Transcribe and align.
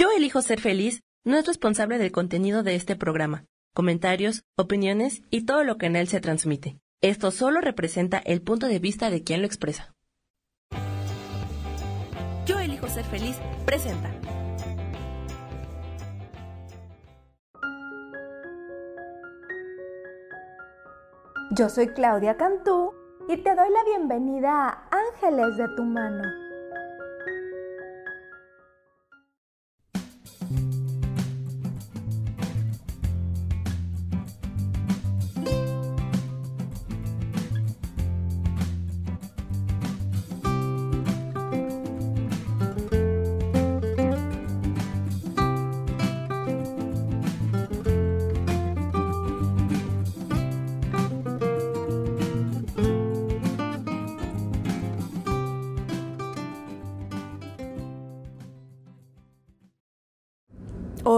Yo 0.00 0.08
elijo 0.16 0.40
ser 0.40 0.62
feliz 0.62 1.02
no 1.26 1.36
es 1.36 1.46
responsable 1.46 1.98
del 1.98 2.10
contenido 2.10 2.62
de 2.62 2.74
este 2.74 2.96
programa, 2.96 3.44
comentarios, 3.74 4.44
opiniones 4.56 5.20
y 5.28 5.44
todo 5.44 5.62
lo 5.62 5.76
que 5.76 5.84
en 5.84 5.94
él 5.94 6.08
se 6.08 6.22
transmite. 6.22 6.80
Esto 7.02 7.30
solo 7.30 7.60
representa 7.60 8.16
el 8.16 8.40
punto 8.40 8.66
de 8.66 8.78
vista 8.78 9.10
de 9.10 9.22
quien 9.22 9.42
lo 9.42 9.46
expresa. 9.46 9.94
Yo 12.46 12.58
elijo 12.60 12.88
ser 12.88 13.04
feliz 13.04 13.36
presenta. 13.66 14.10
Yo 21.50 21.68
soy 21.68 21.88
Claudia 21.88 22.38
Cantú 22.38 22.94
y 23.28 23.36
te 23.36 23.54
doy 23.54 23.68
la 23.68 23.84
bienvenida 23.84 24.50
a 24.50 24.88
Ángeles 25.12 25.58
de 25.58 25.68
tu 25.76 25.84
mano 25.84 26.49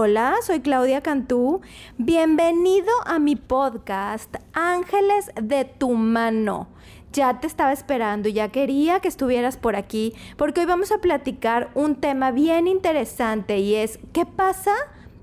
Hola, 0.05 0.35
soy 0.45 0.59
Claudia 0.59 0.99
Cantú. 0.99 1.61
Bienvenido 1.97 2.91
a 3.05 3.19
mi 3.19 3.37
podcast 3.37 4.35
Ángeles 4.51 5.31
de 5.41 5.63
tu 5.63 5.91
mano. 5.93 6.67
Ya 7.13 7.39
te 7.39 7.47
estaba 7.47 7.71
esperando, 7.71 8.27
ya 8.27 8.49
quería 8.49 8.99
que 8.99 9.07
estuvieras 9.07 9.55
por 9.55 9.77
aquí, 9.77 10.13
porque 10.35 10.59
hoy 10.59 10.65
vamos 10.65 10.91
a 10.91 10.97
platicar 10.97 11.71
un 11.73 11.95
tema 11.95 12.31
bien 12.31 12.67
interesante 12.67 13.59
y 13.59 13.75
es, 13.75 13.97
¿qué 14.11 14.25
pasa 14.25 14.73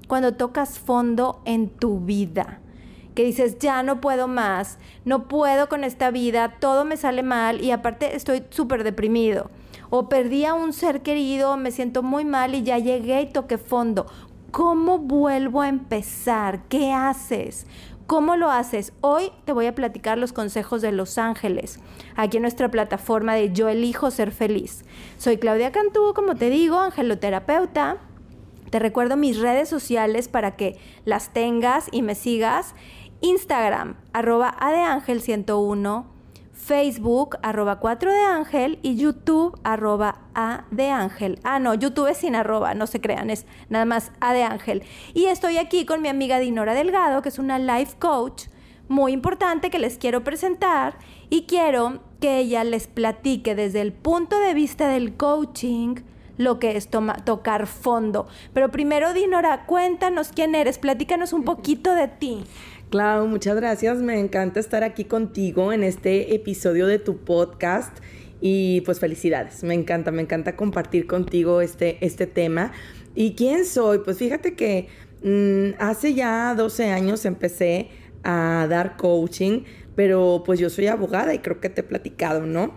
cuando 0.08 0.33
tocas 0.33 0.78
fondo 0.78 1.42
en 1.45 1.69
tu 1.69 2.01
vida? 2.01 2.61
Que 3.14 3.25
dices, 3.25 3.58
ya 3.58 3.83
no 3.83 4.01
puedo 4.01 4.28
más, 4.28 4.78
no 5.05 5.28
puedo 5.28 5.69
con 5.69 5.84
esta 5.84 6.11
vida, 6.11 6.56
todo 6.58 6.86
me 6.86 6.97
sale 6.97 7.23
mal 7.23 7.61
y 7.62 7.70
aparte 7.70 8.17
estoy 8.17 8.45
súper 8.48 8.83
deprimido 8.83 9.51
o 9.91 10.08
perdí 10.08 10.45
a 10.45 10.55
un 10.55 10.73
ser 10.73 11.03
querido, 11.03 11.56
me 11.56 11.73
siento 11.73 12.03
muy 12.03 12.25
mal 12.25 12.55
y 12.55 12.62
ya 12.62 12.78
llegué 12.78 13.23
y 13.23 13.27
toqué 13.27 13.58
fondo. 13.58 14.06
¿Cómo 14.51 14.98
vuelvo 14.98 15.61
a 15.61 15.69
empezar? 15.69 16.65
¿Qué 16.69 16.93
haces? 16.93 17.69
¿Cómo 18.09 18.34
lo 18.34 18.51
haces? 18.51 18.92
Hoy 19.01 19.31
te 19.45 19.53
voy 19.53 19.67
a 19.67 19.77
platicar 19.77 20.19
los 20.19 20.33
consejos 20.33 20.83
de 20.83 20.91
Los 20.91 21.19
Ángeles, 21.19 21.79
aquí 22.17 22.39
en 22.39 22.42
nuestra 22.42 22.69
plataforma 22.69 23.34
de 23.34 23.53
Yo 23.53 23.69
elijo 23.69 24.11
ser 24.11 24.33
feliz. 24.33 24.84
Soy 25.19 25.37
Claudia 25.37 25.70
Cantú, 25.70 26.15
como 26.15 26.34
te 26.34 26.51
digo, 26.51 26.81
angeloterapeuta. 26.81 27.98
Te 28.70 28.81
recuerdo 28.81 29.17
mis 29.17 29.39
redes 29.39 29.69
sociales 29.69 30.27
para 30.27 30.57
que 30.57 30.81
las 31.05 31.33
tengas 31.33 31.87
y 31.92 32.03
me 32.03 32.17
sigas. 32.17 32.75
Instagram, 33.20 33.98
arroba 34.12 34.57
adeangel101 34.59 36.20
Facebook, 36.61 37.36
arroba 37.42 37.80
4 37.80 38.12
de 38.12 38.20
ángel 38.20 38.78
y 38.83 38.97
YouTube, 38.97 39.58
arroba 39.64 40.20
A 40.34 40.67
de 40.70 40.91
ángel. 40.91 41.41
Ah, 41.42 41.58
no, 41.58 41.75
YouTube 41.75 42.08
es 42.08 42.19
sin 42.19 42.36
arroba, 42.36 42.75
no 42.75 42.86
se 42.86 43.00
crean, 43.00 43.30
es 43.30 43.47
nada 43.69 43.86
más 43.86 44.12
A 44.20 44.33
de 44.33 44.44
ángel. 44.44 44.83
Y 45.14 45.25
estoy 45.27 45.58
aquí 45.58 45.84
con 45.84 46.02
mi 46.02 46.08
amiga 46.08 46.39
Dinora 46.39 46.75
Delgado, 46.75 47.22
que 47.22 47.30
es 47.30 47.39
una 47.39 47.58
life 47.58 47.97
coach 47.98 48.44
muy 48.89 49.12
importante 49.12 49.70
que 49.70 49.78
les 49.78 49.98
quiero 49.98 50.22
presentar 50.22 50.98
y 51.30 51.42
quiero 51.42 52.01
que 52.20 52.39
ella 52.39 52.64
les 52.64 52.86
platique 52.86 53.55
desde 53.55 53.80
el 53.80 53.92
punto 53.92 54.39
de 54.39 54.52
vista 54.52 54.89
del 54.89 55.17
coaching 55.17 55.96
lo 56.40 56.58
que 56.58 56.77
es 56.77 56.89
tocar 56.89 57.67
fondo. 57.67 58.27
Pero 58.55 58.70
primero, 58.70 59.12
Dinora, 59.12 59.67
cuéntanos 59.67 60.30
quién 60.35 60.55
eres, 60.55 60.79
platícanos 60.79 61.33
un 61.33 61.45
poquito 61.45 61.95
de 61.95 62.08
ti. 62.08 62.45
Clau, 62.90 63.28
muchas 63.28 63.55
gracias. 63.55 63.98
Me 63.98 64.18
encanta 64.18 64.58
estar 64.58 64.83
aquí 64.83 65.05
contigo 65.05 65.73
en 65.73 65.84
este 65.84 66.34
episodio 66.34 66.89
de 66.89 66.98
tu 66.98 67.18
podcast. 67.18 67.96
Y 68.40 68.80
pues 68.80 68.98
felicidades. 68.98 69.62
Me 69.62 69.74
encanta, 69.74 70.11
me 70.11 70.23
encanta 70.23 70.56
compartir 70.56 71.06
contigo 71.06 71.61
este, 71.61 72.05
este 72.05 72.27
tema. 72.27 72.73
¿Y 73.14 73.36
quién 73.36 73.64
soy? 73.64 73.98
Pues 73.98 74.18
fíjate 74.18 74.55
que 74.55 74.89
mm, 75.23 75.80
hace 75.80 76.14
ya 76.14 76.52
12 76.56 76.90
años 76.90 77.24
empecé 77.27 77.90
a 78.24 78.67
dar 78.68 78.96
coaching, 78.96 79.62
pero 79.95 80.42
pues 80.45 80.58
yo 80.58 80.68
soy 80.68 80.89
abogada 80.89 81.33
y 81.33 81.39
creo 81.39 81.61
que 81.61 81.70
te 81.70 81.83
he 81.83 81.84
platicado, 81.84 82.45
¿no? 82.45 82.74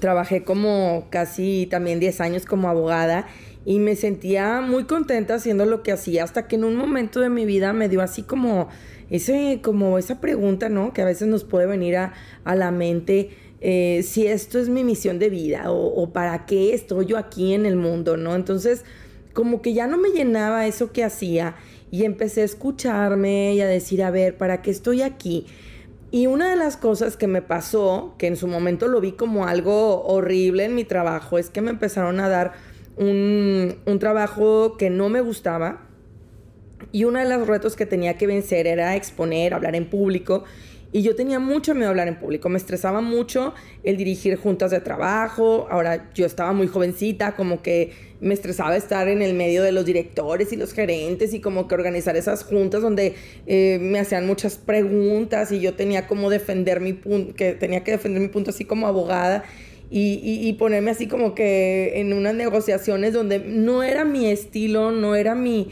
Trabajé 0.00 0.42
como 0.42 1.06
casi 1.10 1.68
también 1.70 2.00
10 2.00 2.20
años 2.22 2.44
como 2.44 2.68
abogada 2.68 3.28
y 3.64 3.78
me 3.78 3.94
sentía 3.94 4.60
muy 4.62 4.84
contenta 4.84 5.34
haciendo 5.34 5.64
lo 5.64 5.84
que 5.84 5.92
hacía 5.92 6.24
hasta 6.24 6.48
que 6.48 6.56
en 6.56 6.64
un 6.64 6.74
momento 6.74 7.20
de 7.20 7.28
mi 7.28 7.44
vida 7.44 7.72
me 7.72 7.88
dio 7.88 8.02
así 8.02 8.22
como 8.22 8.68
ese 9.12 9.60
como 9.62 9.98
esa 9.98 10.20
pregunta 10.20 10.68
no 10.68 10.92
que 10.92 11.02
a 11.02 11.04
veces 11.04 11.28
nos 11.28 11.44
puede 11.44 11.66
venir 11.66 11.96
a, 11.96 12.12
la 12.44 12.70
mente 12.72 13.30
eh, 13.60 14.02
si 14.02 14.26
esto 14.26 14.58
es 14.58 14.68
mi 14.68 14.82
misión 14.82 15.20
de 15.20 15.30
vida 15.30 15.70
o, 15.70 16.12
para 16.12 16.46
qué 16.46 16.74
estoy 16.74 17.06
yo 17.06 17.18
aquí 17.18 17.54
en 17.54 17.66
el 17.66 17.76
mundo 17.76 18.16
no 18.16 18.34
entonces 18.34 18.84
como 19.32 19.62
que 19.62 19.72
ya 19.72 19.86
no 19.86 19.98
me 19.98 20.10
llenaba 20.10 20.66
eso 20.66 20.92
que 20.92 21.04
hacía 21.04 21.54
y 21.90 22.04
empecé 22.04 22.42
a 22.42 22.44
escucharme 22.44 23.54
y 23.54 23.60
a 23.60 23.66
decir 23.66 24.02
a 24.02 24.10
ver 24.10 24.36
para 24.36 24.62
qué 24.62 24.70
estoy 24.70 25.02
aquí 25.02 25.46
y 26.10 26.26
una 26.26 26.50
de 26.50 26.56
las 26.56 26.76
cosas 26.76 27.16
que 27.16 27.26
me 27.26 27.40
pasó, 27.40 28.16
que 28.18 28.26
en 28.26 28.36
su 28.36 28.46
momento 28.46 28.86
lo 28.86 29.00
vi 29.00 29.12
como 29.12 29.46
algo 29.46 30.04
horrible 30.04 30.66
en 30.66 30.74
mi 30.74 30.84
trabajo, 30.84 31.38
es 31.38 31.48
que 31.48 31.62
me 31.62 31.70
empezaron 31.70 32.20
a 32.20 32.28
dar 32.28 32.52
un, 32.96 33.78
trabajo 33.98 34.76
que 34.76 34.90
no 34.90 35.08
me 35.08 35.22
gustaba 35.22 35.86
y 36.90 37.04
uno 37.04 37.18
de 37.18 37.28
los 37.28 37.46
retos 37.46 37.76
que 37.76 37.86
tenía 37.86 38.16
que 38.18 38.26
vencer 38.26 38.66
era 38.66 38.96
exponer, 38.96 39.54
hablar 39.54 39.76
en 39.76 39.88
público. 39.88 40.44
Y 40.94 41.00
yo 41.02 41.16
tenía 41.16 41.38
mucho 41.38 41.74
miedo 41.74 41.86
a 41.86 41.90
hablar 41.90 42.08
en 42.08 42.18
público, 42.18 42.50
me 42.50 42.58
estresaba 42.58 43.00
mucho 43.00 43.54
el 43.82 43.96
dirigir 43.96 44.36
juntas 44.36 44.70
de 44.70 44.80
trabajo, 44.80 45.66
ahora 45.70 46.10
yo 46.12 46.26
estaba 46.26 46.52
muy 46.52 46.66
jovencita, 46.66 47.34
como 47.34 47.62
que 47.62 47.92
me 48.20 48.34
estresaba 48.34 48.76
estar 48.76 49.08
en 49.08 49.22
el 49.22 49.32
medio 49.32 49.62
de 49.62 49.72
los 49.72 49.86
directores 49.86 50.52
y 50.52 50.56
los 50.56 50.74
gerentes 50.74 51.32
y 51.32 51.40
como 51.40 51.66
que 51.66 51.74
organizar 51.74 52.14
esas 52.16 52.44
juntas 52.44 52.82
donde 52.82 53.14
eh, 53.46 53.78
me 53.80 54.00
hacían 54.00 54.26
muchas 54.26 54.58
preguntas 54.58 55.50
y 55.50 55.60
yo 55.60 55.72
tenía 55.72 56.06
como 56.06 56.28
defender 56.28 56.80
mi 56.80 56.92
punto, 56.92 57.34
que 57.34 57.52
tenía 57.54 57.82
que 57.82 57.92
defender 57.92 58.20
mi 58.20 58.28
punto 58.28 58.50
así 58.50 58.66
como 58.66 58.86
abogada 58.86 59.44
y, 59.94 60.52
ponerme 60.58 60.90
así 60.90 61.06
como 61.06 61.34
que 61.34 62.00
en 62.00 62.14
unas 62.14 62.34
negociaciones 62.34 63.12
donde 63.12 63.40
no 63.40 63.82
era 63.82 64.04
mi 64.04 64.26
estilo, 64.26 64.90
no 64.90 65.14
era 65.14 65.34
mi... 65.34 65.68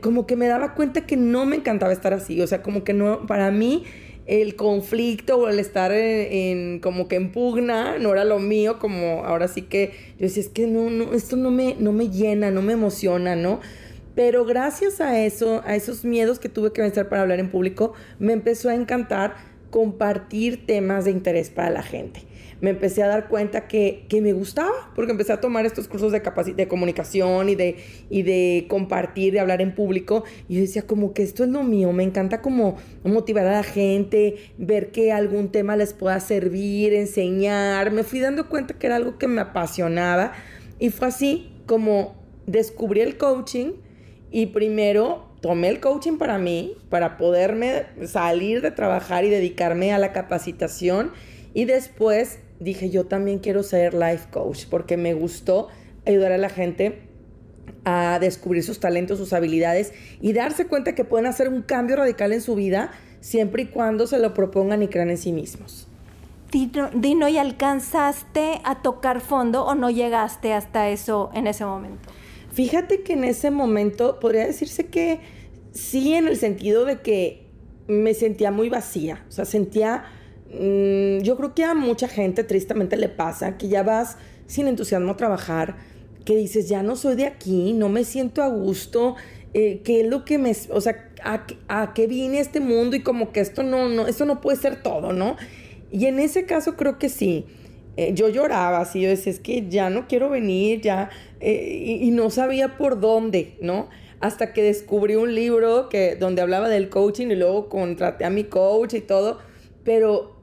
Como 0.00 0.26
que 0.26 0.36
me 0.36 0.48
daba 0.48 0.74
cuenta 0.74 1.06
que 1.06 1.16
no 1.16 1.44
me 1.44 1.56
encantaba 1.56 1.92
estar 1.92 2.14
así, 2.14 2.40
o 2.40 2.46
sea, 2.46 2.62
como 2.62 2.84
que 2.84 2.94
no, 2.94 3.26
para 3.26 3.50
mí 3.50 3.84
el 4.26 4.56
conflicto 4.56 5.38
o 5.38 5.48
el 5.48 5.58
estar 5.58 5.90
en, 5.92 6.80
como 6.80 7.08
que 7.08 7.16
en 7.16 7.32
pugna 7.32 7.98
no 7.98 8.12
era 8.12 8.24
lo 8.24 8.38
mío, 8.38 8.78
como 8.78 9.24
ahora 9.24 9.48
sí 9.48 9.62
que 9.62 9.92
yo 10.18 10.26
decía, 10.26 10.42
es 10.42 10.48
que 10.50 10.66
no, 10.66 10.90
no, 10.90 11.14
esto 11.14 11.36
no 11.36 11.50
me, 11.50 11.76
no 11.78 11.92
me 11.92 12.10
llena, 12.10 12.50
no 12.50 12.60
me 12.60 12.74
emociona, 12.74 13.36
¿no? 13.36 13.60
Pero 14.14 14.44
gracias 14.44 15.00
a 15.00 15.18
eso, 15.24 15.62
a 15.64 15.76
esos 15.76 16.04
miedos 16.04 16.38
que 16.38 16.48
tuve 16.48 16.72
que 16.72 16.82
vencer 16.82 17.08
para 17.08 17.22
hablar 17.22 17.40
en 17.40 17.50
público, 17.50 17.94
me 18.18 18.32
empezó 18.32 18.68
a 18.68 18.74
encantar 18.74 19.36
compartir 19.70 20.66
temas 20.66 21.04
de 21.04 21.12
interés 21.12 21.50
para 21.50 21.70
la 21.70 21.82
gente 21.82 22.22
me 22.60 22.70
empecé 22.70 23.02
a 23.02 23.06
dar 23.06 23.28
cuenta 23.28 23.68
que, 23.68 24.06
me 24.20 24.32
gustaba, 24.32 24.92
porque 24.94 25.12
empecé 25.12 25.32
a 25.32 25.40
tomar 25.40 25.64
estos 25.66 25.88
cursos 25.88 26.12
de, 26.12 26.20
de 26.54 26.68
comunicación 26.68 27.48
y 27.48 27.54
de, 27.54 27.76
y 28.10 28.22
de 28.22 28.66
compartir, 28.68 29.32
de 29.32 29.40
hablar 29.40 29.60
en 29.60 29.74
público, 29.74 30.24
y 30.48 30.56
yo 30.56 30.60
decía 30.62 30.82
como 30.82 31.12
que 31.12 31.22
esto 31.22 31.44
es 31.44 31.50
lo 31.50 31.62
mío, 31.62 31.92
me 31.92 32.02
encanta 32.02 32.40
como 32.42 32.76
motivar 33.04 33.46
a 33.46 33.52
la 33.52 33.62
gente, 33.62 34.36
ver 34.58 34.90
que 34.90 35.12
algún 35.12 35.50
tema 35.50 35.76
les 35.76 35.92
pueda 35.92 36.18
servir, 36.20 36.94
enseñar, 36.94 37.92
me 37.92 38.02
fui 38.02 38.20
dando 38.20 38.48
cuenta 38.48 38.74
que 38.74 38.86
era 38.86 38.96
algo 38.96 39.18
que 39.18 39.28
me 39.28 39.40
apasionaba, 39.40 40.32
y 40.78 40.90
fue 40.90 41.08
así 41.08 41.52
como 41.66 42.16
descubrí 42.46 43.00
el 43.00 43.16
coaching, 43.16 43.72
y 44.30 44.46
primero 44.46 45.28
tomé 45.40 45.68
el 45.68 45.80
coaching 45.80 46.18
para 46.18 46.38
mí, 46.38 46.76
para 46.88 47.16
poderme 47.16 47.86
salir 48.06 48.60
de 48.60 48.72
trabajar 48.72 49.24
y 49.24 49.30
dedicarme 49.30 49.92
a 49.92 49.98
la 49.98 50.12
capacitación, 50.12 51.12
y 51.54 51.64
después 51.64 52.40
dije, 52.60 52.90
yo 52.90 53.06
también 53.06 53.38
quiero 53.38 53.62
ser 53.62 53.94
life 53.94 54.28
coach 54.30 54.66
porque 54.68 54.96
me 54.96 55.14
gustó 55.14 55.68
ayudar 56.06 56.32
a 56.32 56.38
la 56.38 56.48
gente 56.48 57.02
a 57.84 58.18
descubrir 58.20 58.62
sus 58.62 58.80
talentos, 58.80 59.18
sus 59.18 59.32
habilidades 59.32 59.92
y 60.20 60.32
darse 60.32 60.66
cuenta 60.66 60.94
que 60.94 61.04
pueden 61.04 61.26
hacer 61.26 61.48
un 61.48 61.62
cambio 61.62 61.96
radical 61.96 62.32
en 62.32 62.40
su 62.40 62.54
vida 62.54 62.92
siempre 63.20 63.64
y 63.64 63.66
cuando 63.66 64.06
se 64.06 64.18
lo 64.18 64.34
propongan 64.34 64.82
y 64.82 64.88
crean 64.88 65.10
en 65.10 65.18
sí 65.18 65.32
mismos. 65.32 65.88
Dino, 66.50 67.28
¿y 67.28 67.36
alcanzaste 67.36 68.60
a 68.64 68.80
tocar 68.80 69.20
fondo 69.20 69.64
o 69.64 69.74
no 69.74 69.90
llegaste 69.90 70.54
hasta 70.54 70.88
eso 70.88 71.30
en 71.34 71.46
ese 71.46 71.66
momento? 71.66 72.08
Fíjate 72.52 73.02
que 73.02 73.12
en 73.12 73.24
ese 73.24 73.50
momento 73.50 74.18
podría 74.18 74.46
decirse 74.46 74.86
que 74.86 75.20
sí, 75.72 76.14
en 76.14 76.26
el 76.26 76.36
sentido 76.36 76.86
de 76.86 77.00
que 77.02 77.46
me 77.86 78.14
sentía 78.14 78.50
muy 78.50 78.70
vacía, 78.70 79.24
o 79.28 79.32
sea, 79.32 79.44
sentía, 79.44 80.04
mm, 80.52 81.22
yo 81.22 81.36
creo 81.36 81.54
que 81.54 81.64
a 81.64 81.74
mucha 81.74 82.08
gente 82.08 82.44
tristemente 82.44 82.96
le 82.96 83.08
pasa 83.08 83.56
que 83.58 83.68
ya 83.68 83.82
vas 83.82 84.16
sin 84.46 84.66
entusiasmo 84.68 85.12
a 85.12 85.16
trabajar, 85.16 85.76
que 86.24 86.36
dices, 86.36 86.68
ya 86.68 86.82
no 86.82 86.96
soy 86.96 87.16
de 87.16 87.26
aquí, 87.26 87.72
no 87.72 87.88
me 87.88 88.04
siento 88.04 88.42
a 88.42 88.48
gusto, 88.48 89.16
eh, 89.54 89.80
¿qué 89.84 90.02
es 90.02 90.06
lo 90.06 90.24
que 90.24 90.38
me, 90.38 90.54
o 90.70 90.80
sea, 90.80 91.10
a, 91.22 91.46
a, 91.68 91.94
qué 91.94 92.06
vine 92.06 92.40
este 92.40 92.60
mundo 92.60 92.96
y 92.96 93.00
como 93.00 93.32
que 93.32 93.40
esto 93.40 93.62
no, 93.62 93.88
no, 93.88 94.06
esto 94.06 94.24
no 94.24 94.40
puede 94.40 94.58
ser 94.58 94.82
todo, 94.82 95.12
¿no? 95.12 95.36
Y 95.90 96.06
en 96.06 96.18
ese 96.18 96.44
caso 96.44 96.76
creo 96.76 96.98
que 96.98 97.08
sí. 97.08 97.46
Eh, 97.96 98.12
yo 98.14 98.28
lloraba 98.28 98.78
así, 98.78 99.00
yo 99.00 99.08
decía, 99.08 99.32
es 99.32 99.40
que 99.40 99.68
ya 99.68 99.90
no 99.90 100.06
quiero 100.06 100.30
venir, 100.30 100.80
ya, 100.80 101.10
eh, 101.40 101.98
y, 102.00 102.10
no 102.12 102.30
sabía 102.30 102.76
por 102.78 103.00
dónde, 103.00 103.56
¿no? 103.60 103.88
Hasta 104.20 104.52
que 104.52 104.62
descubrí 104.62 105.16
un 105.16 105.34
libro 105.34 105.88
que, 105.88 106.14
donde 106.14 106.40
hablaba 106.40 106.68
del 106.68 106.90
coaching 106.90 107.26
y 107.26 107.34
luego 107.34 107.68
contraté 107.68 108.24
a 108.24 108.30
mi 108.30 108.44
coach 108.44 108.94
y 108.94 109.00
todo, 109.00 109.38
pero 109.82 110.37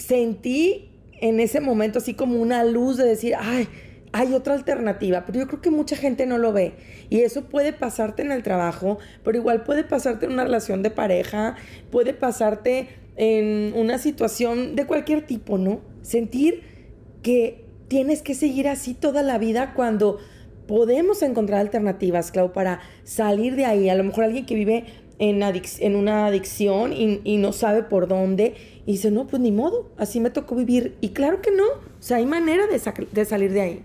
sentí 0.00 0.90
en 1.20 1.40
ese 1.40 1.60
momento 1.60 1.98
así 1.98 2.14
como 2.14 2.40
una 2.40 2.64
luz 2.64 2.96
de 2.96 3.04
decir, 3.04 3.34
ay, 3.38 3.68
hay 4.12 4.32
otra 4.34 4.54
alternativa, 4.54 5.24
pero 5.24 5.40
yo 5.40 5.46
creo 5.46 5.60
que 5.60 5.70
mucha 5.70 5.96
gente 5.96 6.26
no 6.26 6.38
lo 6.38 6.52
ve. 6.52 6.72
Y 7.10 7.20
eso 7.20 7.44
puede 7.44 7.72
pasarte 7.72 8.22
en 8.22 8.32
el 8.32 8.42
trabajo, 8.42 8.98
pero 9.22 9.38
igual 9.38 9.62
puede 9.62 9.84
pasarte 9.84 10.26
en 10.26 10.32
una 10.32 10.44
relación 10.44 10.82
de 10.82 10.90
pareja, 10.90 11.56
puede 11.90 12.14
pasarte 12.14 12.88
en 13.16 13.72
una 13.76 13.98
situación 13.98 14.74
de 14.74 14.86
cualquier 14.86 15.26
tipo, 15.26 15.58
¿no? 15.58 15.80
Sentir 16.02 16.62
que 17.22 17.64
tienes 17.88 18.22
que 18.22 18.34
seguir 18.34 18.68
así 18.68 18.94
toda 18.94 19.22
la 19.22 19.38
vida 19.38 19.74
cuando 19.74 20.18
podemos 20.66 21.22
encontrar 21.22 21.60
alternativas, 21.60 22.30
Clau, 22.30 22.52
para 22.52 22.80
salir 23.04 23.56
de 23.56 23.66
ahí. 23.66 23.88
A 23.88 23.94
lo 23.94 24.04
mejor 24.04 24.24
alguien 24.24 24.46
que 24.46 24.54
vive 24.54 24.84
en, 25.20 25.42
en 25.42 25.96
una 25.96 26.26
adicción 26.26 26.94
y, 26.94 27.20
y, 27.24 27.36
no 27.36 27.52
sabe 27.52 27.82
por 27.82 28.08
dónde 28.08 28.54
y 28.86 28.92
dice, 28.92 29.10
no, 29.10 29.26
pues 29.26 29.40
ni 29.40 29.52
modo, 29.52 29.90
así 29.98 30.18
me 30.18 30.30
tocó 30.30 30.56
vivir. 30.56 30.96
Y 31.02 31.10
claro 31.10 31.42
que 31.42 31.50
no, 31.52 31.64
o 31.64 32.02
sea, 32.02 32.16
hay 32.16 32.26
manera 32.26 32.66
de, 32.66 32.80
de 33.12 33.24
salir 33.26 33.52
de 33.52 33.60
ahí. 33.60 33.82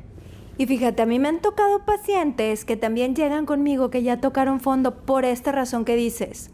Y 0.58 0.66
fíjate, 0.66 1.02
a 1.02 1.06
mí 1.06 1.20
me 1.20 1.28
han 1.28 1.42
tocado 1.42 1.84
pacientes 1.84 2.64
que 2.64 2.78
también 2.78 3.16
llegan 3.16 3.46
conmigo 3.46 3.90
que 3.90 4.02
ya 4.02 4.22
tocaron 4.22 4.62
fondo 4.62 4.96
por 5.06 5.26
esta 5.26 5.52
razón 5.52 5.84
que 5.84 5.98
dices. 5.98 6.52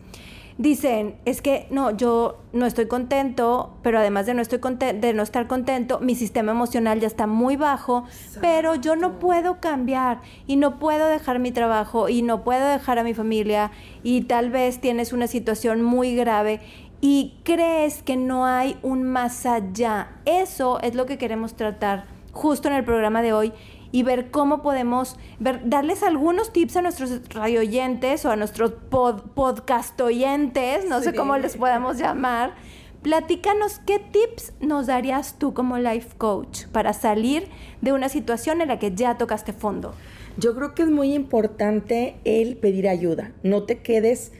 Dicen, 0.61 1.15
es 1.25 1.41
que 1.41 1.65
no, 1.71 1.89
yo 1.89 2.37
no 2.53 2.67
estoy 2.67 2.85
contento, 2.85 3.79
pero 3.81 3.97
además 3.97 4.27
de 4.27 4.35
no, 4.35 4.43
estoy 4.43 4.59
de 4.59 5.13
no 5.15 5.23
estar 5.23 5.47
contento, 5.47 5.99
mi 5.99 6.13
sistema 6.13 6.51
emocional 6.51 6.99
ya 6.99 7.07
está 7.07 7.25
muy 7.25 7.55
bajo, 7.55 8.03
pero 8.41 8.75
yo 8.75 8.95
no 8.95 9.17
puedo 9.17 9.59
cambiar 9.59 10.21
y 10.45 10.57
no 10.57 10.77
puedo 10.77 11.07
dejar 11.07 11.39
mi 11.39 11.51
trabajo 11.51 12.09
y 12.09 12.21
no 12.21 12.43
puedo 12.43 12.67
dejar 12.67 12.99
a 12.99 13.03
mi 13.03 13.15
familia 13.15 13.71
y 14.03 14.25
tal 14.25 14.51
vez 14.51 14.79
tienes 14.79 15.13
una 15.13 15.25
situación 15.25 15.81
muy 15.81 16.15
grave 16.15 16.59
y 17.01 17.39
crees 17.43 18.03
que 18.03 18.15
no 18.15 18.45
hay 18.45 18.77
un 18.83 19.01
más 19.01 19.47
allá. 19.47 20.11
Eso 20.25 20.79
es 20.81 20.93
lo 20.93 21.07
que 21.07 21.17
queremos 21.17 21.55
tratar 21.55 22.05
justo 22.33 22.67
en 22.67 22.75
el 22.75 22.85
programa 22.85 23.23
de 23.23 23.33
hoy 23.33 23.51
y 23.91 24.03
ver 24.03 24.31
cómo 24.31 24.61
podemos 24.61 25.17
ver, 25.39 25.61
darles 25.65 26.03
algunos 26.03 26.53
tips 26.53 26.77
a 26.77 26.81
nuestros 26.81 27.29
radioyentes 27.29 28.25
o 28.25 28.31
a 28.31 28.35
nuestros 28.35 28.71
pod, 28.89 29.21
podcastoyentes, 29.33 30.87
no 30.87 31.01
sé 31.01 31.13
cómo 31.13 31.37
les 31.37 31.57
podemos 31.57 31.97
llamar. 31.97 32.55
Platícanos 33.01 33.79
qué 33.85 33.97
tips 33.97 34.53
nos 34.61 34.85
darías 34.85 35.39
tú 35.39 35.55
como 35.55 35.79
life 35.79 36.09
coach 36.17 36.67
para 36.67 36.93
salir 36.93 37.47
de 37.81 37.93
una 37.93 38.09
situación 38.09 38.61
en 38.61 38.67
la 38.67 38.77
que 38.77 38.93
ya 38.93 39.17
tocaste 39.17 39.53
fondo. 39.53 39.95
Yo 40.37 40.55
creo 40.55 40.75
que 40.75 40.83
es 40.83 40.89
muy 40.89 41.13
importante 41.13 42.15
el 42.25 42.57
pedir 42.57 42.87
ayuda. 42.87 43.31
No 43.41 43.63
te 43.63 43.79
quedes 43.79 44.31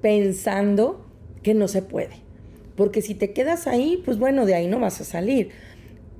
pensando 0.00 1.04
que 1.42 1.52
no 1.52 1.66
se 1.66 1.82
puede. 1.82 2.22
Porque 2.76 3.02
si 3.02 3.14
te 3.14 3.32
quedas 3.32 3.66
ahí, 3.66 4.00
pues 4.04 4.18
bueno, 4.18 4.46
de 4.46 4.54
ahí 4.54 4.68
no 4.68 4.78
vas 4.78 5.00
a 5.00 5.04
salir 5.04 5.50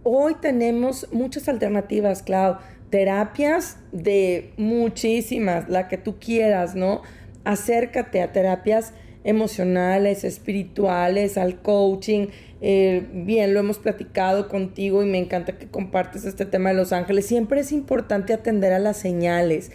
hoy 0.09 0.37
tenemos 0.41 1.09
muchas 1.11 1.49
alternativas, 1.49 2.23
Clau. 2.23 2.59
Terapias 2.91 3.79
de 3.91 4.53
muchísimas, 4.57 5.69
la 5.69 5.89
que 5.89 5.99
tú 5.99 6.21
quieras, 6.21 6.77
¿no? 6.77 7.03
Acércate 7.43 8.23
a 8.23 8.31
terapias 8.31 8.93
emocionales, 9.25 10.23
espirituales, 10.23 11.37
al 11.37 11.61
coaching. 11.61 12.29
Eh, 12.61 13.05
bien, 13.13 13.53
lo 13.53 13.59
hemos 13.59 13.79
platicado 13.79 14.47
contigo 14.47 15.03
y 15.03 15.07
me 15.07 15.19
encanta 15.19 15.59
que 15.59 15.67
compartes 15.67 16.25
este 16.25 16.47
tema 16.47 16.69
de 16.69 16.77
los 16.77 16.93
ángeles. 16.93 17.27
Siempre 17.27 17.61
es 17.61 17.73
importante 17.73 18.33
atender 18.33 18.73
a 18.73 18.79
las 18.79 18.99
señales. 18.99 19.73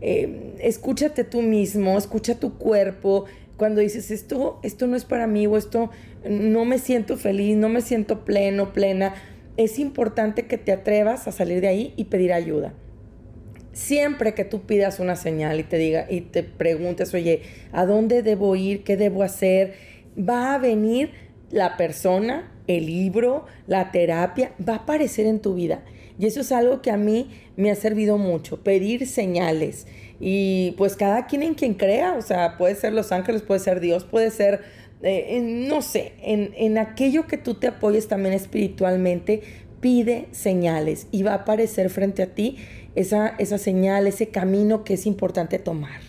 Eh, 0.00 0.54
escúchate 0.60 1.24
tú 1.24 1.42
mismo, 1.42 1.98
escucha 1.98 2.38
tu 2.38 2.56
cuerpo. 2.56 3.24
Cuando 3.56 3.80
dices 3.80 4.12
esto, 4.12 4.60
esto 4.62 4.86
no 4.86 4.94
es 4.94 5.04
para 5.04 5.26
mí 5.26 5.48
o 5.48 5.56
esto 5.56 5.90
no 6.28 6.64
me 6.64 6.78
siento 6.78 7.16
feliz, 7.16 7.56
no 7.56 7.68
me 7.68 7.80
siento 7.80 8.24
pleno, 8.24 8.72
plena 8.72 9.14
es 9.56 9.78
importante 9.78 10.46
que 10.46 10.58
te 10.58 10.72
atrevas 10.72 11.28
a 11.28 11.32
salir 11.32 11.60
de 11.60 11.68
ahí 11.68 11.94
y 11.96 12.04
pedir 12.04 12.32
ayuda. 12.32 12.72
Siempre 13.72 14.34
que 14.34 14.44
tú 14.44 14.62
pidas 14.62 15.00
una 15.00 15.16
señal 15.16 15.58
y 15.60 15.62
te 15.62 15.78
diga 15.78 16.06
y 16.08 16.22
te 16.22 16.42
preguntes, 16.42 17.14
oye, 17.14 17.42
¿a 17.72 17.86
dónde 17.86 18.22
debo 18.22 18.54
ir? 18.54 18.84
¿Qué 18.84 18.96
debo 18.96 19.22
hacer? 19.22 19.74
Va 20.18 20.54
a 20.54 20.58
venir 20.58 21.10
la 21.50 21.76
persona, 21.76 22.52
el 22.66 22.86
libro, 22.86 23.46
la 23.66 23.90
terapia, 23.90 24.52
va 24.66 24.74
a 24.74 24.76
aparecer 24.78 25.26
en 25.26 25.40
tu 25.40 25.54
vida. 25.54 25.82
Y 26.18 26.26
eso 26.26 26.40
es 26.40 26.52
algo 26.52 26.82
que 26.82 26.90
a 26.90 26.96
mí 26.96 27.30
me 27.56 27.70
ha 27.70 27.74
servido 27.74 28.18
mucho, 28.18 28.62
pedir 28.62 29.06
señales. 29.06 29.86
Y 30.20 30.74
pues 30.78 30.94
cada 30.94 31.26
quien 31.26 31.42
en 31.42 31.54
quien 31.54 31.74
crea, 31.74 32.14
o 32.14 32.22
sea, 32.22 32.56
puede 32.58 32.74
ser 32.74 32.92
los 32.92 33.10
ángeles, 33.10 33.42
puede 33.42 33.60
ser 33.60 33.80
Dios, 33.80 34.04
puede 34.04 34.30
ser 34.30 34.60
eh, 35.02 35.40
no 35.42 35.82
sé, 35.82 36.14
en, 36.22 36.78
aquello 36.78 37.26
que 37.26 37.36
tú 37.36 37.54
te 37.54 37.66
apoyes 37.66 38.08
también 38.08 38.34
espiritualmente, 38.34 39.42
pide 39.80 40.28
señales 40.30 41.08
y 41.10 41.24
va 41.24 41.32
a 41.32 41.36
aparecer 41.36 41.90
frente 41.90 42.22
a 42.22 42.34
ti 42.34 42.58
esa, 42.94 43.28
esa 43.38 43.58
señal, 43.58 44.06
ese 44.06 44.28
camino 44.28 44.84
que 44.84 44.94
es 44.94 45.06
importante 45.06 45.58
tomar. 45.58 46.00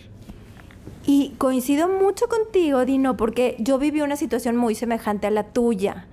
Y 1.06 1.34
coincido 1.38 1.88
mucho 1.88 2.28
contigo, 2.28 2.84
Dino, 2.84 3.16
porque 3.16 3.56
yo 3.58 3.78
viví 3.78 4.00
una 4.00 4.16
situación 4.16 4.56
muy 4.56 4.74
semejante 4.74 5.26
a 5.26 5.30
la 5.30 5.52
tuya. 5.52 6.06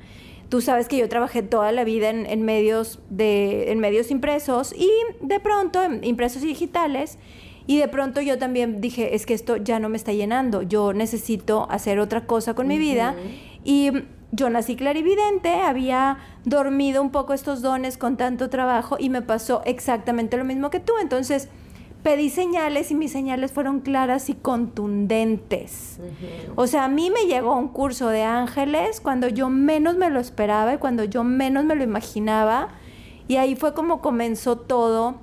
Tú 0.49 0.59
sabes 0.59 0.89
que 0.89 0.97
yo 0.97 1.07
trabajé 1.07 1.43
toda 1.43 1.71
la 1.71 1.85
vida 1.85 2.09
en, 2.09 2.41
medios, 2.41 2.99
de, 3.09 3.71
en 3.71 3.79
medios 3.79 4.11
impresos 4.11 4.73
y 4.73 4.89
de 5.21 5.39
pronto 5.39 5.81
en 5.81 6.03
impresos 6.03 6.41
digitales 6.41 7.19
y 7.67 7.77
de 7.77 7.87
pronto 7.87 8.21
yo 8.21 8.37
también 8.37 8.81
dije, 8.81 9.15
es 9.15 9.25
que 9.25 9.33
esto 9.33 9.57
ya 9.57 9.79
no 9.79 9.89
me 9.89 9.97
está 9.97 10.13
llenando, 10.13 10.61
yo 10.61 10.93
necesito 10.93 11.67
hacer 11.69 11.99
otra 11.99 12.25
cosa 12.25 12.53
con 12.53 12.67
mi 12.67 12.77
vida. 12.77 13.15
Y 13.63 13.91
yo 14.31 14.49
nací 14.49 14.75
clarividente, 14.75 15.49
había 15.61 16.17
dormido 16.45 17.01
un 17.01 17.11
poco 17.11 17.33
estos 17.33 17.61
dones 17.61 17.97
con 17.97 18.17
tanto 18.17 18.49
trabajo 18.49 18.95
y 18.99 19.09
me 19.09 19.21
pasó 19.21 19.61
exactamente 19.65 20.37
lo 20.37 20.45
mismo 20.45 20.69
que 20.69 20.79
tú. 20.79 20.93
Entonces 21.01 21.49
pedí 22.01 22.29
señales 22.29 22.91
y 22.91 22.95
mis 22.95 23.11
señales 23.11 23.51
fueron 23.51 23.81
claras 23.81 24.29
y 24.29 24.33
contundentes. 24.33 25.99
O 26.55 26.65
sea, 26.65 26.85
a 26.85 26.87
mí 26.87 27.11
me 27.11 27.25
llegó 27.25 27.55
un 27.55 27.67
curso 27.67 28.07
de 28.07 28.23
ángeles 28.23 29.01
cuando 29.01 29.27
yo 29.27 29.49
menos 29.49 29.97
me 29.97 30.09
lo 30.09 30.19
esperaba 30.19 30.73
y 30.73 30.77
cuando 30.77 31.03
yo 31.03 31.23
menos 31.23 31.65
me 31.65 31.75
lo 31.75 31.83
imaginaba. 31.83 32.69
Y 33.27 33.35
ahí 33.35 33.55
fue 33.55 33.73
como 33.73 34.01
comenzó 34.01 34.57
todo, 34.57 35.15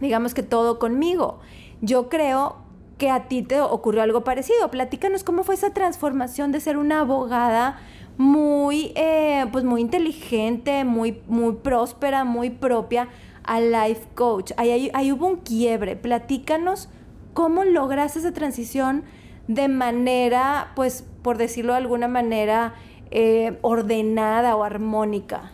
digamos 0.00 0.34
que 0.34 0.42
todo 0.42 0.78
conmigo. 0.78 1.38
Yo 1.80 2.08
creo 2.08 2.56
que 2.98 3.10
a 3.10 3.28
ti 3.28 3.42
te 3.42 3.60
ocurrió 3.60 4.02
algo 4.02 4.24
parecido. 4.24 4.70
Platícanos 4.70 5.24
cómo 5.24 5.44
fue 5.44 5.54
esa 5.54 5.72
transformación 5.72 6.52
de 6.52 6.60
ser 6.60 6.76
una 6.76 7.00
abogada 7.00 7.78
muy, 8.16 8.92
eh, 8.96 9.46
pues 9.52 9.64
muy 9.64 9.80
inteligente, 9.80 10.84
muy, 10.84 11.22
muy 11.28 11.54
próspera, 11.54 12.24
muy 12.24 12.50
propia, 12.50 13.08
a 13.44 13.60
life 13.60 14.08
coach. 14.14 14.52
Ahí, 14.56 14.90
ahí, 14.92 15.12
hubo 15.12 15.26
un 15.26 15.36
quiebre. 15.36 15.94
Platícanos 15.94 16.88
cómo 17.32 17.64
logras 17.64 18.16
esa 18.16 18.32
transición 18.32 19.04
de 19.46 19.68
manera, 19.68 20.72
pues, 20.74 21.04
por 21.22 21.38
decirlo 21.38 21.72
de 21.72 21.78
alguna 21.78 22.08
manera, 22.08 22.74
eh, 23.12 23.58
ordenada 23.62 24.56
o 24.56 24.64
armónica. 24.64 25.52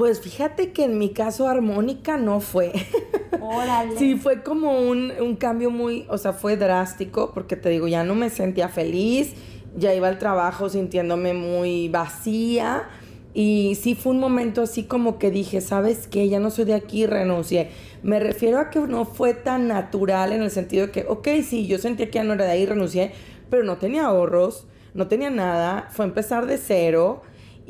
Pues 0.00 0.18
fíjate 0.22 0.72
que 0.72 0.84
en 0.84 0.96
mi 0.96 1.10
caso 1.10 1.46
armónica 1.46 2.16
no 2.16 2.40
fue. 2.40 2.72
Órale. 3.38 3.94
sí, 3.98 4.16
fue 4.16 4.42
como 4.42 4.80
un, 4.80 5.36
cambio 5.38 5.70
muy, 5.70 6.06
o 6.08 6.16
sea, 6.16 6.32
fue 6.32 6.56
drástico 6.56 7.32
porque 7.34 7.54
te 7.54 7.68
digo, 7.68 7.86
ya 7.86 8.02
no 8.02 8.14
me 8.14 8.30
sentía 8.30 8.70
feliz, 8.70 9.34
ya 9.76 9.92
iba 9.92 10.08
al 10.08 10.18
trabajo 10.18 10.70
sintiéndome 10.70 11.34
muy 11.34 11.90
vacía 11.90 12.88
y 13.34 13.74
sí 13.78 13.94
fue 13.94 14.12
un 14.12 14.20
momento 14.20 14.62
así 14.62 14.84
como 14.84 15.18
que 15.18 15.30
dije, 15.30 15.60
¿sabes 15.60 16.08
qué? 16.08 16.30
Ya 16.30 16.40
no 16.40 16.50
soy 16.50 16.64
de 16.64 16.76
aquí, 16.76 17.04
renuncié. 17.04 17.68
Me 18.02 18.20
refiero 18.20 18.58
a 18.58 18.70
que 18.70 18.80
no 18.80 19.04
fue 19.04 19.34
tan 19.34 19.68
natural 19.68 20.32
en 20.32 20.40
el 20.40 20.50
sentido 20.50 20.86
de 20.86 20.92
que, 20.92 21.04
ok, 21.06 21.28
sí, 21.46 21.66
yo 21.66 21.76
sentía 21.76 22.06
que 22.06 22.14
ya 22.14 22.24
no 22.24 22.32
era 22.32 22.46
de 22.46 22.52
ahí, 22.52 22.64
renuncié, 22.64 23.12
pero 23.50 23.64
no 23.64 23.76
tenía 23.76 24.06
ahorros, 24.06 24.66
no 24.94 25.08
tenía 25.08 25.28
nada, 25.28 25.88
fue 25.90 26.06
empezar 26.06 26.46
de 26.46 26.56
cero 26.56 27.20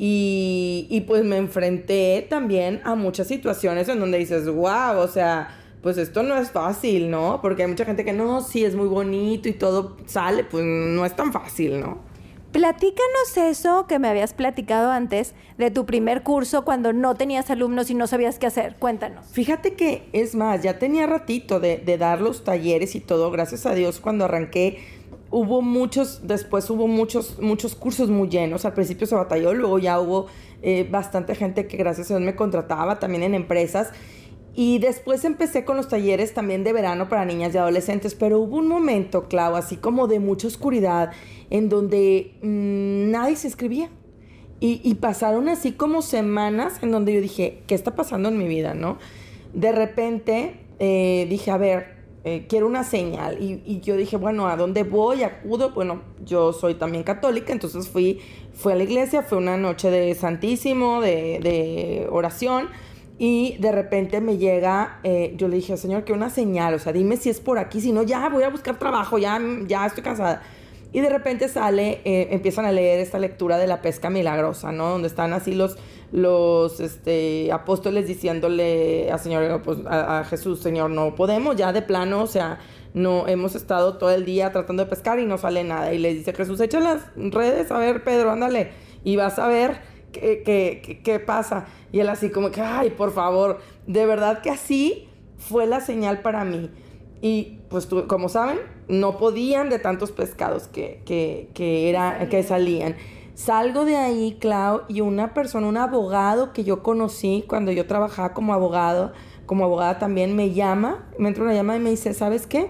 y, 0.03 1.03
pues 1.05 1.23
me 1.23 1.37
enfrenté 1.37 2.25
también 2.27 2.81
a 2.85 2.95
muchas 2.95 3.27
situaciones 3.27 3.87
en 3.87 3.99
donde 3.99 4.17
dices, 4.17 4.47
wow, 4.49 4.97
o 4.97 5.07
sea, 5.07 5.55
pues 5.83 5.99
esto 5.99 6.23
no 6.23 6.35
es 6.37 6.49
fácil, 6.49 7.11
¿no? 7.11 7.39
Porque 7.39 7.61
hay 7.61 7.69
mucha 7.69 7.85
gente 7.85 8.03
que 8.03 8.11
no, 8.11 8.41
sí 8.41 8.65
es 8.65 8.73
muy 8.73 8.87
bonito 8.87 9.47
y 9.47 9.53
todo 9.53 9.97
sale, 10.07 10.43
pues 10.43 10.65
no 10.65 11.05
es 11.05 11.15
tan 11.15 11.31
fácil, 11.31 11.79
¿no? 11.79 11.99
Platícanos 12.51 13.37
eso 13.37 13.85
que 13.85 13.99
me 13.99 14.07
habías 14.07 14.33
platicado 14.33 14.89
antes 14.89 15.35
de 15.59 15.69
tu 15.69 15.85
primer 15.85 16.23
curso 16.23 16.65
cuando 16.65 16.93
no 16.93 17.13
tenías 17.13 17.51
alumnos 17.51 17.91
y 17.91 17.93
no 17.93 18.07
sabías 18.07 18.39
qué 18.39 18.47
hacer. 18.47 18.77
Cuéntanos. 18.79 19.27
Fíjate 19.27 19.75
que 19.75 20.09
es 20.13 20.33
más, 20.33 20.63
ya 20.63 20.79
tenía 20.79 21.05
ratito 21.05 21.59
de, 21.59 21.77
de 21.77 21.99
dar 21.99 22.21
los 22.21 22.43
talleres 22.43 22.95
y 22.95 23.01
todo. 23.01 23.29
Gracias 23.29 23.67
a 23.67 23.75
Dios 23.75 23.99
cuando 23.99 24.25
arranqué 24.25 24.79
hubo 25.31 25.61
muchos, 25.61 26.27
después 26.27 26.69
hubo 26.69 26.87
muchos, 26.87 27.39
muchos 27.39 27.73
cursos 27.73 28.09
muy 28.09 28.29
llenos. 28.29 28.65
Al 28.65 28.73
principio 28.73 29.07
se 29.07 29.15
batalló, 29.15 29.53
luego 29.53 29.79
ya 29.79 29.99
hubo 29.99 30.27
eh, 30.61 30.87
bastante 30.89 31.33
gente 31.35 31.67
que 31.67 31.77
gracias 31.77 32.11
a 32.11 32.17
Dios 32.17 32.25
me 32.25 32.35
contrataba 32.35 32.99
también 32.99 33.23
en 33.23 33.33
empresas. 33.33 33.91
Y 34.53 34.79
después 34.79 35.23
empecé 35.23 35.63
con 35.63 35.77
los 35.77 35.87
talleres 35.87 36.33
también 36.33 36.65
de 36.65 36.73
verano 36.73 37.07
para 37.07 37.23
niñas 37.23 37.55
y 37.55 37.57
adolescentes, 37.57 38.15
pero 38.15 38.39
hubo 38.39 38.57
un 38.57 38.67
momento, 38.67 39.29
Clau, 39.29 39.55
así 39.55 39.77
como 39.77 40.07
de 40.07 40.19
mucha 40.19 40.47
oscuridad, 40.47 41.11
en 41.49 41.69
donde 41.69 42.33
mm, 42.41 43.11
nadie 43.11 43.37
se 43.37 43.47
escribía. 43.47 43.89
Y, 44.63 44.93
pasaron 45.01 45.49
así 45.49 45.71
como 45.71 46.03
semanas 46.03 46.83
en 46.83 46.91
donde 46.91 47.15
yo 47.15 47.19
dije, 47.19 47.63
¿qué 47.65 47.73
está 47.73 47.95
pasando 47.95 48.29
en 48.29 48.37
mi 48.37 48.47
vida, 48.47 48.75
no? 48.75 48.99
De 49.55 49.71
repente 49.71 50.59
eh, 50.77 51.25
dije, 51.27 51.49
a 51.49 51.57
ver, 51.57 52.00
eh, 52.23 52.45
quiero 52.47 52.67
una 52.67 52.83
señal. 52.83 53.37
Y, 53.41 53.79
yo 53.81 53.97
dije, 53.97 54.17
bueno, 54.17 54.47
¿a 54.47 54.55
dónde 54.55 54.83
voy? 54.83 55.23
Acudo. 55.23 55.71
Bueno, 55.71 56.01
yo 56.23 56.53
soy 56.53 56.75
también 56.75 57.03
católica, 57.03 57.51
entonces 57.51 57.87
fui, 57.87 58.19
fui 58.53 58.73
a 58.73 58.75
la 58.75 58.83
iglesia, 58.83 59.23
fue 59.23 59.37
una 59.37 59.57
noche 59.57 59.89
de 59.89 60.13
santísimo, 60.15 61.01
de, 61.01 61.39
de 61.41 62.07
oración. 62.11 62.69
Y 63.17 63.57
de 63.59 63.71
repente 63.71 64.19
me 64.19 64.37
llega, 64.37 64.99
eh, 65.03 65.33
yo 65.37 65.47
le 65.47 65.57
dije, 65.57 65.77
Señor, 65.77 66.03
que 66.03 66.11
una 66.11 66.31
señal, 66.31 66.73
o 66.73 66.79
sea, 66.79 66.91
dime 66.91 67.17
si 67.17 67.29
es 67.29 67.39
por 67.39 67.59
aquí, 67.59 67.79
si 67.79 67.91
no, 67.91 68.01
ya 68.01 68.27
voy 68.29 68.41
a 68.41 68.49
buscar 68.49 68.79
trabajo, 68.79 69.19
ya, 69.19 69.39
ya 69.67 69.85
estoy 69.85 70.01
cansada. 70.01 70.41
Y 70.91 71.01
de 71.01 71.09
repente 71.09 71.47
sale, 71.47 72.01
eh, 72.03 72.29
empiezan 72.31 72.65
a 72.65 72.71
leer 72.71 72.99
esta 72.99 73.19
lectura 73.19 73.59
de 73.59 73.67
la 73.67 73.81
pesca 73.81 74.09
milagrosa, 74.09 74.71
¿no? 74.71 74.89
Donde 74.89 75.07
están 75.07 75.33
así 75.33 75.53
los, 75.53 75.77
los 76.11 76.79
este, 76.79 77.51
apóstoles 77.51 78.07
diciéndole 78.07 79.11
a, 79.11 79.17
señor, 79.17 79.61
pues, 79.61 79.79
a, 79.85 80.23
Jesús, 80.25 80.59
Señor, 80.59 80.89
no 80.89 81.15
podemos, 81.15 81.55
ya 81.55 81.71
de 81.71 81.81
plano, 81.81 82.23
o 82.23 82.27
sea, 82.27 82.59
no 82.93 83.27
hemos 83.27 83.55
estado 83.55 83.97
todo 83.97 84.11
el 84.11 84.25
día 84.25 84.51
tratando 84.51 84.83
de 84.83 84.89
pescar 84.89 85.19
y 85.19 85.25
no 85.25 85.37
sale 85.37 85.63
nada. 85.63 85.93
Y 85.93 85.99
le 85.99 86.13
dice 86.13 86.33
Jesús, 86.33 86.59
echa 86.59 86.79
las 86.79 87.03
redes, 87.15 87.71
a 87.71 87.77
ver, 87.77 88.03
Pedro, 88.03 88.31
ándale, 88.31 88.71
y 89.03 89.15
vas 89.15 89.39
a 89.39 89.47
ver 89.47 89.79
qué, 90.11 91.01
qué, 91.03 91.19
pasa. 91.19 91.65
Y 91.91 91.99
él 91.99 92.09
así 92.09 92.29
como 92.29 92.51
que, 92.51 92.61
ay, 92.61 92.89
por 92.91 93.11
favor, 93.11 93.59
de 93.87 94.05
verdad 94.05 94.41
que 94.41 94.49
así 94.49 95.07
fue 95.37 95.65
la 95.65 95.79
señal 95.79 96.21
para 96.21 96.43
mí. 96.43 96.69
Y 97.21 97.59
pues 97.69 97.87
como 98.07 98.29
saben, 98.29 98.59
no 98.87 99.17
podían 99.17 99.69
de 99.69 99.79
tantos 99.79 100.11
pescados 100.11 100.67
que, 100.67 101.01
que, 101.05 101.89
era, 101.89 102.27
que 102.29 102.43
salían. 102.43 102.95
Salgo 103.43 103.85
de 103.85 103.95
ahí, 103.95 104.37
Clau, 104.39 104.83
y 104.87 105.01
una 105.01 105.33
persona, 105.33 105.65
un 105.65 105.77
abogado 105.77 106.53
que 106.53 106.63
yo 106.63 106.83
conocí 106.83 107.43
cuando 107.47 107.71
yo 107.71 107.87
trabajaba 107.87 108.35
como 108.35 108.53
abogado, 108.53 109.13
como 109.47 109.65
abogada 109.65 109.97
también, 109.97 110.35
me 110.35 110.53
llama, 110.53 111.07
me 111.17 111.29
entra 111.29 111.45
una 111.45 111.55
llamada 111.55 111.79
y 111.79 111.81
me 111.81 111.89
dice, 111.89 112.13
¿sabes 112.13 112.45
qué? 112.45 112.69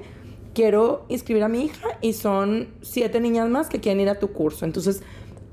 Quiero 0.54 1.04
inscribir 1.10 1.44
a 1.44 1.50
mi 1.50 1.66
hija 1.66 1.90
y 2.00 2.14
son 2.14 2.70
siete 2.82 3.20
niñas 3.20 3.50
más 3.50 3.68
que 3.68 3.82
quieren 3.82 4.00
ir 4.00 4.08
a 4.08 4.18
tu 4.18 4.32
curso. 4.32 4.64
Entonces, 4.64 5.04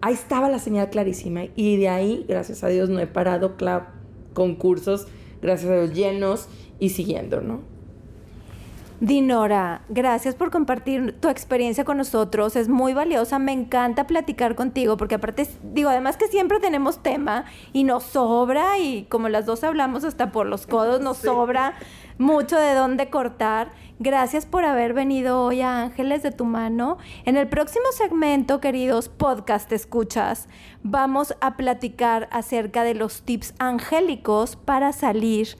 ahí 0.02 0.14
estaba 0.14 0.48
la 0.48 0.60
señal 0.60 0.88
clarísima 0.88 1.46
y 1.56 1.78
de 1.78 1.88
ahí, 1.88 2.24
gracias 2.28 2.62
a 2.62 2.68
Dios, 2.68 2.88
no 2.88 3.00
he 3.00 3.08
parado 3.08 3.56
con 4.34 4.54
cursos, 4.54 5.08
gracias 5.42 5.68
a 5.68 5.74
Dios, 5.74 5.94
llenos 5.94 6.48
y 6.78 6.90
siguiendo, 6.90 7.40
¿no? 7.40 7.62
Dinora, 9.00 9.82
gracias 9.88 10.34
por 10.34 10.50
compartir 10.50 11.14
tu 11.20 11.28
experiencia 11.28 11.84
con 11.84 11.98
nosotros. 11.98 12.56
Es 12.56 12.68
muy 12.68 12.94
valiosa. 12.94 13.38
Me 13.38 13.52
encanta 13.52 14.08
platicar 14.08 14.56
contigo 14.56 14.96
porque 14.96 15.14
aparte, 15.14 15.46
digo, 15.62 15.88
además 15.88 16.16
que 16.16 16.26
siempre 16.26 16.58
tenemos 16.58 17.00
tema 17.00 17.44
y 17.72 17.84
nos 17.84 18.02
sobra 18.02 18.76
y 18.80 19.04
como 19.04 19.28
las 19.28 19.46
dos 19.46 19.62
hablamos 19.62 20.02
hasta 20.02 20.32
por 20.32 20.46
los 20.46 20.66
codos, 20.66 21.00
nos 21.00 21.18
sobra 21.18 21.74
mucho 22.18 22.58
de 22.58 22.74
dónde 22.74 23.08
cortar. 23.08 23.70
Gracias 24.00 24.46
por 24.46 24.64
haber 24.64 24.94
venido 24.94 25.42
hoy 25.42 25.60
a 25.60 25.82
Ángeles 25.82 26.24
de 26.24 26.32
tu 26.32 26.44
mano. 26.44 26.98
En 27.24 27.36
el 27.36 27.48
próximo 27.48 27.86
segmento, 27.92 28.60
queridos 28.60 29.08
podcast 29.08 29.70
escuchas, 29.70 30.48
vamos 30.82 31.36
a 31.40 31.56
platicar 31.56 32.28
acerca 32.32 32.82
de 32.82 32.94
los 32.94 33.22
tips 33.22 33.54
angélicos 33.60 34.56
para 34.56 34.92
salir 34.92 35.56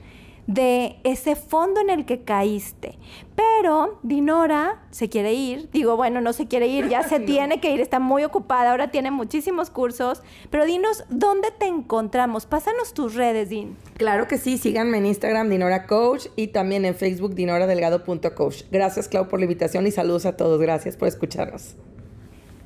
de 0.49 0.95
ese 1.03 1.35
fondo 1.35 1.79
en 1.79 1.91
el 1.91 2.05
que 2.07 2.23
caíste. 2.23 2.97
Pero 3.35 3.99
Dinora 4.01 4.81
se 4.89 5.07
quiere 5.07 5.33
ir, 5.33 5.69
digo, 5.71 5.95
bueno, 5.95 6.21
no 6.21 6.33
se 6.33 6.47
quiere 6.47 6.65
ir, 6.65 6.89
ya 6.89 7.03
se 7.03 7.19
tiene 7.19 7.61
que 7.61 7.71
ir, 7.71 7.81
está 7.81 7.99
muy 7.99 8.23
ocupada, 8.23 8.71
ahora 8.71 8.89
tiene 8.89 9.11
muchísimos 9.11 9.69
cursos, 9.69 10.23
pero 10.49 10.65
dinos, 10.65 11.03
¿dónde 11.09 11.49
te 11.51 11.67
encontramos? 11.67 12.47
Pásanos 12.47 12.95
tus 12.95 13.13
redes, 13.13 13.49
Din. 13.49 13.77
Claro 13.97 14.27
que 14.27 14.39
sí, 14.39 14.57
síganme 14.57 14.97
en 14.97 15.05
Instagram, 15.05 15.49
Dinora 15.49 15.85
Coach, 15.85 16.25
y 16.35 16.47
también 16.47 16.83
en 16.83 16.95
Facebook, 16.95 17.35
dinoradelgado.coach. 17.35 18.63
Gracias, 18.71 19.07
Clau, 19.07 19.27
por 19.27 19.39
la 19.39 19.45
invitación 19.45 19.85
y 19.85 19.91
saludos 19.91 20.25
a 20.25 20.35
todos. 20.35 20.59
Gracias 20.59 20.97
por 20.97 21.07
escucharnos. 21.07 21.75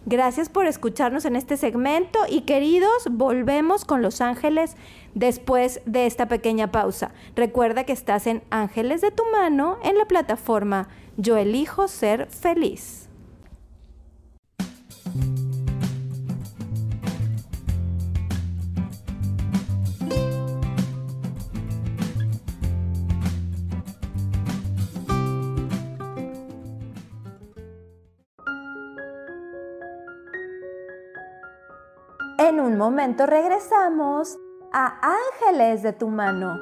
Gracias 0.05 0.49
por 0.49 0.65
escucharnos 0.67 1.23
en 1.23 1.37
este 1.37 1.55
segmento 1.55 2.19
y 2.29 2.41
queridos, 2.41 3.07
volvemos 3.09 3.85
con 3.85 4.01
Los 4.01 4.19
Ángeles 4.19 4.75
después 5.13 5.81
de 5.85 6.05
esta 6.05 6.27
pequeña 6.27 6.71
pausa. 6.71 7.11
Recuerda 7.35 7.85
que 7.85 7.93
estás 7.93 8.27
en 8.27 8.43
Ángeles 8.49 8.99
de 8.99 9.11
tu 9.11 9.23
mano 9.31 9.77
en 9.83 9.97
la 9.97 10.05
plataforma 10.05 10.89
Yo 11.15 11.37
elijo 11.37 11.87
ser 11.87 12.27
feliz. 12.27 13.07
En 32.53 32.59
un 32.59 32.77
momento 32.77 33.25
regresamos 33.25 34.37
a 34.71 34.99
Ángeles 35.01 35.81
de 35.81 35.91
tu 35.91 36.07
mano. 36.07 36.55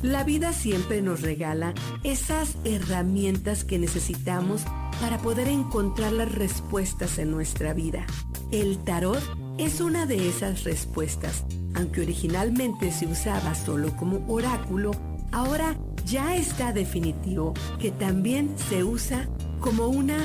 La 0.00 0.24
vida 0.24 0.54
siempre 0.54 1.02
nos 1.02 1.20
regala 1.20 1.74
esas 2.04 2.56
herramientas 2.64 3.64
que 3.64 3.78
necesitamos 3.78 4.64
para 5.02 5.18
poder 5.18 5.48
encontrar 5.48 6.12
las 6.12 6.34
respuestas 6.34 7.18
en 7.18 7.30
nuestra 7.30 7.74
vida. 7.74 8.06
El 8.50 8.82
tarot 8.82 9.20
es 9.58 9.82
una 9.82 10.06
de 10.06 10.30
esas 10.30 10.64
respuestas. 10.64 11.44
Aunque 11.74 12.00
originalmente 12.00 12.92
se 12.92 13.06
usaba 13.06 13.54
solo 13.54 13.94
como 13.98 14.24
oráculo, 14.26 14.92
ahora 15.32 15.76
ya 16.04 16.36
está 16.36 16.72
definitivo 16.72 17.54
que 17.78 17.90
también 17.90 18.54
se 18.68 18.84
usa 18.84 19.28
como 19.60 19.88
una 19.88 20.18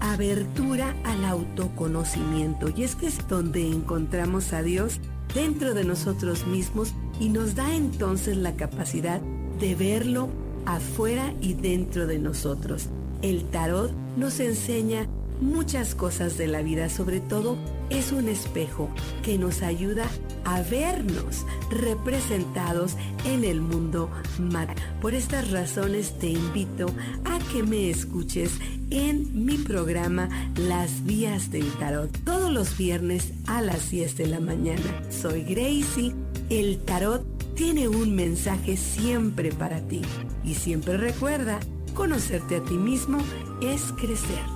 abertura 0.00 0.94
al 1.04 1.24
autoconocimiento. 1.24 2.72
Y 2.76 2.84
es 2.84 2.94
que 2.94 3.06
es 3.06 3.26
donde 3.28 3.66
encontramos 3.66 4.52
a 4.52 4.62
Dios 4.62 5.00
dentro 5.34 5.74
de 5.74 5.84
nosotros 5.84 6.46
mismos 6.46 6.94
y 7.20 7.28
nos 7.28 7.54
da 7.54 7.74
entonces 7.74 8.36
la 8.36 8.54
capacidad 8.54 9.20
de 9.58 9.74
verlo 9.74 10.28
afuera 10.66 11.32
y 11.40 11.54
dentro 11.54 12.06
de 12.06 12.18
nosotros. 12.18 12.88
El 13.22 13.44
tarot 13.44 13.92
nos 14.16 14.40
enseña 14.40 15.08
muchas 15.40 15.94
cosas 15.94 16.38
de 16.38 16.46
la 16.46 16.62
vida, 16.62 16.88
sobre 16.88 17.20
todo 17.20 17.56
es 17.90 18.12
un 18.12 18.28
espejo 18.28 18.88
que 19.22 19.38
nos 19.38 19.62
ayuda 19.62 20.06
a 20.44 20.62
vernos 20.62 21.44
representados 21.70 22.96
en 23.24 23.44
el 23.44 23.60
mundo 23.60 24.10
material. 24.38 24.76
Por 25.00 25.14
estas 25.14 25.50
razones 25.50 26.18
te 26.18 26.28
invito 26.28 26.86
a 27.24 27.38
que 27.52 27.62
me 27.62 27.90
escuches 27.90 28.52
en 28.90 29.44
mi 29.44 29.56
programa 29.58 30.28
Las 30.56 31.04
Vías 31.04 31.50
del 31.50 31.70
Tarot, 31.78 32.10
todos 32.24 32.52
los 32.52 32.76
viernes 32.76 33.32
a 33.46 33.62
las 33.62 33.90
10 33.90 34.16
de 34.16 34.26
la 34.26 34.40
mañana. 34.40 35.02
Soy 35.10 35.42
Gracie, 35.42 36.14
el 36.50 36.78
tarot 36.78 37.24
tiene 37.54 37.88
un 37.88 38.14
mensaje 38.14 38.76
siempre 38.76 39.52
para 39.52 39.80
ti 39.80 40.02
y 40.44 40.54
siempre 40.54 40.96
recuerda, 40.96 41.60
conocerte 41.94 42.56
a 42.56 42.64
ti 42.64 42.74
mismo 42.74 43.18
es 43.62 43.92
crecer. 43.96 44.53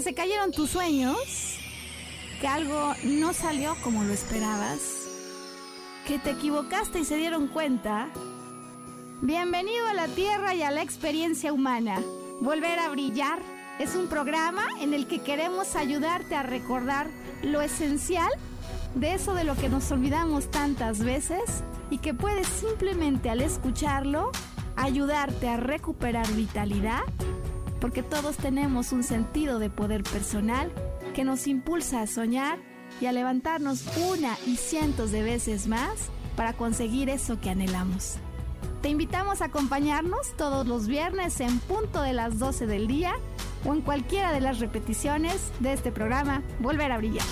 Que 0.00 0.04
se 0.04 0.14
cayeron 0.14 0.50
tus 0.50 0.70
sueños, 0.70 1.58
que 2.40 2.48
algo 2.48 2.94
no 3.04 3.34
salió 3.34 3.76
como 3.82 4.02
lo 4.02 4.14
esperabas, 4.14 4.78
que 6.06 6.18
te 6.18 6.30
equivocaste 6.30 7.00
y 7.00 7.04
se 7.04 7.16
dieron 7.16 7.48
cuenta, 7.48 8.08
Bienvenido 9.20 9.86
a 9.88 9.92
la 9.92 10.08
Tierra 10.08 10.54
y 10.54 10.62
a 10.62 10.70
la 10.70 10.80
experiencia 10.80 11.52
humana. 11.52 12.00
Volver 12.40 12.78
a 12.78 12.88
brillar 12.88 13.40
es 13.78 13.94
un 13.94 14.06
programa 14.06 14.64
en 14.80 14.94
el 14.94 15.06
que 15.06 15.18
queremos 15.18 15.76
ayudarte 15.76 16.34
a 16.34 16.44
recordar 16.44 17.10
lo 17.42 17.60
esencial 17.60 18.30
de 18.94 19.12
eso 19.12 19.34
de 19.34 19.44
lo 19.44 19.54
que 19.54 19.68
nos 19.68 19.92
olvidamos 19.92 20.50
tantas 20.50 21.00
veces 21.00 21.62
y 21.90 21.98
que 21.98 22.14
puedes 22.14 22.46
simplemente 22.46 23.28
al 23.28 23.42
escucharlo 23.42 24.32
ayudarte 24.76 25.46
a 25.46 25.58
recuperar 25.58 26.26
vitalidad, 26.32 27.02
porque 27.80 28.02
todos 28.02 28.36
tenemos 28.36 28.92
un 28.92 29.02
sentido 29.02 29.58
de 29.58 29.70
poder 29.70 30.02
personal 30.02 30.70
que 31.14 31.24
nos 31.24 31.46
impulsa 31.46 32.02
a 32.02 32.06
soñar 32.06 32.58
y 33.00 33.06
a 33.06 33.12
levantarnos 33.12 33.84
una 34.10 34.36
y 34.46 34.56
cientos 34.56 35.10
de 35.10 35.22
veces 35.22 35.66
más 35.66 36.10
para 36.36 36.52
conseguir 36.52 37.08
eso 37.08 37.40
que 37.40 37.50
anhelamos. 37.50 38.16
Te 38.82 38.88
invitamos 38.88 39.42
a 39.42 39.46
acompañarnos 39.46 40.34
todos 40.36 40.66
los 40.66 40.86
viernes 40.86 41.40
en 41.40 41.58
punto 41.60 42.00
de 42.02 42.12
las 42.12 42.38
12 42.38 42.66
del 42.66 42.86
día 42.86 43.14
o 43.66 43.74
en 43.74 43.82
cualquiera 43.82 44.32
de 44.32 44.40
las 44.40 44.58
repeticiones 44.58 45.52
de 45.60 45.74
este 45.74 45.92
programa 45.92 46.42
Volver 46.60 46.92
a 46.92 46.98
Brillar. 46.98 47.26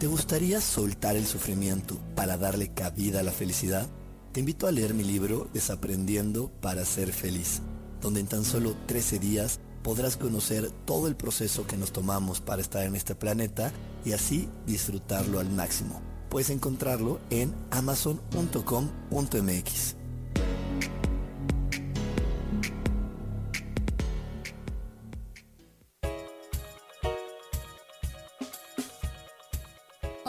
¿Te 0.00 0.06
gustaría 0.06 0.60
soltar 0.62 1.14
el 1.14 1.26
sufrimiento 1.26 1.98
para 2.16 2.38
darle 2.38 2.72
cabida 2.72 3.20
a 3.20 3.22
la 3.22 3.32
felicidad? 3.32 3.86
Te 4.32 4.40
invito 4.40 4.66
a 4.66 4.72
leer 4.72 4.94
mi 4.94 5.04
libro 5.04 5.46
Desaprendiendo 5.52 6.50
para 6.62 6.86
ser 6.86 7.12
feliz, 7.12 7.60
donde 8.00 8.20
en 8.20 8.26
tan 8.26 8.46
solo 8.46 8.74
13 8.86 9.18
días 9.18 9.60
podrás 9.82 10.16
conocer 10.16 10.70
todo 10.86 11.06
el 11.06 11.16
proceso 11.16 11.66
que 11.66 11.76
nos 11.76 11.92
tomamos 11.92 12.40
para 12.40 12.62
estar 12.62 12.86
en 12.86 12.96
este 12.96 13.14
planeta 13.14 13.72
y 14.02 14.12
así 14.12 14.48
disfrutarlo 14.66 15.38
al 15.38 15.50
máximo. 15.50 16.00
Puedes 16.30 16.48
encontrarlo 16.48 17.20
en 17.28 17.54
amazon.com.mx. 17.70 19.99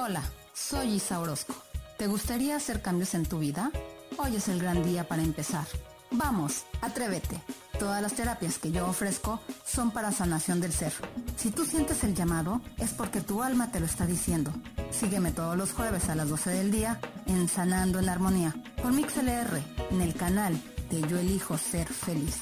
Hola, 0.03 0.23
soy 0.55 0.95
Isa 0.95 1.19
Orozco. 1.19 1.53
¿Te 1.99 2.07
gustaría 2.07 2.55
hacer 2.55 2.81
cambios 2.81 3.13
en 3.13 3.27
tu 3.27 3.37
vida? 3.37 3.69
Hoy 4.17 4.35
es 4.35 4.47
el 4.47 4.59
gran 4.59 4.81
día 4.81 5.07
para 5.07 5.21
empezar. 5.21 5.67
Vamos, 6.09 6.63
atrévete. 6.81 7.39
Todas 7.77 8.01
las 8.01 8.13
terapias 8.13 8.57
que 8.57 8.71
yo 8.71 8.87
ofrezco 8.87 9.39
son 9.63 9.91
para 9.91 10.11
sanación 10.11 10.59
del 10.59 10.73
ser. 10.73 10.91
Si 11.37 11.51
tú 11.51 11.65
sientes 11.65 12.03
el 12.03 12.15
llamado, 12.15 12.61
es 12.79 12.93
porque 12.93 13.21
tu 13.21 13.43
alma 13.43 13.71
te 13.71 13.79
lo 13.79 13.85
está 13.85 14.07
diciendo. 14.07 14.51
Sígueme 14.89 15.33
todos 15.33 15.55
los 15.55 15.71
jueves 15.71 16.09
a 16.09 16.15
las 16.15 16.29
12 16.29 16.49
del 16.49 16.71
día 16.71 16.99
en 17.27 17.47
Sanando 17.47 17.99
en 17.99 18.09
Armonía 18.09 18.55
por 18.81 18.93
MixLR 18.93 19.61
en 19.91 20.01
el 20.01 20.15
canal 20.15 20.59
de 20.89 21.01
Yo 21.01 21.19
Elijo 21.19 21.59
Ser 21.59 21.87
Feliz. 21.87 22.39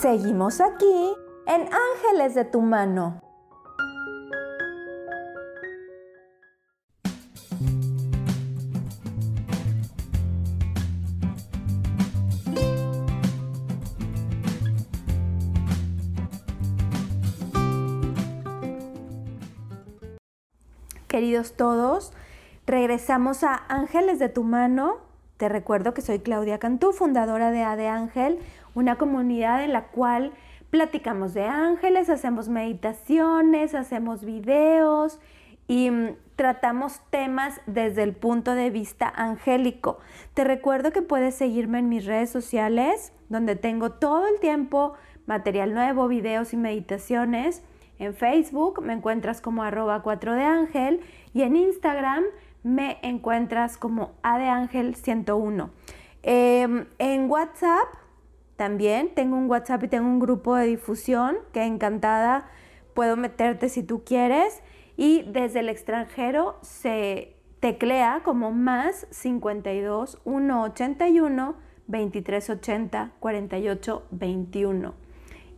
Seguimos 0.00 0.60
aquí 0.60 1.14
en 1.46 1.62
Ángeles 1.62 2.34
de 2.34 2.44
tu 2.44 2.60
mano. 2.60 3.20
queridos 21.16 21.54
todos. 21.54 22.12
Regresamos 22.66 23.42
a 23.42 23.54
Ángeles 23.68 24.18
de 24.18 24.28
tu 24.28 24.44
mano. 24.44 24.98
Te 25.38 25.48
recuerdo 25.48 25.94
que 25.94 26.02
soy 26.02 26.18
Claudia 26.18 26.58
Cantú, 26.58 26.92
fundadora 26.92 27.50
de 27.50 27.62
A 27.62 27.74
de 27.74 27.88
Ángel, 27.88 28.38
una 28.76 28.96
comunidad 28.96 29.64
en 29.64 29.72
la 29.72 29.88
cual 29.88 30.32
platicamos 30.70 31.34
de 31.34 31.44
ángeles, 31.44 32.10
hacemos 32.10 32.48
meditaciones, 32.48 33.74
hacemos 33.74 34.24
videos 34.24 35.18
y 35.66 35.90
mm, 35.90 36.16
tratamos 36.36 37.00
temas 37.10 37.58
desde 37.66 38.02
el 38.02 38.14
punto 38.14 38.54
de 38.54 38.70
vista 38.70 39.08
angélico. 39.08 39.98
Te 40.34 40.44
recuerdo 40.44 40.92
que 40.92 41.00
puedes 41.00 41.34
seguirme 41.34 41.78
en 41.78 41.88
mis 41.88 42.04
redes 42.04 42.30
sociales, 42.30 43.12
donde 43.30 43.56
tengo 43.56 43.92
todo 43.92 44.28
el 44.28 44.38
tiempo 44.40 44.92
material 45.24 45.72
nuevo, 45.72 46.06
videos 46.06 46.52
y 46.52 46.58
meditaciones. 46.58 47.62
En 47.98 48.14
Facebook 48.14 48.82
me 48.82 48.92
encuentras 48.92 49.40
como 49.40 49.62
arroba 49.62 50.02
4 50.02 50.34
de 50.34 50.44
ángel 50.44 51.00
y 51.32 51.42
en 51.42 51.56
Instagram 51.56 52.24
me 52.62 52.98
encuentras 53.00 53.78
como 53.78 54.12
A 54.22 54.38
de 54.38 54.48
ángel 54.48 54.96
101. 54.96 55.70
Em, 56.22 56.86
en 56.98 57.30
WhatsApp 57.30 57.86
también 58.56 59.14
tengo 59.14 59.36
un 59.36 59.50
WhatsApp 59.50 59.84
y 59.84 59.88
tengo 59.88 60.08
un 60.08 60.18
grupo 60.18 60.56
de 60.56 60.66
difusión 60.66 61.36
que 61.52 61.62
encantada 61.62 62.48
puedo 62.94 63.16
meterte 63.16 63.68
si 63.68 63.82
tú 63.82 64.02
quieres. 64.04 64.62
Y 64.96 65.22
desde 65.24 65.60
el 65.60 65.68
extranjero 65.68 66.56
se 66.62 67.36
teclea 67.60 68.22
como 68.24 68.52
más 68.52 69.06
52 69.10 70.22
181 70.24 71.54
2380 71.86 73.12
48 73.20 74.06
21. 74.10 74.94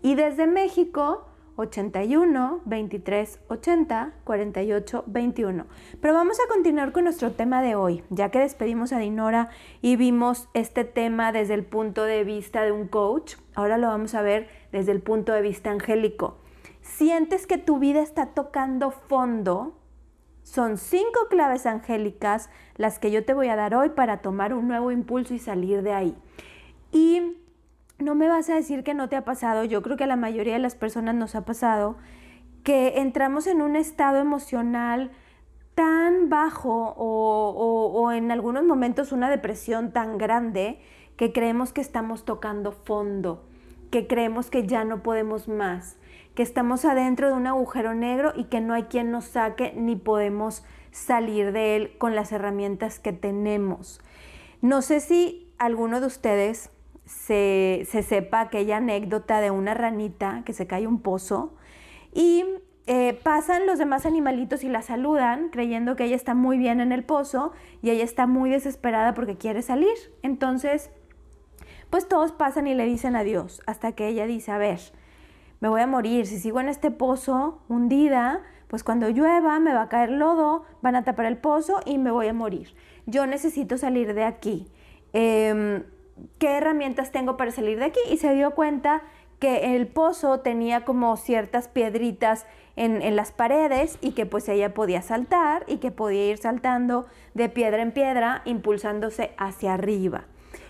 Y 0.03 0.15
desde 0.17 0.47
México 0.47 1.28
81 1.59 2.61
23 2.67 3.41
80 3.49 4.13
48 4.23 5.05
21. 5.07 5.67
Pero 6.01 6.15
vamos 6.15 6.39
a 6.39 6.49
continuar 6.49 6.93
con 6.93 7.03
nuestro 7.03 7.33
tema 7.33 7.63
de 7.63 7.75
hoy, 7.75 8.05
ya 8.11 8.31
que 8.31 8.39
despedimos 8.39 8.93
a 8.93 8.99
Dinora 9.01 9.51
y 9.83 9.97
vimos 9.97 10.49
este 10.55 10.85
tema 10.85 11.33
desde 11.33 11.55
el 11.55 11.65
punto 11.65 12.05
de 12.05 12.23
vista 12.23 12.63
de 12.63 12.71
un 12.71 12.87
coach. 12.87 13.35
Ahora 13.57 13.77
lo 13.77 13.89
vamos 13.89 14.15
a 14.15 14.23
ver 14.23 14.49
desde 14.71 14.93
el 14.93 15.03
punto 15.03 15.33
de 15.33 15.43
vista 15.43 15.73
angélico. 15.73 16.39
Sientes 16.81 17.49
que 17.49 17.59
tu 17.59 17.81
vida 17.81 18.03
está 18.03 18.27
tocando 18.27 18.93
fondo. 18.93 19.75
Son 20.45 20.79
cinco 20.79 21.27
claves 21.29 21.67
angélicas 21.67 22.51
las 22.77 23.01
que 23.01 23.11
yo 23.11 23.25
te 23.25 23.35
voy 23.35 23.49
a 23.49 23.57
dar 23.57 23.75
hoy 23.75 23.89
para 23.91 24.19
tomar 24.19 24.55
un 24.55 24.69
nuevo 24.69 24.93
impulso 24.93 25.35
y 25.35 25.41
salir 25.41 25.83
de 25.83 25.93
ahí. 25.93 26.17
Y 26.93 27.38
no 27.99 28.15
me 28.15 28.29
vas 28.29 28.49
a 28.49 28.55
decir 28.55 28.85
que 28.85 28.95
no 28.95 29.09
te 29.09 29.17
ha 29.17 29.25
pasado, 29.25 29.65
yo 29.65 29.83
creo 29.83 29.97
que 29.97 30.05
a 30.05 30.09
la 30.09 30.17
mayoría 30.17 30.55
de 30.55 30.61
las 30.61 30.75
personas 30.75 31.15
nos 31.15 31.35
ha 31.35 31.45
pasado, 31.45 31.97
que 32.63 32.99
entramos 32.99 33.47
en 33.47 33.61
un 33.61 33.77
estado 33.77 34.19
emocional 34.19 35.11
tan 35.75 36.29
bajo 36.29 36.95
o, 36.97 38.13
en 38.13 38.31
algunos 38.31 38.65
momentos 38.65 39.13
una 39.13 39.31
depresión 39.31 39.93
tan 39.93 40.19
grande 40.19 40.81
que 41.17 41.33
creemos 41.33 41.73
que 41.73 41.81
estamos 41.81 42.25
tocando 42.25 42.73
fondo, 42.73 43.47
que 43.91 44.07
creemos 44.07 44.51
que 44.51 44.67
ya 44.67 44.85
no 44.85 45.03
podemos 45.03 45.49
más, 45.49 45.97
que 46.35 46.43
estamos 46.43 46.85
adentro 46.85 47.29
de 47.29 47.35
un 47.35 47.47
agujero 47.47 47.95
negro 47.95 48.33
y 48.35 48.45
que 48.45 48.61
no 48.61 48.75
hay 48.75 48.85
quien 48.85 49.11
nos 49.11 49.25
saque 49.25 49.73
ni 49.77 49.97
podemos 49.97 50.65
salir 50.91 51.53
de 51.53 51.77
él 51.77 51.99
con 51.99 52.15
las 52.15 52.33
herramientas 52.33 52.99
que 52.99 53.13
tenemos. 53.13 54.01
No 54.61 54.83
sé 54.83 55.01
si 55.01 55.53
alguno 55.59 56.01
de 56.01 56.07
ustedes 56.07 56.71
se, 57.09 57.87
sepa 58.07 58.41
aquella 58.41 58.77
anécdota 58.77 59.41
de 59.41 59.51
una 59.51 59.75
ranita 59.75 60.43
que 60.45 60.53
se 60.53 60.67
cae 60.67 60.87
un 60.87 61.01
pozo 61.01 61.55
y 62.13 62.45
eh, 62.87 63.19
pasan 63.23 63.67
los 63.67 63.79
demás 63.79 64.05
animalitos 64.05 64.63
y 64.63 64.69
la 64.69 64.83
saludan 64.83 65.49
creyendo 65.49 65.97
que 65.97 66.05
ella 66.05 66.17
está 66.17 66.35
muy 66.35 66.59
bien 66.59 66.81
en 66.81 66.93
el 66.93 67.05
pozo 67.05 67.53
y 67.83 67.91
ella 67.91 68.05
está 68.05 68.27
muy 68.27 68.51
desesperada 68.51 69.15
porque 69.15 69.37
quiere 69.37 69.63
salir. 69.63 69.97
Entonces, 70.23 70.91
pues 71.91 72.07
todos 72.09 72.33
pasan 72.33 72.67
y 72.67 72.75
le 72.75 72.85
dicen 72.85 73.17
adiós 73.17 73.63
hasta 73.67 73.93
que 73.93 74.09
ella 74.09 74.27
dice, 74.27 74.53
a 74.53 74.59
ver, 74.59 74.81
me 75.61 75.69
voy 75.69 75.81
a 75.81 75.87
morir, 75.87 76.27
si 76.27 76.39
sigo 76.39 76.61
en 76.61 76.69
este 76.69 76.91
pozo 76.91 77.63
hundida, 77.69 78.43
pues 78.69 78.85
cuando 78.85 79.09
llueva 79.09 79.59
me 79.61 79.73
va 79.73 79.83
a 79.83 79.89
caer 79.89 80.11
lodo, 80.11 80.65
van 80.83 80.95
a 80.95 81.05
tapar 81.05 81.25
el 81.25 81.39
pozo 81.39 81.81
y 81.87 81.97
me 81.97 82.11
voy 82.11 82.29
a 82.29 82.35
morir. 82.35 82.75
Yo 83.07 83.27
necesito 83.27 83.79
salir 83.79 84.13
de 84.13 84.25
aquí. 84.25 84.71
Em, 85.15 85.85
¿qué 86.39 86.57
herramientas 86.57 87.13
tengo 87.13 87.37
para 87.37 87.51
salir 87.51 87.79
de 87.79 87.87
aquí? 87.87 88.01
Y 88.11 88.19
se 88.19 88.35
dio 88.35 88.53
cuenta 88.53 89.03
que 89.39 89.77
el 89.77 89.87
pozo 89.87 90.41
tenía 90.41 90.85
como 90.85 91.17
ciertas 91.17 91.69
piedritas 91.69 92.47
en, 92.77 93.17
las 93.17 93.33
paredes 93.33 93.99
y 94.01 94.13
que 94.13 94.27
pues 94.27 94.49
ella 94.49 94.75
podía 94.75 95.03
saltar 95.03 95.65
y 95.67 95.79
que 95.79 95.91
podía 95.91 96.31
ir 96.31 96.39
saltando 96.39 97.07
de 97.35 97.49
piedra 97.49 97.83
en 97.83 97.93
piedra 97.93 98.43
impulsándose 98.45 99.33
hacia 99.37 99.75
arriba. 99.75 100.25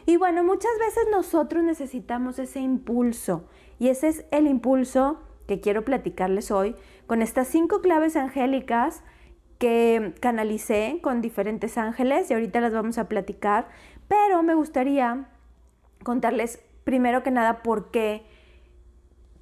Y 0.07 0.17
bueno, 0.17 0.43
muchas 0.43 0.73
veces 0.81 1.05
nosotros 1.11 1.63
necesitamos 1.63 2.39
ese 2.39 2.61
impulso 2.61 3.45
y 3.79 3.89
ese 3.89 4.09
es 4.09 4.25
el 4.31 4.47
impulso 4.47 5.21
que 5.47 5.61
quiero 5.61 5.85
platicarles 5.85 6.51
hoy 6.51 6.77
con 7.07 7.23
estas 7.23 7.49
cinco 7.49 7.81
claves 7.81 8.17
angélicas 8.17 9.03
que 9.59 10.15
canalicé 10.21 11.01
con 11.03 11.21
diferentes 11.21 11.77
ángeles 11.77 12.31
y 12.31 12.35
ahorita 12.35 12.61
las 12.61 12.73
vamos 12.73 12.97
a 12.99 13.09
platicar, 13.09 13.69
pero 14.09 14.43
me 14.43 14.55
gustaría 14.55 15.29
contarles 16.03 16.61
primero 16.85 17.23
que 17.23 17.31
nada 17.31 17.63
por 17.63 17.91
qué 17.91 18.25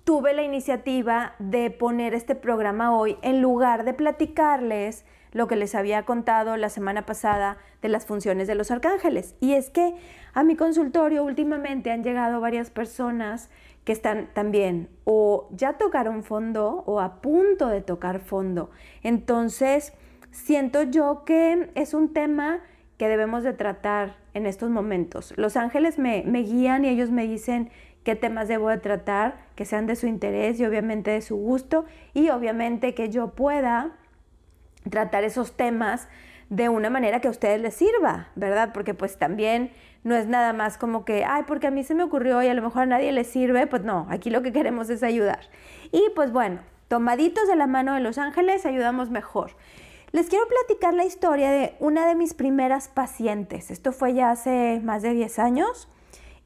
tuve 0.05 0.35
la 0.35 0.43
iniciativa 0.43 1.35
de 1.39 1.71
poner 1.71 2.15
este 2.15 2.35
programa 2.35 2.97
hoy 2.97 3.17
en 3.23 3.43
lugar 3.43 3.85
de 3.85 3.93
platicarles 3.93 5.05
lo 5.33 5.49
que 5.49 5.57
les 5.57 5.75
había 5.75 6.05
contado 6.05 6.57
la 6.57 6.69
semana 6.69 7.05
pasada 7.05 7.59
de 7.83 7.89
las 7.89 8.07
funciones 8.07 8.47
de 8.47 8.55
los 8.55 8.71
arcángeles. 8.71 9.35
Y 9.41 9.55
es 9.55 9.69
que 9.69 9.95
a 10.33 10.45
mi 10.45 10.57
consultorio 10.57 11.25
últimamente 11.25 11.91
han 11.91 12.05
llegado 12.05 12.41
varias 12.41 12.71
personas 12.71 13.51
que 13.85 13.93
están 13.93 14.29
también 14.33 14.89
o 15.05 15.49
ya 15.51 15.75
tocaron 15.75 16.25
fondo 16.25 16.85
o 16.87 17.01
a 17.01 17.21
punto 17.21 17.69
de 17.69 17.81
tocar 17.81 18.21
fondo. 18.21 18.71
Entonces, 19.03 19.93
siento 20.31 20.85
yo 20.85 21.25
que 21.25 21.71
es 21.75 21.95
un 21.95 22.13
tema 22.13 22.61
que 22.99 23.09
debemos 23.09 23.43
de 23.43 23.53
tratar 23.53 24.17
en 24.35 24.47
estos 24.47 24.71
momentos. 24.71 25.35
Los 25.37 25.57
ángeles 25.57 25.99
me, 25.99 26.23
me 26.27 26.41
guían 26.41 26.85
y 26.85 26.89
ellos 26.89 27.11
me 27.11 27.27
dicen 27.27 27.71
qué 28.05 28.15
temas 28.15 28.49
debo 28.49 28.69
de 28.69 28.79
tratar, 28.79 29.37
que 29.55 29.65
sean 29.65 29.87
de 29.87 29.97
su 29.97 30.07
interés 30.07 30.61
y 30.61 30.65
obviamente 30.65 31.11
de 31.11 31.23
su 31.23 31.37
gusto 31.37 31.85
y 32.15 32.31
obviamente 32.31 32.95
que 32.95 33.11
yo 33.11 33.31
pueda 33.31 33.97
tratar 34.91 35.25
esos 35.25 35.57
temas 35.57 36.09
de 36.49 36.69
una 36.69 36.91
manera 36.91 37.21
que 37.21 37.29
a 37.29 37.31
ustedes 37.31 37.61
les 37.61 37.75
sirva, 37.75 38.29
¿verdad? 38.37 38.71
Porque 38.73 38.95
pues 38.95 39.19
también 39.19 39.73
no 40.05 40.15
es 40.15 40.29
nada 40.29 40.53
más 40.53 40.79
como 40.79 41.05
que, 41.05 41.25
ay, 41.25 41.43
porque 41.47 41.67
a 41.67 41.71
mí 41.73 41.83
se 41.83 41.95
me 41.95 42.05
ocurrió 42.05 42.41
y 42.43 42.47
a 42.47 42.55
lo 42.55 42.63
mejor 42.63 42.83
a 42.83 42.87
nadie 42.87 43.11
le 43.11 43.25
sirve, 43.25 43.67
pues 43.67 43.83
no, 43.83 44.07
aquí 44.09 44.31
lo 44.31 44.43
que 44.43 44.53
queremos 44.53 44.89
es 44.89 45.03
ayudar. 45.03 45.41
Y 45.91 46.05
pues 46.15 46.31
bueno, 46.31 46.61
tomaditos 46.87 47.49
de 47.49 47.57
la 47.57 47.67
mano 47.67 47.95
de 47.95 48.01
los 48.01 48.19
ángeles, 48.19 48.65
ayudamos 48.65 49.11
mejor. 49.11 49.57
Les 50.13 50.29
quiero 50.29 50.47
platicar 50.47 50.95
la 50.95 51.05
historia 51.05 51.51
de 51.51 51.75
una 51.81 52.07
de 52.07 52.15
mis 52.15 52.35
primeras 52.35 52.89
pacientes. 52.89 53.71
Esto 53.71 53.93
fue 53.93 54.15
ya 54.15 54.31
hace 54.31 54.81
más 54.83 55.03
de 55.03 55.13
10 55.13 55.39
años. 55.39 55.89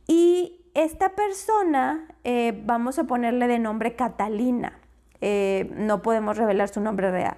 Y 0.07 0.61
esta 0.75 1.11
persona, 1.11 2.09
eh, 2.25 2.61
vamos 2.65 2.99
a 2.99 3.05
ponerle 3.05 3.47
de 3.47 3.59
nombre 3.59 3.95
Catalina. 3.95 4.79
Eh, 5.21 5.71
no 5.77 6.03
podemos 6.03 6.37
revelar 6.37 6.69
su 6.69 6.81
nombre 6.81 7.11
real. 7.11 7.37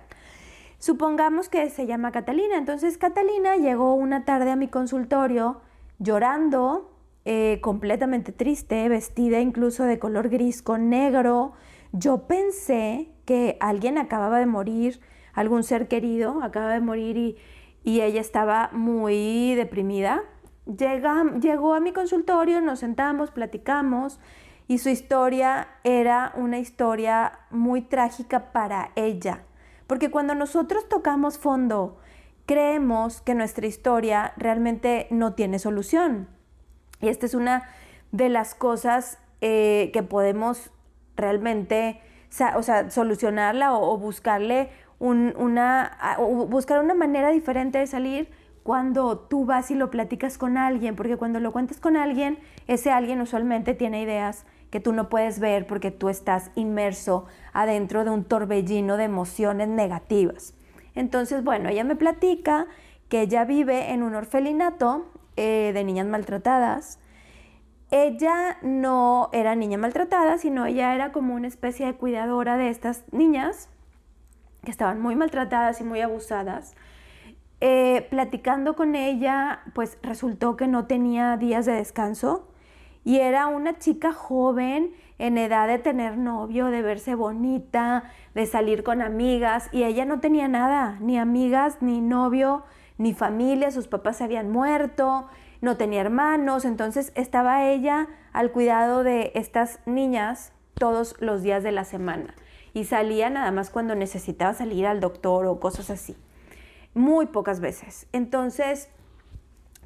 Supongamos 0.79 1.49
que 1.49 1.69
se 1.71 1.87
llama 1.87 2.13
Catalina. 2.13 2.57
Entonces 2.57 2.99
Catalina 2.99 3.57
llegó 3.57 3.95
una 3.95 4.25
tarde 4.25 4.51
a 4.51 4.57
mi 4.57 4.69
consultorio 4.69 5.61
llorando, 5.99 6.91
eh, 7.25 7.59
completamente 7.63 8.33
triste, 8.33 8.89
vestida 8.89 9.41
incluso 9.41 9.85
de 9.85 9.99
color 9.99 10.29
gris 10.29 10.63
con 10.63 10.91
negro. 10.91 11.53
Yo 11.93 12.27
pensé 12.27 13.09
que 13.25 13.57
alguien 13.61 13.99
acababa 13.99 14.39
de 14.39 14.47
morir, 14.47 15.01
algún 15.33 15.64
ser 15.64 15.88
querido 15.88 16.42
acaba 16.42 16.73
de 16.73 16.81
morir 16.81 17.16
y, 17.16 17.37
y 17.85 18.01
ella 18.01 18.21
estaba 18.21 18.71
muy 18.73 19.55
deprimida. 19.55 20.23
Llega, 20.66 21.25
llegó 21.40 21.75
a 21.75 21.81
mi 21.81 21.92
consultorio, 21.92 22.61
nos 22.61 22.81
sentamos, 22.81 23.31
platicamos 23.31 24.21
y 24.68 24.79
su 24.79 24.88
historia 24.88 25.68
era 25.85 26.33
una 26.37 26.59
historia 26.59 27.40
muy 27.51 27.83
trágica 27.83 28.53
para 28.53 28.92
ella 28.95 29.45
porque 29.92 30.11
cuando 30.11 30.35
nosotros 30.35 30.88
tocamos 30.88 31.37
fondo, 31.37 31.99
creemos 32.47 33.21
que 33.21 33.35
nuestra 33.35 33.66
historia 33.66 34.33
realmente 34.38 35.07
no 35.11 35.35
tiene 35.35 35.59
solución. 35.59 36.29
Y 37.03 37.09
esta 37.09 37.27
es 37.27 37.35
una 37.35 37.68
de 38.11 38.31
las 38.31 38.55
cosas 38.55 39.18
eh, 39.42 39.90
que 39.92 40.03
podemos 40.03 40.71
realmente 41.14 42.01
o 42.57 42.62
sea, 42.62 42.90
solucionarla 42.90 43.75
o, 43.75 43.99
buscarle 43.99 44.71
una, 45.03 46.17
buscar 46.49 46.83
una 46.83 46.95
manera 46.95 47.31
diferente 47.31 47.79
de 47.79 47.87
salir 47.87 48.31
cuando 48.62 49.19
tú 49.19 49.45
vas 49.45 49.71
y 49.71 49.75
lo 49.75 49.91
platicas 49.91 50.38
con 50.38 50.57
alguien, 50.57 50.95
porque 50.95 51.17
cuando 51.17 51.41
lo 51.41 51.53
cuentas 51.53 51.81
con 51.81 51.97
alguien, 51.97 52.38
ese 52.69 52.93
alguien 52.93 53.21
usualmente 53.21 53.75
tiene 53.75 54.03
ideas 54.03 54.47
que 54.71 54.81
tú 54.81 54.93
no 54.93 55.09
puedes 55.09 55.41
ver 55.41 55.67
porque 55.67 55.91
tú 55.91 56.09
estás 56.09 56.51
inmerso 56.55 57.27
adentro 57.53 58.05
de 58.05 58.11
un 58.11 58.25
torbellino 58.25 58.97
de 58.97 59.05
emociones 59.05 59.69
negativas. 59.69 60.55
Entonces, 60.95 61.43
bueno, 61.43 61.69
ella 61.69 61.85
me 61.85 61.97
platica 61.97 62.67
que 63.09 63.23
ella 63.23 63.45
vive 63.45 63.93
en 63.93 64.03
un 64.03 64.15
orfelinato 64.15 65.07
eh, 65.37 65.73
de 65.75 65.85
niñas 65.85 66.07
maltratadas. 66.07 67.01
Ella 67.91 68.57
no 68.62 69.29
era 69.33 69.55
niña 69.57 69.77
maltratada, 69.77 70.38
sino 70.38 70.65
ella 70.65 70.95
era 70.95 71.12
como 71.12 71.35
una 71.35 71.49
especie 71.49 71.85
de 71.85 71.95
cuidadora 71.95 72.57
de 72.57 72.69
estas 72.69 73.05
niñas 73.12 73.69
que 74.64 74.70
estaban 74.70 75.01
muy 75.01 75.16
maltratadas 75.16 75.81
y 75.81 75.85
muy 75.85 76.01
abusadas. 76.01 76.75
Eh, 77.61 78.07
platicando 78.11 78.75
con 78.75 78.96
ella, 78.96 79.61
pues 79.75 79.98
resultó 80.03 80.57
que 80.57 80.66
no 80.66 80.87
tenía 80.87 81.37
días 81.37 81.66
de 81.66 81.72
descanso, 81.72 82.48
y 83.05 83.18
era 83.18 83.48
una 83.48 83.79
chica 83.79 84.12
joven 84.12 84.92
en 85.18 85.38
edad 85.38 85.68
de 85.68 85.79
tener 85.79 86.16
novio, 86.16 86.66
de 86.66 86.83
verse 86.83 87.14
bonita, 87.14 88.05
de 88.35 88.46
salir 88.46 88.83
con 88.83 89.03
amigas 89.03 89.68
y 89.72 89.83
ella 89.85 90.05
no 90.05 90.20
tenía 90.20 90.48
nada, 90.48 90.98
ni 91.01 91.18
amigas, 91.18 91.79
ni 91.81 92.01
novio, 92.01 92.64
ni 92.98 93.12
familia, 93.14 93.70
sus 93.70 93.88
papás 93.88 94.16
se 94.18 94.25
habían 94.25 94.51
muerto, 94.51 95.27
no 95.61 95.77
tenía 95.77 96.01
hermanos, 96.01 96.64
entonces 96.64 97.12
estaba 97.14 97.64
ella 97.64 98.09
al 98.33 98.53
cuidado 98.53 99.03
de 99.03 99.33
estas 99.35 99.81
niñas 99.87 100.53
todos 100.75 101.16
los 101.20 101.42
días 101.42 101.62
de 101.62 101.72
la 101.72 101.85
semana 101.85 102.35
y 102.75 102.85
salía 102.85 103.31
nada 103.31 103.51
más 103.51 103.71
cuando 103.71 103.95
necesitaba 103.95 104.55
salir 104.55 104.87
al 104.87 105.01
doctor 105.01 105.47
o 105.47 105.61
cosas 105.61 105.91
así, 105.91 106.17
muy 106.95 107.27
pocas 107.27 107.61
veces. 107.61 108.07
Entonces, 108.13 108.89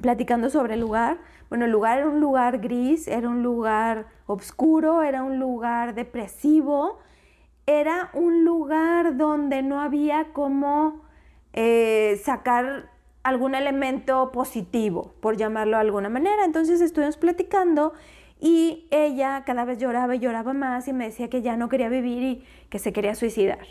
platicando 0.01 0.51
sobre 0.51 0.75
el 0.75 0.81
lugar, 0.81 1.19
bueno, 1.49 1.65
el 1.65 1.71
lugar 1.71 1.99
era 1.99 2.09
un 2.09 2.21
lugar 2.21 2.59
gris, 2.59 3.07
era 3.07 3.29
un 3.29 3.43
lugar 3.43 4.07
oscuro, 4.27 5.03
era 5.03 5.23
un 5.23 5.39
lugar 5.39 5.95
depresivo, 5.95 6.99
era 7.67 8.11
un 8.13 8.45
lugar 8.45 9.17
donde 9.17 9.63
no 9.63 9.81
había 9.81 10.33
como 10.33 11.03
eh, 11.53 12.21
sacar 12.25 12.91
algún 13.23 13.57
elemento 13.57 14.31
positivo, 14.31 15.15
por 15.21 15.37
llamarlo 15.37 15.77
de 15.77 15.83
alguna 15.83 16.09
manera. 16.09 16.45
Entonces 16.45 16.81
estuvimos 16.81 17.17
platicando 17.17 17.93
y 18.41 18.87
ella 18.91 19.43
cada 19.47 19.65
vez 19.65 19.79
lloraba 19.79 20.15
y 20.15 20.19
lloraba 20.19 20.53
más 20.53 20.89
y 20.89 20.93
me 20.93 21.07
decía 21.07 21.29
que 21.29 21.43
ya 21.43 21.57
no 21.57 21.69
quería 21.69 21.89
vivir 21.89 22.23
y 22.23 22.45
que 22.69 22.79
se 22.79 22.93
quería 22.93 23.15
suicidar. 23.15 23.67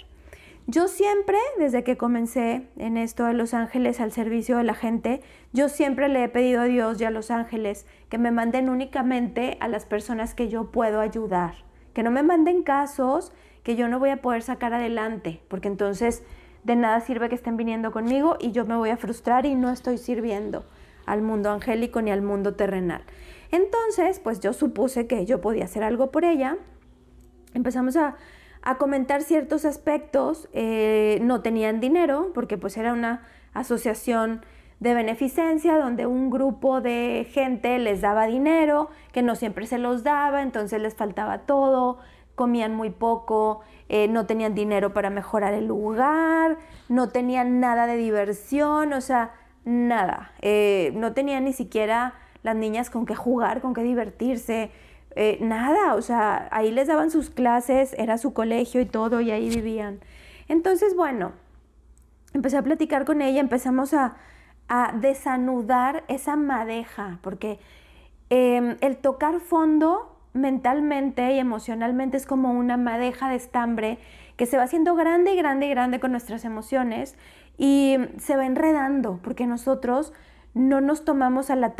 Yo 0.68 0.88
siempre, 0.88 1.38
desde 1.60 1.84
que 1.84 1.96
comencé 1.96 2.68
en 2.78 2.98
esto 2.98 3.26
de 3.26 3.34
Los 3.34 3.54
Ángeles 3.54 4.00
al 4.00 4.12
servicio 4.12 4.58
de 4.58 4.64
la 4.64 4.74
gente, 4.74 5.22
yo 5.54 5.70
siempre 5.70 6.10
le 6.10 6.24
he 6.24 6.30
pedido 6.30 6.62
a 6.62 6.66
Dios 6.66 7.00
y 7.00 7.06
a 7.06 7.12
Los 7.12 7.30
Ángeles 7.30 7.86
que 8.10 8.18
me 8.18 8.32
manden 8.32 8.70
únicamente 8.70 9.58
a 9.60 9.68
las 9.68 9.86
personas 9.86 10.34
que 10.34 10.50
yo 10.50 10.72
puedo 10.72 11.02
ayudar, 11.02 11.54
que 11.94 12.02
no 12.02 12.10
me 12.10 12.24
manden 12.24 12.64
casos 12.64 13.32
que 13.62 13.76
yo 13.76 13.88
no 13.88 14.00
voy 14.00 14.10
a 14.10 14.22
poder 14.22 14.42
sacar 14.42 14.74
adelante, 14.74 15.42
porque 15.50 15.68
entonces 15.68 16.24
de 16.64 16.76
nada 16.76 17.00
sirve 17.00 17.30
que 17.30 17.36
estén 17.36 17.58
viniendo 17.58 17.92
conmigo 17.92 18.38
y 18.40 18.52
yo 18.52 18.66
me 18.66 18.76
voy 18.76 18.90
a 18.90 18.98
frustrar 18.98 19.46
y 19.46 19.54
no 19.54 19.70
estoy 19.72 20.00
sirviendo 20.00 20.66
al 21.06 21.22
mundo 21.22 21.52
angélico 21.52 22.02
ni 22.02 22.10
al 22.10 22.24
mundo 22.24 22.56
terrenal. 22.56 23.04
Entonces, 23.52 24.20
pues 24.20 24.40
yo 24.40 24.54
supuse 24.54 25.08
que 25.08 25.26
yo 25.26 25.42
podía 25.42 25.66
hacer 25.66 25.84
algo 25.84 26.12
por 26.12 26.26
ella. 26.26 26.58
Empezamos 27.54 27.96
a 27.96 28.16
a 28.66 28.76
comentar 28.76 29.22
ciertos 29.22 29.64
aspectos. 29.64 30.50
Eh, 30.52 31.20
no 31.22 31.42
tenían 31.42 31.80
dinero 31.80 32.32
porque 32.34 32.58
pues 32.58 32.76
era 32.76 32.92
una 32.92 33.22
asociación 33.54 34.42
de 34.80 34.94
beneficencia 34.94 35.78
donde 35.78 36.06
un 36.06 36.30
grupo 36.30 36.82
de 36.82 37.28
gente 37.32 37.80
les 37.80 38.02
daba 38.02 38.26
dinero 38.26 38.90
que 39.14 39.22
no 39.22 39.36
siempre 39.36 39.68
se 39.68 39.78
los 39.78 40.04
daba, 40.04 40.42
entonces 40.42 40.82
les 40.82 40.96
faltaba 40.96 41.44
todo, 41.46 42.00
comían 42.34 42.76
muy 42.76 42.90
poco, 42.90 43.62
eh, 43.88 44.10
no 44.10 44.26
tenían 44.26 44.54
dinero 44.54 44.94
para 44.94 45.10
mejorar 45.10 45.54
el 45.54 45.68
lugar, 45.68 46.58
no 46.90 47.08
tenían 47.10 47.62
nada 47.62 47.88
de 47.88 47.96
diversión, 47.96 48.92
o 48.92 49.00
sea, 49.00 49.32
nada, 49.64 50.34
eh, 50.42 50.92
no 50.96 51.14
tenían 51.14 51.46
ni 51.46 51.54
siquiera 51.54 52.16
las 52.46 52.56
niñas 52.56 52.92
con 52.92 53.08
qué 53.08 53.16
jugar, 53.16 53.60
con 53.60 53.74
qué 53.74 53.82
divertirse, 53.82 54.70
eh, 55.16 55.40
nada, 55.42 55.96
o 55.96 56.02
sea, 56.04 56.48
ahí 56.52 56.72
les 56.72 56.88
daban 56.88 57.10
sus 57.10 57.32
clases, 57.32 57.96
era 57.98 58.20
su 58.20 58.34
colegio 58.34 58.82
y 58.82 58.86
todo, 58.86 59.20
y 59.20 59.32
ahí 59.32 59.50
vivían. 59.50 60.00
Entonces, 60.48 60.96
bueno, 60.96 61.32
empecé 62.34 62.58
a 62.58 62.62
platicar 62.62 63.04
con 63.04 63.22
ella, 63.22 63.42
empezamos 63.42 63.94
a, 63.94 64.16
desanudar 65.00 66.04
esa 66.08 66.36
madeja, 66.36 67.20
porque 67.22 67.60
em, 68.32 68.78
el 68.82 68.98
tocar 68.98 69.40
fondo 69.40 70.18
mentalmente 70.34 71.34
y 71.34 71.38
emocionalmente 71.38 72.18
es 72.18 72.26
como 72.26 72.52
una 72.52 72.76
madeja 72.76 73.30
de 73.30 73.36
estambre 73.36 74.00
que 74.38 74.48
se 74.48 74.58
va 74.58 74.64
haciendo 74.64 74.96
grande 74.96 75.34
y 75.34 75.38
grande 75.38 75.68
y 75.68 75.70
grande 75.70 76.00
con 76.00 76.12
nuestras 76.12 76.46
emociones 76.46 77.16
y 77.60 77.98
se 78.18 78.36
va 78.36 78.48
enredando, 78.48 79.20
porque 79.24 79.46
nosotros 79.46 80.14
no 80.56 80.80
nos 80.82 81.04
tomamos 81.04 81.50
a 81.52 81.56
la, 81.56 81.76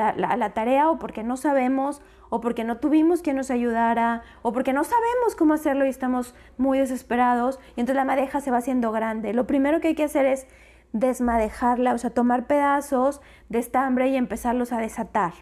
tarea 0.54 0.90
o 0.92 1.00
porque 1.00 1.24
no 1.24 1.38
sabemos 1.38 2.02
o 2.30 2.42
porque 2.42 2.66
no 2.66 2.78
tuvimos 2.78 3.22
quien 3.22 3.38
nos 3.38 3.50
ayudara, 3.50 4.22
o 4.42 4.52
porque 4.52 4.74
no 4.74 4.84
sabemos 4.84 5.36
cómo 5.38 5.54
hacerlo 5.54 5.86
y 5.86 5.90
estamos 5.90 6.36
muy 6.58 6.80
desesperados, 6.80 7.60
y 7.76 7.80
entonces 7.80 7.96
la 7.96 8.04
madeja 8.04 8.42
se 8.42 8.52
va 8.52 8.58
haciendo 8.58 8.92
grande. 8.92 9.34
Lo 9.34 9.48
primero 9.48 9.80
que 9.80 9.90
hay 9.90 9.96
que 9.96 10.04
hacer 10.04 10.26
es 10.26 10.48
desmadejarla, 10.92 11.94
o 11.94 11.98
sea, 11.98 12.10
tomar 12.10 12.48
pedazos 12.48 13.22
de 13.48 13.60
estambre 13.60 14.10
y 14.10 14.18
empezarlos 14.18 14.74
a 14.74 14.80
desatar. 14.80 15.34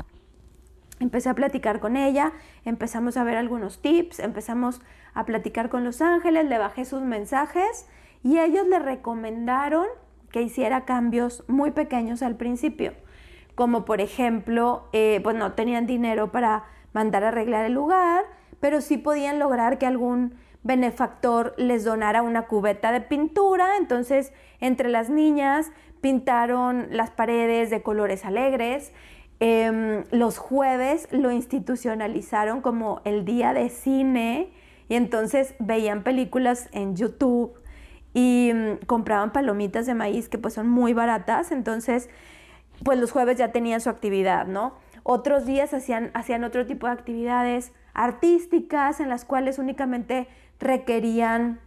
Empecé 1.00 1.30
a 1.30 1.36
platicar 1.36 1.80
con 1.80 1.98
ella, 1.98 2.34
empezamos 2.66 3.18
a 3.18 3.24
ver 3.24 3.38
algunos 3.38 3.82
tips, 3.82 4.20
empezamos 4.20 4.82
a 5.14 5.26
platicar 5.26 5.70
con 5.70 5.84
los 5.84 6.02
ángeles, 6.02 6.46
le 6.46 6.58
bajé 6.60 6.86
sus 6.86 7.02
mensajes 7.02 7.88
y 8.24 8.40
ellos 8.40 8.68
le 8.68 8.80
recomendaron 8.80 9.88
que 10.32 10.42
hiciera 10.42 10.86
cambios 10.86 11.44
muy 11.48 11.72
pequeños 11.72 12.24
al 12.24 12.36
principio, 12.36 12.94
como 13.56 13.86
por 13.86 14.02
ejemplo, 14.02 14.88
eh, 14.94 15.20
pues 15.24 15.36
no 15.36 15.54
tenían 15.54 15.86
dinero 15.86 16.32
para 16.32 16.66
mandar 16.94 17.24
a 17.24 17.30
arreglar 17.30 17.66
el 17.66 17.74
lugar, 17.74 18.26
pero 18.60 18.82
sí 18.82 18.98
podían 18.98 19.40
lograr 19.40 19.78
que 19.78 19.86
algún 19.86 20.36
benefactor 20.64 21.54
les 21.58 21.84
donara 21.84 22.22
una 22.22 22.48
cubeta 22.48 22.92
de 22.92 23.02
pintura, 23.02 23.78
entonces 23.78 24.32
entre 24.60 24.90
las 24.90 25.10
niñas 25.10 25.72
pintaron 26.02 26.88
las 26.92 27.12
paredes 27.12 27.70
de 27.70 27.82
colores 27.82 28.26
alegres, 28.26 28.94
Em, 29.46 30.06
los 30.12 30.38
jueves 30.38 31.10
lo 31.12 31.30
institucionalizaron 31.30 32.62
como 32.62 33.02
el 33.04 33.26
día 33.26 33.52
de 33.52 33.68
cine 33.68 34.54
y 34.88 34.96
entonces 34.96 35.54
veían 35.60 36.04
películas 36.04 36.70
en 36.72 36.96
YouTube 36.96 37.54
y 38.14 38.52
mm, 38.54 38.86
compraban 38.86 39.34
palomitas 39.34 39.86
de 39.86 39.96
maíz 39.96 40.30
que 40.30 40.38
pues 40.38 40.54
son 40.54 40.70
muy 40.70 40.94
baratas, 40.94 41.52
entonces 41.52 42.10
pues 42.84 43.00
los 43.00 43.12
jueves 43.12 43.38
ya 43.38 43.52
tenían 43.52 43.82
su 43.82 43.90
actividad, 43.90 44.48
¿no? 44.48 44.74
Otros 45.04 45.46
días 45.46 45.74
hacían, 45.74 46.12
hacían 46.14 46.44
otro 46.44 46.66
tipo 46.66 46.88
de 46.88 46.94
actividades 46.94 47.74
artísticas 47.94 49.00
en 49.00 49.10
las 49.10 49.26
cuales 49.26 49.60
únicamente 49.60 50.28
requerían 50.60 51.60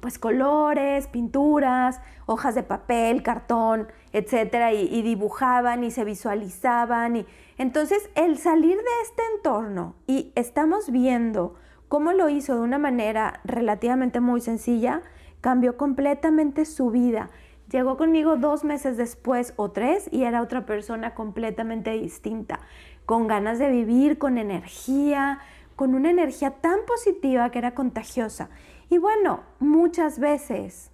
pues 0.00 0.18
colores, 0.18 1.06
pinturas, 1.06 2.00
hojas 2.26 2.54
de 2.54 2.62
papel, 2.62 3.22
cartón, 3.22 3.88
etcétera, 4.12 4.72
y, 4.72 5.02
dibujaban 5.02 5.84
y 5.84 5.90
se 5.90 6.04
visualizaban. 6.04 7.16
Y... 7.16 7.26
Entonces, 7.56 8.10
el 8.14 8.38
salir 8.38 8.76
de 8.76 9.02
este 9.04 9.22
entorno 9.36 9.94
y 10.06 10.32
estamos 10.34 10.90
viendo 10.90 11.54
cómo 11.88 12.12
lo 12.12 12.28
hizo 12.28 12.54
de 12.54 12.60
una 12.60 12.78
manera 12.78 13.40
relativamente 13.44 14.20
muy 14.20 14.40
sencilla, 14.40 15.02
cambió 15.40 15.76
completamente 15.76 16.64
su 16.64 16.90
vida. 16.90 17.30
Llegó 17.70 17.96
conmigo 17.96 18.36
dos 18.36 18.62
meses 18.62 18.96
después 18.96 19.52
o 19.56 19.72
tres 19.72 20.08
y 20.12 20.22
era 20.22 20.42
otra 20.42 20.66
persona 20.66 21.14
completamente 21.14 21.90
distinta, 21.90 22.60
con 23.06 23.26
ganas 23.26 23.58
de 23.58 23.70
vivir, 23.70 24.18
con 24.18 24.38
energía, 24.38 25.40
con 25.74 25.94
una 25.94 26.10
energía 26.10 26.52
tan 26.52 26.78
positiva 26.86 27.50
que 27.50 27.58
era 27.58 27.74
contagiosa. 27.74 28.50
Y 28.88 28.98
bueno, 28.98 29.40
muchas 29.58 30.18
veces 30.20 30.92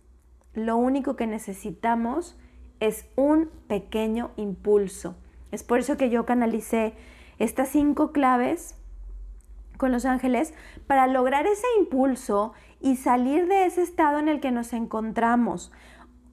lo 0.55 0.77
único 0.77 1.15
que 1.15 1.27
necesitamos 1.27 2.39
es 2.81 3.07
un 3.17 3.51
pequeño 3.69 4.31
impulso. 4.37 5.15
Es 5.51 5.63
por 5.63 5.79
eso 5.79 5.97
que 5.97 6.11
yo 6.11 6.25
canalicé 6.25 6.95
estas 7.39 7.69
cinco 7.69 8.13
claves 8.13 8.77
con 9.77 9.93
los 9.93 10.05
ángeles 10.05 10.55
para 10.87 11.07
lograr 11.07 11.47
ese 11.47 11.67
impulso 11.79 12.53
y 12.81 12.97
salir 12.97 13.47
de 13.47 13.67
ese 13.67 13.83
estado 13.83 14.19
en 14.19 14.29
el 14.29 14.41
que 14.41 14.51
nos 14.51 14.73
encontramos. 14.73 15.71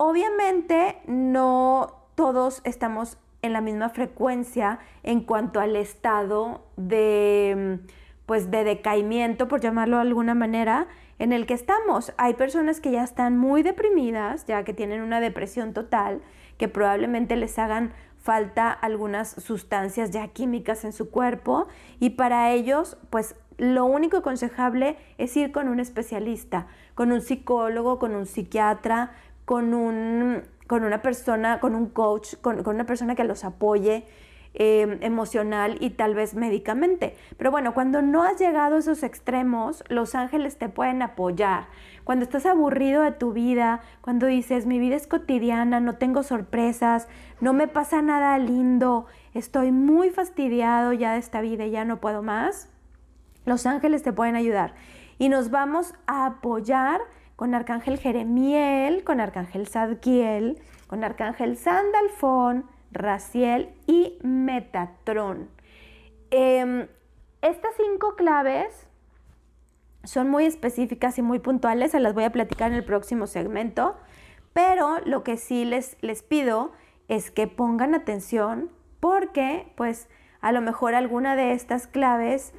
Obviamente 0.01 0.95
no 1.07 1.91
todos 2.15 2.61
estamos 2.63 3.17
en 3.41 3.51
la 3.51 3.59
misma 3.59 3.89
frecuencia 3.89 4.79
en 5.03 5.19
cuanto 5.19 5.59
al 5.59 5.75
estado 5.75 6.63
de 6.77 7.79
pues 8.25 8.49
de 8.49 8.63
decaimiento, 8.63 9.49
por 9.49 9.59
llamarlo 9.59 9.97
de 9.97 10.03
alguna 10.03 10.35
manera, 10.35 10.87
en 11.17 11.33
el 11.33 11.45
que 11.45 11.53
estamos. 11.53 12.13
Hay 12.15 12.35
personas 12.35 12.79
que 12.79 12.91
ya 12.91 13.03
están 13.03 13.37
muy 13.37 13.61
deprimidas, 13.61 14.45
ya 14.45 14.63
que 14.63 14.73
tienen 14.73 15.01
una 15.01 15.19
depresión 15.19 15.73
total, 15.73 16.21
que 16.57 16.69
probablemente 16.69 17.35
les 17.35 17.59
hagan 17.59 17.91
falta 18.19 18.71
algunas 18.71 19.29
sustancias 19.29 20.11
ya 20.11 20.29
químicas 20.29 20.85
en 20.85 20.93
su 20.93 21.09
cuerpo 21.09 21.67
y 21.99 22.11
para 22.11 22.51
ellos, 22.51 22.97
pues 23.09 23.35
lo 23.57 23.85
único 23.85 24.17
aconsejable 24.17 24.95
es 25.17 25.35
ir 25.35 25.51
con 25.51 25.67
un 25.67 25.81
especialista, 25.81 26.67
con 26.95 27.11
un 27.11 27.19
psicólogo, 27.21 27.99
con 27.99 28.15
un 28.15 28.25
psiquiatra, 28.25 29.11
con, 29.49 29.73
un, 29.73 30.43
con 30.67 30.83
una 30.83 31.01
persona, 31.01 31.59
con 31.59 31.73
un 31.73 31.87
coach, 31.89 32.35
con, 32.39 32.61
con 32.61 32.75
una 32.75 32.85
persona 32.85 33.15
que 33.15 33.23
los 33.23 33.43
apoye 33.43 34.05
Em, 34.55 34.97
emocional 35.03 35.77
y 35.79 35.91
tal 35.91 36.15
vez 36.15 36.33
médicamente. 36.33 37.15
Pero 37.37 37.51
bueno, 37.51 37.75
cuando 37.75 38.01
no 38.01 38.23
has 38.23 38.39
llegado 38.39 38.75
a 38.75 38.79
esos 38.79 39.03
extremos, 39.03 39.83
los 39.89 40.15
ángeles 40.15 40.57
te 40.57 40.69
pueden 40.69 41.03
apoyar. 41.03 41.67
Cuando 42.03 42.25
estás 42.25 42.47
aburrido 42.47 43.03
de 43.03 43.11
tu 43.11 43.31
vida, 43.31 43.81
cuando 44.01 44.25
dices, 44.25 44.65
mi 44.65 44.79
vida 44.79 44.95
es 44.95 45.05
cotidiana, 45.05 45.79
no 45.79 45.97
tengo 45.97 46.23
sorpresas, 46.23 47.07
no 47.39 47.53
me 47.53 47.67
pasa 47.67 48.01
nada 48.01 48.39
lindo, 48.39 49.05
estoy 49.35 49.71
muy 49.71 50.09
fastidiado 50.09 50.93
ya 50.93 51.13
de 51.13 51.19
esta 51.19 51.41
vida 51.41 51.67
y 51.67 51.71
ya 51.71 51.85
no 51.85 52.01
puedo 52.01 52.23
más, 52.23 52.69
los 53.45 53.67
ángeles 53.67 54.01
te 54.01 54.13
pueden 54.13 54.35
ayudar. 54.35 54.73
Y 55.19 55.29
nos 55.29 55.51
vamos 55.51 55.93
a 56.07 56.25
apoyar 56.25 57.01
con 57.39 57.55
Arcángel 57.55 57.97
Jeremiel, 57.99 59.05
con 59.05 59.21
Arcángel 59.21 59.65
Zadkiel, 59.65 60.61
con 60.87 61.05
Arcángel 61.05 61.55
Sandalfón, 61.55 62.65
Raciel 62.91 63.69
y 63.87 64.17
Metatron. 64.23 65.49
Em, 66.31 66.87
estas 67.41 67.71
cinco 67.77 68.17
claves 68.17 68.89
son 70.03 70.29
muy 70.29 70.43
específicas 70.43 71.17
y 71.17 71.21
muy 71.21 71.39
puntuales, 71.39 71.91
se 71.91 72.01
las 72.01 72.13
voy 72.13 72.25
a 72.25 72.33
platicar 72.33 72.71
en 72.71 72.77
el 72.77 72.83
próximo 72.83 73.25
segmento, 73.25 73.95
pero 74.51 74.97
lo 75.05 75.23
que 75.23 75.37
sí 75.37 75.63
les, 75.63 75.95
les 76.01 76.23
pido 76.23 76.73
es 77.07 77.31
que 77.31 77.47
pongan 77.47 77.95
atención 77.95 78.69
porque 78.99 79.71
pues 79.77 80.09
a 80.41 80.51
lo 80.51 80.59
mejor 80.59 80.93
alguna 80.93 81.37
de 81.37 81.53
estas 81.53 81.87
claves 81.87 82.51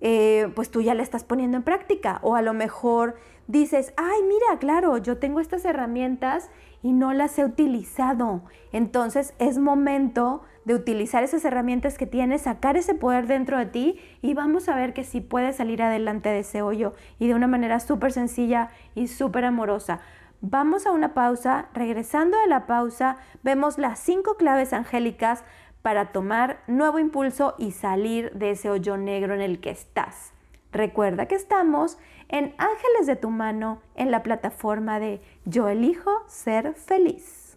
eh, 0.00 0.52
pues 0.54 0.70
tú 0.70 0.80
ya 0.80 0.94
la 0.94 1.02
estás 1.02 1.24
poniendo 1.24 1.56
en 1.56 1.64
práctica 1.64 2.20
o 2.22 2.36
a 2.36 2.42
lo 2.42 2.54
mejor 2.54 3.16
dices, 3.48 3.92
ay 3.96 4.22
mira, 4.22 4.58
claro, 4.60 4.98
yo 4.98 5.18
tengo 5.18 5.40
estas 5.40 5.64
herramientas 5.64 6.50
y 6.82 6.92
no 6.92 7.12
las 7.12 7.36
he 7.38 7.44
utilizado. 7.44 8.42
Entonces 8.72 9.34
es 9.40 9.58
momento 9.58 10.42
de 10.64 10.74
utilizar 10.74 11.24
esas 11.24 11.44
herramientas 11.44 11.96
que 11.96 12.06
tienes, 12.06 12.42
sacar 12.42 12.76
ese 12.76 12.94
poder 12.94 13.26
dentro 13.26 13.58
de 13.58 13.66
ti 13.66 14.00
y 14.20 14.34
vamos 14.34 14.68
a 14.68 14.76
ver 14.76 14.92
que 14.92 15.02
sí 15.02 15.20
puedes 15.20 15.56
salir 15.56 15.82
adelante 15.82 16.28
de 16.28 16.40
ese 16.40 16.62
hoyo 16.62 16.94
y 17.18 17.26
de 17.26 17.34
una 17.34 17.46
manera 17.46 17.80
súper 17.80 18.12
sencilla 18.12 18.70
y 18.94 19.08
súper 19.08 19.46
amorosa. 19.46 20.00
Vamos 20.40 20.86
a 20.86 20.92
una 20.92 21.14
pausa, 21.14 21.68
regresando 21.72 22.38
de 22.38 22.46
la 22.46 22.66
pausa, 22.66 23.16
vemos 23.42 23.78
las 23.78 23.98
cinco 23.98 24.36
claves 24.36 24.72
angélicas 24.72 25.42
para 25.82 26.12
tomar 26.12 26.60
nuevo 26.66 26.98
impulso 26.98 27.54
y 27.58 27.72
salir 27.72 28.30
de 28.32 28.50
ese 28.50 28.70
hoyo 28.70 28.96
negro 28.98 29.34
en 29.34 29.40
el 29.40 29.58
que 29.58 29.70
estás. 29.70 30.32
Recuerda 30.72 31.26
que 31.26 31.34
estamos 31.34 31.98
en 32.28 32.54
Ángeles 32.58 33.06
de 33.06 33.16
tu 33.16 33.30
mano 33.30 33.80
en 33.94 34.10
la 34.10 34.22
plataforma 34.22 35.00
de 35.00 35.22
Yo 35.44 35.68
elijo 35.68 36.10
ser 36.26 36.74
feliz. 36.74 37.56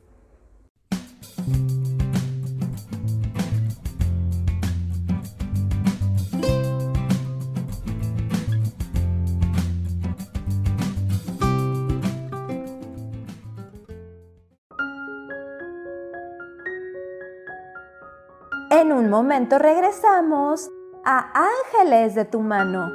En 18.70 18.94
un 18.94 19.10
momento 19.10 19.60
regresamos 19.60 20.72
a 21.06 21.32
Ángeles 21.34 22.16
de 22.16 22.26
tu 22.26 22.42
mano. 22.42 22.92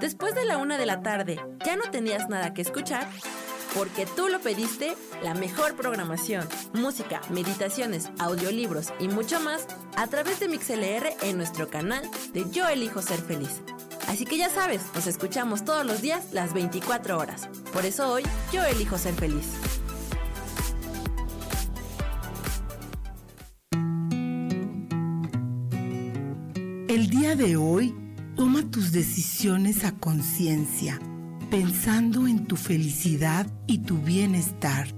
Después 0.00 0.34
de 0.34 0.44
la 0.44 0.58
una 0.58 0.78
de 0.78 0.86
la 0.86 1.02
tarde, 1.02 1.38
¿ya 1.64 1.76
no 1.76 1.84
tenías 1.90 2.28
nada 2.28 2.54
que 2.54 2.62
escuchar? 2.62 3.06
Porque 3.74 4.04
tú 4.04 4.28
lo 4.28 4.40
pediste, 4.40 4.96
la 5.22 5.34
mejor 5.34 5.76
programación, 5.76 6.48
música, 6.72 7.20
meditaciones, 7.30 8.10
audiolibros 8.18 8.92
y 8.98 9.08
mucho 9.08 9.38
más 9.40 9.66
a 9.96 10.06
través 10.08 10.40
de 10.40 10.48
MixLR 10.48 11.14
en 11.22 11.36
nuestro 11.36 11.68
canal 11.68 12.02
de 12.32 12.50
Yo 12.50 12.68
Elijo 12.68 13.00
Ser 13.00 13.20
Feliz. 13.20 13.60
Así 14.08 14.24
que 14.24 14.38
ya 14.38 14.48
sabes, 14.48 14.82
nos 14.94 15.06
escuchamos 15.06 15.64
todos 15.64 15.86
los 15.86 16.02
días 16.02 16.32
las 16.32 16.52
24 16.52 17.16
horas. 17.16 17.48
Por 17.72 17.84
eso 17.84 18.10
hoy 18.10 18.24
yo 18.52 18.64
elijo 18.64 18.98
ser 18.98 19.14
feliz. 19.14 19.79
De 27.36 27.56
hoy, 27.56 27.94
toma 28.34 28.68
tus 28.70 28.90
decisiones 28.90 29.84
a 29.84 29.92
conciencia, 29.92 30.98
pensando 31.48 32.26
en 32.26 32.46
tu 32.46 32.56
felicidad 32.56 33.46
y 33.68 33.78
tu 33.78 33.98
bienestar. 33.98 34.88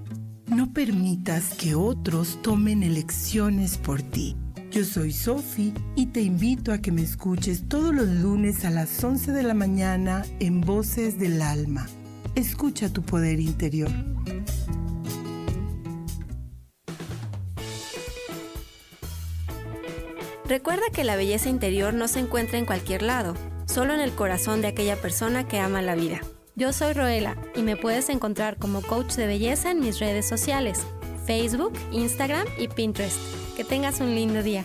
No 0.46 0.72
permitas 0.72 1.54
que 1.54 1.74
otros 1.74 2.40
tomen 2.40 2.82
elecciones 2.82 3.76
por 3.76 4.00
ti. 4.00 4.36
Yo 4.70 4.84
soy 4.84 5.12
Sofi 5.12 5.74
y 5.94 6.06
te 6.06 6.22
invito 6.22 6.72
a 6.72 6.78
que 6.78 6.90
me 6.90 7.02
escuches 7.02 7.68
todos 7.68 7.94
los 7.94 8.08
lunes 8.08 8.64
a 8.64 8.70
las 8.70 9.02
11 9.02 9.32
de 9.32 9.42
la 9.42 9.54
mañana 9.54 10.24
en 10.40 10.62
Voces 10.62 11.18
del 11.18 11.42
Alma. 11.42 11.86
Escucha 12.34 12.90
tu 12.90 13.02
poder 13.02 13.40
interior. 13.40 13.90
Recuerda 20.52 20.90
que 20.92 21.02
la 21.02 21.16
belleza 21.16 21.48
interior 21.48 21.94
no 21.94 22.08
se 22.08 22.20
encuentra 22.20 22.58
en 22.58 22.66
cualquier 22.66 23.00
lado, 23.00 23.34
solo 23.64 23.94
en 23.94 24.00
el 24.00 24.12
corazón 24.12 24.60
de 24.60 24.68
aquella 24.68 25.00
persona 25.00 25.48
que 25.48 25.58
ama 25.58 25.80
la 25.80 25.94
vida. 25.94 26.20
Yo 26.56 26.74
soy 26.74 26.92
Roela 26.92 27.38
y 27.56 27.62
me 27.62 27.78
puedes 27.78 28.10
encontrar 28.10 28.58
como 28.58 28.82
coach 28.82 29.14
de 29.14 29.26
belleza 29.26 29.70
en 29.70 29.80
mis 29.80 29.98
redes 29.98 30.28
sociales, 30.28 30.84
Facebook, 31.24 31.72
Instagram 31.90 32.46
y 32.58 32.68
Pinterest. 32.68 33.16
Que 33.56 33.64
tengas 33.64 34.00
un 34.00 34.14
lindo 34.14 34.42
día. 34.42 34.62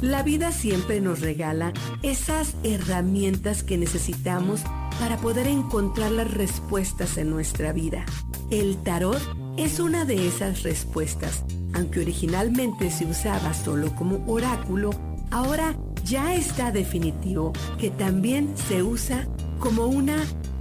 La 0.00 0.24
vida 0.24 0.50
siempre 0.50 1.00
nos 1.00 1.20
regala 1.20 1.72
esas 2.02 2.56
herramientas 2.64 3.62
que 3.62 3.78
necesitamos 3.78 4.62
para 4.98 5.18
poder 5.18 5.46
encontrar 5.46 6.10
las 6.10 6.34
respuestas 6.34 7.16
en 7.16 7.30
nuestra 7.30 7.72
vida. 7.72 8.04
El 8.50 8.76
tarot 8.82 9.20
es 9.58 9.80
una 9.80 10.04
de 10.04 10.28
esas 10.28 10.62
respuestas. 10.62 11.44
Aunque 11.74 12.00
originalmente 12.00 12.90
se 12.90 13.04
usaba 13.04 13.52
solo 13.52 13.94
como 13.96 14.24
oráculo, 14.26 14.90
ahora 15.30 15.74
ya 16.04 16.34
está 16.34 16.70
definitivo 16.70 17.52
que 17.78 17.90
también 17.90 18.54
se 18.68 18.82
usa 18.82 19.26
como 19.58 19.86
una 19.86 20.16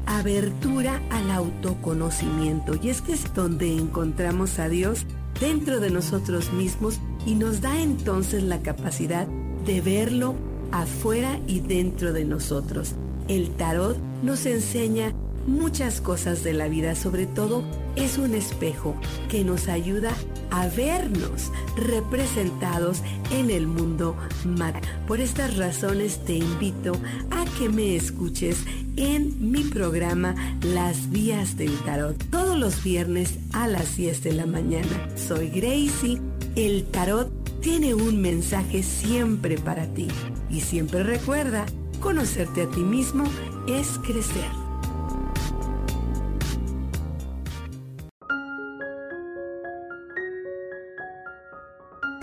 abertura 0.08 1.00
al 1.12 1.30
autoconocimiento. 1.30 2.78
Y 2.82 2.90
es 2.90 3.02
que 3.02 3.14
es 3.14 3.34
donde 3.34 3.78
encontramos 3.78 4.58
a 4.58 4.68
Dios 4.68 5.06
dentro 5.40 5.80
de 5.80 5.92
nosotros 5.92 6.52
mismos 6.52 7.00
y 7.26 7.36
nos 7.36 7.62
da 7.62 7.80
entonces 7.80 8.42
la 8.42 8.62
capacidad 8.62 9.28
de 9.66 9.82
verlo 9.82 10.36
afuera 10.72 11.40
y 11.46 11.60
dentro 11.60 12.14
de 12.14 12.26
nosotros. 12.26 12.96
El 13.28 13.52
tarot 13.52 13.98
nos 14.24 14.46
enseña 14.46 15.14
muchas 15.46 16.02
cosas 16.02 16.44
de 16.44 16.54
la 16.54 16.68
vida, 16.68 16.96
sobre 16.96 17.28
todo 17.28 17.64
es 17.98 18.18
un 18.18 18.36
espejo 18.36 18.96
que 19.30 19.44
nos 19.44 19.68
ayuda 19.68 20.14
a 20.52 20.68
vernos 20.68 21.52
representados 21.76 23.02
en 23.32 23.50
el 23.50 23.68
mundo 23.68 24.16
mat. 24.46 24.76
Por 25.08 25.20
estas 25.20 25.58
razones 25.58 26.24
te 26.24 26.36
invito 26.36 26.94
a 27.32 27.46
que 27.58 27.70
me 27.70 27.96
escuches 27.96 28.64
en 28.96 29.52
mi 29.52 29.64
programa 29.64 30.36
Las 30.62 31.10
Vías 31.10 31.58
del 31.58 31.76
Tarot 31.80 32.18
todos 32.30 32.58
los 32.58 32.84
viernes 32.84 33.40
a 33.54 33.68
las 33.68 33.98
10 33.98 34.24
de 34.24 34.34
la 34.34 34.46
mañana. 34.46 35.10
Soy 35.16 35.50
Gracie. 35.50 36.22
El 36.56 36.86
tarot 36.86 37.30
tiene 37.62 37.94
un 37.94 38.22
mensaje 38.22 38.84
siempre 38.84 39.58
para 39.58 39.86
ti. 39.94 40.08
Y 40.50 40.62
siempre 40.62 41.04
recuerda, 41.04 41.66
conocerte 42.00 42.64
a 42.64 42.70
ti 42.70 42.82
mismo 42.82 43.26
es 43.68 44.00
crecer. 44.00 44.67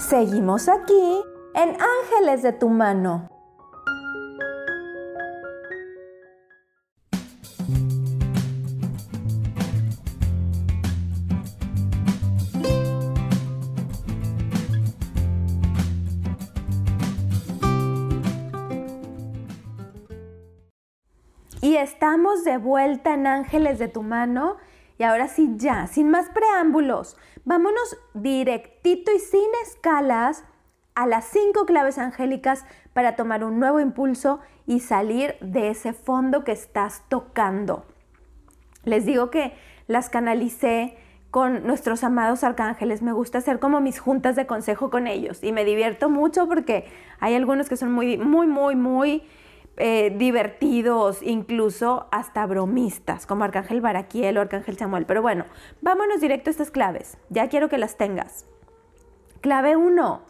Seguimos 0.08 0.68
aquí 0.68 1.22
en 1.54 1.70
Ángeles 1.70 2.42
de 2.42 2.52
tu 2.52 2.68
mano. 2.68 3.26
Y 21.62 21.76
estamos 21.76 22.44
de 22.44 22.58
vuelta 22.58 23.14
en 23.14 23.26
Ángeles 23.26 23.78
de 23.78 23.88
tu 23.88 24.02
mano. 24.02 24.58
Y 24.98 25.02
ahora 25.02 25.28
sí, 25.28 25.54
ya, 25.56 25.86
sin 25.86 26.10
más 26.10 26.28
preámbulos, 26.30 27.16
vámonos 27.44 27.98
directito 28.14 29.12
y 29.12 29.18
sin 29.18 29.48
escalas 29.64 30.44
a 30.94 31.06
las 31.06 31.24
cinco 31.24 31.66
claves 31.66 31.98
angélicas 31.98 32.64
para 32.92 33.16
tomar 33.16 33.42
un 33.42 33.58
nuevo 33.58 33.80
impulso 33.80 34.40
y 34.66 34.80
salir 34.80 35.36
de 35.40 35.70
ese 35.70 35.92
fondo 35.92 36.44
que 36.44 36.52
estás 36.52 37.02
tocando. 37.08 37.84
Les 38.84 39.04
digo 39.04 39.30
que 39.30 39.54
las 39.88 40.08
canalicé 40.10 40.96
con 41.34 41.66
nuestros 41.66 42.04
amados 42.04 42.44
arcángeles. 42.44 43.02
Me 43.02 43.12
gusta 43.12 43.38
hacer 43.38 43.58
como 43.58 43.80
mis 43.80 43.98
juntas 43.98 44.36
de 44.36 44.46
consejo 44.46 44.88
con 44.88 45.08
ellos 45.08 45.42
y 45.42 45.50
me 45.50 45.64
divierto 45.64 46.08
mucho 46.08 46.46
porque 46.46 46.86
hay 47.18 47.34
algunos 47.34 47.68
que 47.68 47.76
son 47.76 47.90
muy, 47.90 48.16
muy, 48.16 48.46
muy, 48.46 48.76
muy 48.76 49.24
eh, 49.76 50.14
divertidos, 50.16 51.20
incluso 51.22 52.06
hasta 52.12 52.46
bromistas, 52.46 53.26
como 53.26 53.44
Arcángel 53.44 53.80
Baraquiel 53.80 54.38
o 54.38 54.40
Arcángel 54.40 54.76
Samuel. 54.76 55.06
Pero 55.06 55.22
bueno, 55.22 55.46
vámonos 55.82 56.20
directo 56.20 56.50
a 56.50 56.52
estas 56.52 56.70
claves. 56.70 57.18
Ya 57.30 57.48
quiero 57.48 57.68
que 57.68 57.78
las 57.78 57.96
tengas. 57.96 58.46
Clave 59.40 59.76
1. 59.76 60.22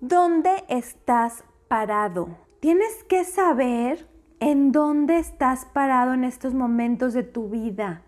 ¿Dónde 0.00 0.64
estás 0.68 1.44
parado? 1.68 2.38
Tienes 2.60 3.04
que 3.04 3.24
saber 3.24 4.08
en 4.40 4.72
dónde 4.72 5.18
estás 5.18 5.64
parado 5.64 6.14
en 6.14 6.24
estos 6.24 6.54
momentos 6.54 7.12
de 7.12 7.22
tu 7.22 7.48
vida. 7.48 8.02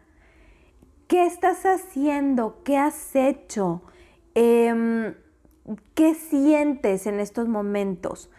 ¿Qué 1.08 1.26
estás 1.26 1.64
haciendo? 1.64 2.62
¿Qué 2.64 2.76
has 2.76 3.16
hecho? 3.16 3.82
Em, 4.34 5.14
¿Qué 5.94 6.14
sientes 6.14 7.06
en 7.06 7.18
estos 7.18 7.48
momentos? 7.48 8.30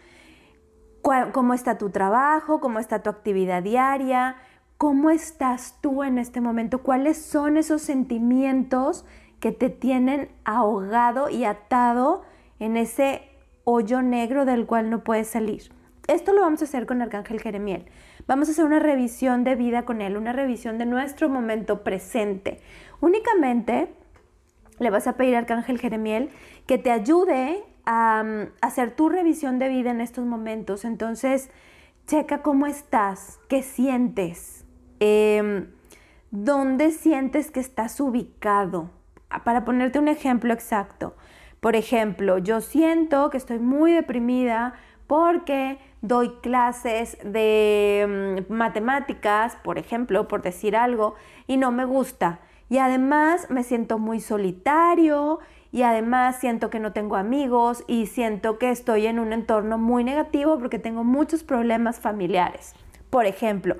Cómo 1.02 1.54
está 1.54 1.78
tu 1.78 1.90
trabajo, 1.90 2.60
cómo 2.60 2.78
está 2.78 3.02
tu 3.02 3.10
actividad 3.10 3.62
diaria, 3.62 4.36
cómo 4.76 5.10
estás 5.10 5.76
tú 5.80 6.02
en 6.04 6.18
este 6.18 6.40
momento, 6.40 6.82
cuáles 6.82 7.20
son 7.20 7.56
esos 7.56 7.82
sentimientos 7.82 9.04
que 9.40 9.52
te 9.52 9.70
tienen 9.70 10.30
ahogado 10.44 11.30
y 11.30 11.44
atado 11.44 12.22
en 12.58 12.76
ese 12.76 13.22
hoyo 13.64 14.02
negro 14.02 14.44
del 14.44 14.66
cual 14.66 14.90
no 14.90 15.02
puedes 15.02 15.28
salir. 15.28 15.72
Esto 16.06 16.32
lo 16.32 16.40
vamos 16.40 16.60
a 16.60 16.64
hacer 16.64 16.86
con 16.86 17.02
Arcángel 17.02 17.40
Jeremiel. 17.40 17.86
Vamos 18.26 18.48
a 18.48 18.52
hacer 18.52 18.64
una 18.64 18.80
revisión 18.80 19.44
de 19.44 19.54
vida 19.54 19.84
con 19.84 20.00
él, 20.02 20.16
una 20.16 20.32
revisión 20.32 20.76
de 20.78 20.86
nuestro 20.86 21.28
momento 21.28 21.84
presente. 21.84 22.60
Únicamente 23.00 23.94
le 24.78 24.90
vas 24.90 25.06
a 25.06 25.16
pedir 25.16 25.36
a 25.36 25.38
Arcángel 25.38 25.78
Jeremiel 25.78 26.30
que 26.66 26.78
te 26.78 26.90
ayude 26.90 27.62
hacer 28.60 28.94
tu 28.94 29.08
revisión 29.08 29.58
de 29.58 29.68
vida 29.68 29.90
en 29.90 30.00
estos 30.00 30.24
momentos. 30.24 30.84
Entonces, 30.84 31.50
checa 32.06 32.42
cómo 32.42 32.66
estás, 32.66 33.40
qué 33.48 33.62
sientes, 33.62 34.64
em, 35.00 35.70
dónde 36.30 36.90
sientes 36.92 37.50
que 37.50 37.60
estás 37.60 38.00
ubicado. 38.00 38.90
Ah, 39.28 39.44
para 39.44 39.64
ponerte 39.64 39.98
un 39.98 40.08
ejemplo 40.08 40.52
exacto. 40.52 41.16
Por 41.60 41.76
ejemplo, 41.76 42.38
yo 42.38 42.60
siento 42.60 43.30
que 43.30 43.36
estoy 43.36 43.58
muy 43.58 43.92
deprimida 43.92 44.74
porque 45.06 45.78
doy 46.02 46.30
clases 46.42 47.18
de 47.24 48.44
mm, 48.48 48.52
matemáticas, 48.52 49.56
por 49.62 49.78
ejemplo, 49.78 50.28
por 50.28 50.42
decir 50.42 50.76
algo, 50.76 51.14
y 51.46 51.56
no 51.56 51.72
me 51.72 51.84
gusta. 51.84 52.40
Y 52.68 52.78
además 52.78 53.48
me 53.50 53.64
siento 53.64 53.98
muy 53.98 54.20
solitario 54.20 55.40
y 55.72 55.82
además 55.82 56.36
siento 56.40 56.70
que 56.70 56.80
no 56.80 56.92
tengo 56.92 57.16
amigos 57.16 57.84
y 57.86 58.06
siento 58.06 58.58
que 58.58 58.70
estoy 58.70 59.06
en 59.06 59.18
un 59.18 59.32
entorno 59.32 59.78
muy 59.78 60.04
negativo 60.04 60.58
porque 60.58 60.78
tengo 60.78 61.04
muchos 61.04 61.44
problemas 61.44 62.00
familiares. 62.00 62.74
Por 63.08 63.26
ejemplo, 63.26 63.76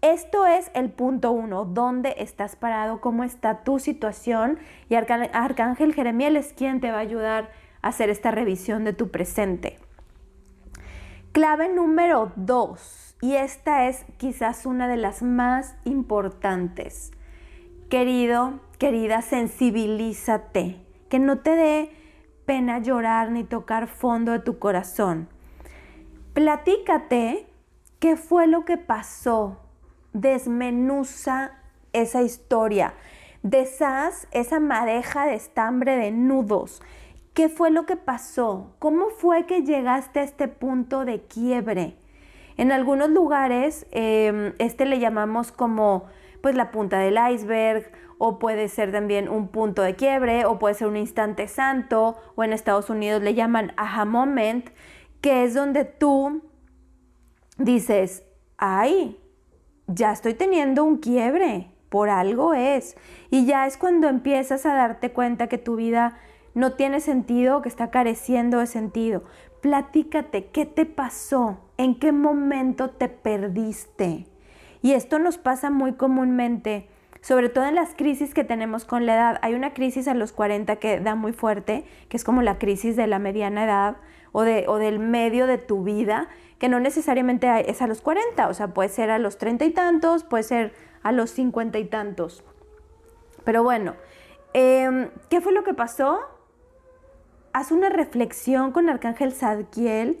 esto 0.00 0.46
es 0.46 0.70
el 0.74 0.90
punto 0.90 1.32
uno, 1.32 1.64
dónde 1.64 2.14
estás 2.18 2.56
parado, 2.56 3.00
cómo 3.00 3.24
está 3.24 3.62
tu 3.62 3.78
situación 3.78 4.58
y 4.88 4.94
Arcángel 4.94 5.94
Jeremiel 5.94 6.36
es 6.36 6.52
quien 6.52 6.80
te 6.80 6.90
va 6.90 6.98
a 6.98 7.00
ayudar 7.00 7.50
a 7.82 7.88
hacer 7.88 8.10
esta 8.10 8.30
revisión 8.30 8.84
de 8.84 8.92
tu 8.92 9.10
presente. 9.10 9.78
Clave 11.32 11.68
número 11.68 12.32
dos, 12.36 13.16
y 13.20 13.34
esta 13.34 13.88
es 13.88 14.04
quizás 14.18 14.66
una 14.66 14.86
de 14.86 14.96
las 14.96 15.22
más 15.22 15.74
importantes. 15.84 17.10
Querido, 17.88 18.60
querida, 18.78 19.20
sensibilízate 19.20 20.83
que 21.14 21.20
no 21.20 21.38
te 21.38 21.54
dé 21.54 21.90
pena 22.44 22.80
llorar 22.80 23.30
ni 23.30 23.44
tocar 23.44 23.86
fondo 23.86 24.32
de 24.32 24.40
tu 24.40 24.58
corazón. 24.58 25.28
Platícate 26.32 27.46
qué 28.00 28.16
fue 28.16 28.48
lo 28.48 28.64
que 28.64 28.78
pasó. 28.78 29.60
Desmenuza 30.12 31.52
esa 31.92 32.22
historia. 32.22 32.94
Deshaz 33.44 34.26
esa 34.32 34.58
madeja 34.58 35.24
de 35.26 35.36
estambre 35.36 35.96
de 35.96 36.10
nudos. 36.10 36.82
¿Qué 37.32 37.48
fue 37.48 37.70
lo 37.70 37.86
que 37.86 37.94
pasó? 37.94 38.74
¿Cómo 38.80 39.10
fue 39.10 39.46
que 39.46 39.62
llegaste 39.62 40.18
a 40.18 40.24
este 40.24 40.48
punto 40.48 41.04
de 41.04 41.20
quiebre? 41.22 41.96
En 42.56 42.72
algunos 42.72 43.08
lugares, 43.08 43.86
em, 43.92 44.52
este 44.58 44.84
le 44.84 44.98
llamamos 44.98 45.52
como 45.52 46.06
pues 46.42 46.56
la 46.56 46.72
punta 46.72 46.98
del 46.98 47.18
iceberg 47.32 47.92
o 48.18 48.38
puede 48.38 48.68
ser 48.68 48.92
también 48.92 49.28
un 49.28 49.48
punto 49.48 49.82
de 49.82 49.96
quiebre 49.96 50.44
o 50.44 50.58
puede 50.58 50.74
ser 50.74 50.88
un 50.88 50.96
instante 50.96 51.48
santo 51.48 52.16
o 52.34 52.44
en 52.44 52.52
Estados 52.52 52.90
Unidos 52.90 53.22
le 53.22 53.34
llaman 53.34 53.72
aha 53.76 54.04
moment, 54.04 54.70
que 55.20 55.44
es 55.44 55.54
donde 55.54 55.84
tú 55.84 56.42
dices, 57.58 58.26
ay, 58.56 59.18
ya 59.86 60.12
estoy 60.12 60.34
teniendo 60.34 60.84
un 60.84 60.98
quiebre. 60.98 61.70
por 61.94 62.08
algo 62.10 62.54
es. 62.54 62.96
Y 63.30 63.46
ya 63.46 63.68
es 63.68 63.76
cuando 63.76 64.08
empiezas 64.08 64.66
a 64.66 64.74
darte 64.74 65.12
cuenta 65.12 65.46
que 65.46 65.58
tu 65.58 65.76
vida 65.76 66.18
no 66.52 66.72
tiene 66.72 66.98
sentido, 66.98 67.62
que 67.62 67.68
está 67.68 67.92
careciendo 67.92 68.58
de 68.58 68.66
sentido. 68.66 69.22
Platícate, 69.60 70.46
¿qué 70.46 70.66
te 70.66 70.86
pasó? 70.86 71.58
¿En 71.76 72.00
qué 72.00 72.10
momento 72.10 72.90
te 72.90 73.08
perdiste? 73.08 74.26
Y 74.82 74.90
esto 74.94 75.20
nos 75.20 75.38
pasa 75.38 75.70
muy 75.70 75.92
comúnmente, 75.92 76.88
sobre 77.24 77.48
todo 77.48 77.64
en 77.64 77.74
las 77.74 77.94
crisis 77.94 78.34
que 78.34 78.44
tenemos 78.44 78.84
con 78.84 79.06
la 79.06 79.14
edad. 79.14 79.38
Hay 79.40 79.54
una 79.54 79.72
crisis 79.72 80.08
a 80.08 80.14
los 80.14 80.32
40 80.32 80.76
que 80.76 81.00
da 81.00 81.14
muy 81.14 81.32
fuerte, 81.32 81.86
que 82.10 82.18
es 82.18 82.22
como 82.22 82.42
la 82.42 82.58
crisis 82.58 82.96
de 82.96 83.06
la 83.06 83.18
mediana 83.18 83.64
edad 83.64 83.96
o, 84.32 84.42
de, 84.42 84.66
o 84.68 84.76
del 84.76 84.98
medio 84.98 85.46
de 85.46 85.56
tu 85.56 85.84
vida, 85.84 86.28
que 86.58 86.68
no 86.68 86.80
necesariamente 86.80 87.48
es 87.70 87.80
a 87.80 87.86
los 87.86 88.02
40, 88.02 88.46
o 88.46 88.52
sea, 88.52 88.74
puede 88.74 88.90
ser 88.90 89.10
a 89.10 89.18
los 89.18 89.38
30 89.38 89.64
y 89.64 89.70
tantos, 89.70 90.22
puede 90.22 90.42
ser 90.42 90.74
a 91.02 91.12
los 91.12 91.30
50 91.30 91.78
y 91.78 91.86
tantos. 91.86 92.44
Pero 93.42 93.62
bueno, 93.62 93.94
em, 94.52 95.08
¿qué 95.30 95.40
fue 95.40 95.52
lo 95.52 95.64
que 95.64 95.72
pasó? 95.72 96.20
haz 97.54 97.70
una 97.70 97.88
reflexión 97.88 98.72
con 98.72 98.90
Arcángel 98.90 99.32
Zadkiel. 99.32 100.20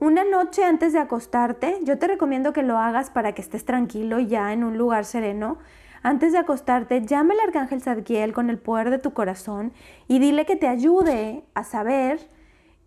Una 0.00 0.24
noche 0.24 0.64
antes 0.64 0.92
de 0.92 0.98
acostarte, 0.98 1.78
yo 1.84 1.96
te 1.96 2.08
recomiendo 2.08 2.52
que 2.52 2.62
lo 2.62 2.76
hagas 2.76 3.08
para 3.08 3.32
que 3.32 3.40
estés 3.40 3.64
tranquilo 3.64 4.18
ya 4.18 4.52
en 4.52 4.64
un 4.64 4.76
lugar 4.76 5.06
sereno. 5.06 5.58
Antes 6.06 6.30
de 6.30 6.38
acostarte, 6.38 7.04
llame 7.04 7.34
al 7.34 7.48
Arcángel 7.48 7.82
Zadkiel 7.82 8.32
con 8.32 8.48
el 8.48 8.58
poder 8.58 8.90
de 8.90 8.98
tu 8.98 9.12
corazón 9.12 9.72
y 10.06 10.20
dile 10.20 10.46
que 10.46 10.54
te 10.54 10.68
ayude 10.68 11.42
a 11.54 11.64
saber 11.64 12.30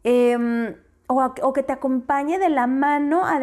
em, 0.06 0.74
o, 1.08 1.52
que 1.52 1.62
te 1.62 1.74
acompañe 1.74 2.40
de 2.40 2.48
la 2.48 2.66
mano 2.66 3.26
a 3.26 3.42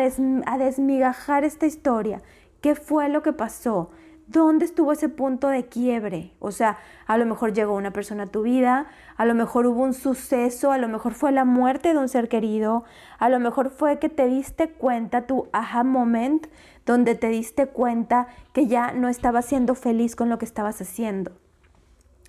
desmigajar 0.56 1.44
esta 1.44 1.66
historia. 1.66 2.22
¿Qué 2.62 2.74
fue 2.74 3.10
lo 3.10 3.20
que 3.22 3.34
pasó? 3.34 3.90
¿Dónde 4.26 4.64
estuvo 4.64 4.92
ese 4.92 5.10
punto 5.10 5.48
de 5.48 5.66
quiebre? 5.66 6.32
O 6.40 6.52
sea, 6.52 6.78
a 7.06 7.18
lo 7.18 7.26
mejor 7.26 7.52
llegó 7.52 7.74
una 7.74 7.92
persona 7.92 8.24
a 8.24 8.26
tu 8.26 8.42
vida, 8.42 8.86
a 9.16 9.24
lo 9.26 9.34
mejor 9.34 9.66
hubo 9.66 9.82
un 9.82 9.92
suceso, 9.92 10.72
a 10.72 10.78
lo 10.78 10.88
mejor 10.88 11.12
fue 11.12 11.32
la 11.32 11.44
muerte 11.44 11.92
de 11.92 11.98
un 12.00 12.08
ser 12.08 12.28
querido, 12.30 12.84
a 13.18 13.28
lo 13.28 13.38
mejor 13.38 13.68
fue 13.68 13.98
que 13.98 14.08
te 14.08 14.26
diste 14.26 14.70
cuenta, 14.70 15.26
tu 15.26 15.48
aha 15.52 15.84
moment, 15.84 16.46
donde 16.87 17.16
te 17.16 17.28
diste 17.28 17.66
cuenta 17.66 18.28
que 18.53 18.66
ya 18.66 18.93
no 18.93 19.09
estabas 19.09 19.45
siendo 19.45 19.74
feliz 19.74 20.16
con 20.16 20.30
lo 20.30 20.39
que 20.39 20.45
estabas 20.47 20.80
haciendo. 20.80 21.32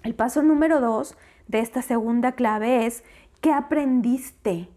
El 0.03 0.15
paso 0.15 0.41
número 0.41 0.81
dos 0.81 1.15
de 1.47 1.59
esta 1.59 1.81
segunda 1.81 2.33
clave 2.33 2.85
es, 2.85 3.03
¿qué 3.39 3.53
aprendiste? 3.53 4.69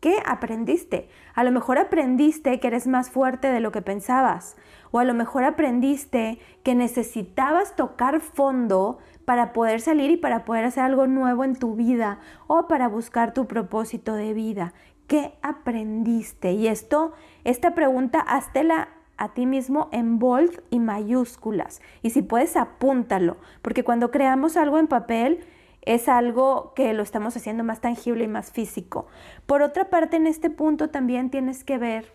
¿Qué 0.00 0.16
aprendiste? 0.26 1.08
A 1.34 1.44
lo 1.44 1.50
mejor 1.50 1.78
aprendiste 1.78 2.60
que 2.60 2.66
eres 2.66 2.86
más 2.86 3.10
fuerte 3.10 3.48
de 3.48 3.60
lo 3.60 3.72
que 3.72 3.80
pensabas. 3.80 4.56
O 4.90 4.98
a 4.98 5.04
lo 5.04 5.14
mejor 5.14 5.44
aprendiste 5.44 6.38
que 6.62 6.74
necesitabas 6.74 7.74
tocar 7.74 8.20
fondo 8.20 8.98
para 9.24 9.52
poder 9.54 9.80
salir 9.80 10.10
y 10.10 10.16
para 10.16 10.44
poder 10.44 10.66
hacer 10.66 10.82
algo 10.84 11.06
nuevo 11.06 11.42
en 11.42 11.56
tu 11.56 11.74
vida 11.74 12.18
o 12.46 12.68
para 12.68 12.88
buscar 12.88 13.32
tu 13.32 13.46
propósito 13.46 14.14
de 14.14 14.34
vida. 14.34 14.74
¿Qué 15.06 15.34
aprendiste? 15.42 16.52
Y 16.52 16.68
esto, 16.68 17.12
esta 17.44 17.74
pregunta, 17.74 18.20
háztela 18.20 18.88
a 19.16 19.34
ti 19.34 19.46
mismo 19.46 19.88
en 19.92 20.18
bold 20.18 20.62
y 20.70 20.78
mayúsculas. 20.80 21.80
Y 22.02 22.10
si 22.10 22.22
puedes, 22.22 22.56
apúntalo. 22.56 23.36
Porque 23.62 23.84
cuando 23.84 24.10
creamos 24.10 24.56
algo 24.56 24.78
en 24.78 24.86
papel, 24.86 25.44
es 25.82 26.08
algo 26.08 26.72
que 26.74 26.92
lo 26.94 27.02
estamos 27.02 27.36
haciendo 27.36 27.64
más 27.64 27.80
tangible 27.80 28.24
y 28.24 28.28
más 28.28 28.50
físico. 28.50 29.06
Por 29.46 29.62
otra 29.62 29.90
parte, 29.90 30.16
en 30.16 30.26
este 30.26 30.50
punto 30.50 30.90
también 30.90 31.30
tienes 31.30 31.64
que 31.64 31.78
ver 31.78 32.12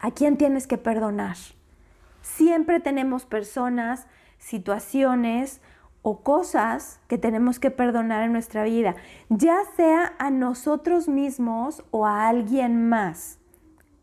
a 0.00 0.10
quién 0.10 0.36
tienes 0.36 0.66
que 0.66 0.78
perdonar. 0.78 1.36
Siempre 2.22 2.80
tenemos 2.80 3.26
personas, 3.26 4.06
situaciones 4.38 5.60
o 6.02 6.22
cosas 6.22 7.00
que 7.08 7.16
tenemos 7.16 7.58
que 7.58 7.70
perdonar 7.70 8.22
en 8.22 8.32
nuestra 8.32 8.64
vida, 8.64 8.94
ya 9.30 9.58
sea 9.76 10.12
a 10.18 10.30
nosotros 10.30 11.08
mismos 11.08 11.82
o 11.90 12.06
a 12.06 12.28
alguien 12.28 12.88
más. 12.88 13.38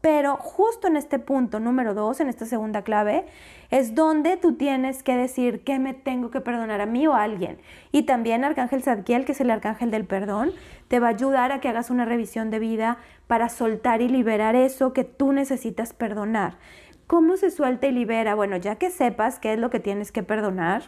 Pero 0.01 0.35
justo 0.37 0.87
en 0.87 0.97
este 0.97 1.19
punto 1.19 1.59
número 1.59 1.93
dos, 1.93 2.19
en 2.19 2.27
esta 2.27 2.45
segunda 2.45 2.81
clave, 2.81 3.25
es 3.69 3.93
donde 3.93 4.35
tú 4.35 4.55
tienes 4.55 5.03
que 5.03 5.15
decir 5.15 5.63
que 5.63 5.77
me 5.77 5.93
tengo 5.93 6.31
que 6.31 6.41
perdonar 6.41 6.81
a 6.81 6.87
mí 6.87 7.05
o 7.05 7.13
a 7.13 7.21
alguien. 7.21 7.59
Y 7.91 8.03
también 8.03 8.43
Arcángel 8.43 8.81
Zadkiel, 8.81 9.25
que 9.25 9.33
es 9.33 9.41
el 9.41 9.51
arcángel 9.51 9.91
del 9.91 10.05
perdón, 10.05 10.51
te 10.87 10.99
va 10.99 11.07
a 11.07 11.11
ayudar 11.11 11.51
a 11.51 11.61
que 11.61 11.69
hagas 11.69 11.91
una 11.91 12.05
revisión 12.05 12.49
de 12.49 12.57
vida 12.57 12.97
para 13.27 13.47
soltar 13.47 14.01
y 14.01 14.09
liberar 14.09 14.55
eso 14.55 14.91
que 14.91 15.03
tú 15.03 15.31
necesitas 15.33 15.93
perdonar. 15.93 16.57
¿Cómo 17.05 17.37
se 17.37 17.51
suelta 17.51 17.85
y 17.85 17.91
libera? 17.91 18.33
Bueno, 18.33 18.57
ya 18.57 18.75
que 18.77 18.89
sepas 18.89 19.37
qué 19.37 19.53
es 19.53 19.59
lo 19.59 19.69
que 19.69 19.79
tienes 19.79 20.11
que 20.11 20.23
perdonar 20.23 20.83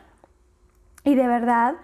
y 1.04 1.16
de 1.16 1.28
verdad... 1.28 1.76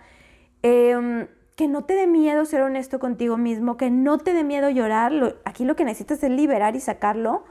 Eh, 0.62 1.28
que 1.60 1.68
no 1.68 1.84
te 1.84 1.94
dé 1.94 2.08
miedo 2.08 2.46
ser 2.46 2.62
honesto 2.62 3.00
contigo 3.00 3.36
mismo, 3.36 3.76
que 3.76 3.92
no 3.92 4.18
te 4.18 4.32
dé 4.32 4.46
miedo 4.46 4.70
llorar. 4.70 5.12
aquí 5.44 5.66
lo 5.66 5.76
que 5.76 5.84
necesitas 5.84 6.24
es 6.24 6.32
liberar 6.32 6.78
y 6.78 6.80
sacarlo. 6.80 7.44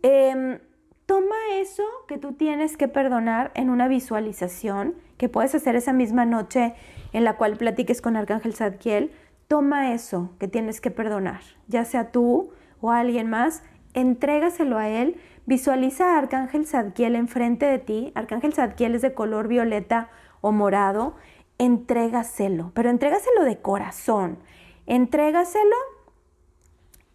Em, 0.00 0.60
toma 1.04 1.36
eso 1.56 1.82
que 2.08 2.16
tú 2.16 2.32
tienes 2.32 2.78
que 2.78 2.88
perdonar 2.88 3.50
en 3.54 3.68
una 3.68 3.86
visualización 3.86 4.94
que 5.18 5.28
puedes 5.28 5.54
hacer 5.54 5.76
esa 5.76 5.92
misma 5.92 6.24
noche 6.24 6.72
en 7.12 7.22
la 7.22 7.36
cual 7.36 7.58
platiques 7.58 8.00
con 8.00 8.16
Arcángel 8.16 8.54
Zadkiel. 8.54 9.10
Toma 9.46 9.92
eso 9.92 10.30
que 10.40 10.48
tienes 10.48 10.80
que 10.80 10.90
perdonar, 10.90 11.42
ya 11.68 11.84
sea 11.84 12.12
tú 12.12 12.48
o 12.80 12.92
alguien 12.92 13.28
más, 13.28 13.62
entrégaselo 13.92 14.78
a 14.78 14.88
él. 14.88 15.20
Visualiza 15.44 16.14
a 16.14 16.18
Arcángel 16.18 16.66
Zadkiel 16.66 17.14
enfrente 17.14 17.66
de 17.66 17.78
ti. 17.78 18.10
Arcángel 18.14 18.54
Zadkiel 18.54 18.94
es 18.94 19.02
de 19.02 19.12
color 19.12 19.48
violeta 19.48 20.08
o 20.40 20.50
morado 20.50 21.14
entrégaselo, 21.58 22.72
pero 22.74 22.90
entrégaselo 22.90 23.44
de 23.44 23.58
corazón. 23.58 24.38
Entrégaselo 24.86 25.76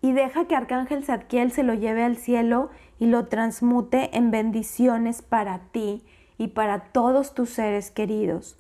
y 0.02 0.14
deja 0.14 0.46
que 0.46 0.56
Arcángel 0.56 1.04
Zadkiel 1.04 1.52
se 1.52 1.64
lo 1.64 1.74
lleve 1.74 2.04
al 2.04 2.18
cielo 2.18 2.70
y 3.00 3.08
lo 3.08 3.28
transmute 3.28 4.16
en 4.18 4.32
bendiciones 4.32 5.22
para 5.22 5.60
ti 5.72 6.04
y 6.38 6.48
para 6.48 6.80
todos 6.92 7.34
tus 7.34 7.50
seres 7.50 7.92
queridos. 7.92 8.58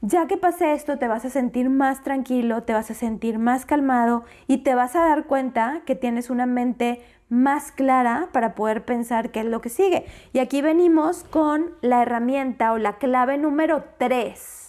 Ya 0.00 0.26
que 0.26 0.36
pase 0.36 0.72
esto, 0.72 0.98
te 0.98 1.08
vas 1.08 1.24
a 1.24 1.30
sentir 1.30 1.70
más 1.70 2.02
tranquilo, 2.02 2.62
te 2.62 2.72
vas 2.72 2.90
a 2.90 2.94
sentir 2.94 3.38
más 3.38 3.64
calmado 3.64 4.24
y 4.46 4.58
te 4.58 4.74
vas 4.74 4.94
a 4.96 5.04
dar 5.04 5.24
cuenta 5.24 5.82
que 5.86 5.94
tienes 5.94 6.30
una 6.30 6.46
mente 6.46 7.00
más 7.30 7.72
clara 7.72 8.28
para 8.32 8.54
poder 8.54 8.84
pensar 8.84 9.30
qué 9.30 9.40
es 9.40 9.46
lo 9.46 9.60
que 9.60 9.70
sigue. 9.70 10.04
Y 10.32 10.40
aquí 10.40 10.62
venimos 10.62 11.24
con 11.24 11.70
la 11.80 12.02
herramienta 12.02 12.72
o 12.72 12.78
la 12.78 12.98
clave 12.98 13.38
número 13.38 13.84
3 13.98 14.63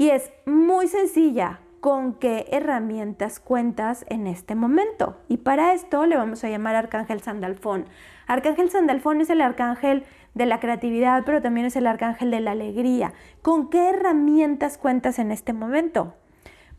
y 0.00 0.08
es 0.08 0.32
muy 0.46 0.88
sencilla. 0.88 1.60
¿Con 1.80 2.14
qué 2.14 2.46
herramientas 2.52 3.38
cuentas 3.38 4.06
en 4.08 4.26
este 4.26 4.54
momento? 4.54 5.20
Y 5.28 5.36
para 5.36 5.74
esto 5.74 6.06
le 6.06 6.16
vamos 6.16 6.42
a 6.42 6.48
llamar 6.48 6.74
Arcángel 6.74 7.20
Sandalfón. 7.20 7.84
Arcángel 8.26 8.70
Sandalfón 8.70 9.20
es 9.20 9.28
el 9.28 9.42
arcángel 9.42 10.04
de 10.32 10.46
la 10.46 10.58
creatividad, 10.58 11.24
pero 11.26 11.42
también 11.42 11.66
es 11.66 11.76
el 11.76 11.86
arcángel 11.86 12.30
de 12.30 12.40
la 12.40 12.52
alegría. 12.52 13.12
¿Con 13.42 13.68
qué 13.68 13.90
herramientas 13.90 14.78
cuentas 14.78 15.18
en 15.18 15.30
este 15.30 15.52
momento? 15.52 16.14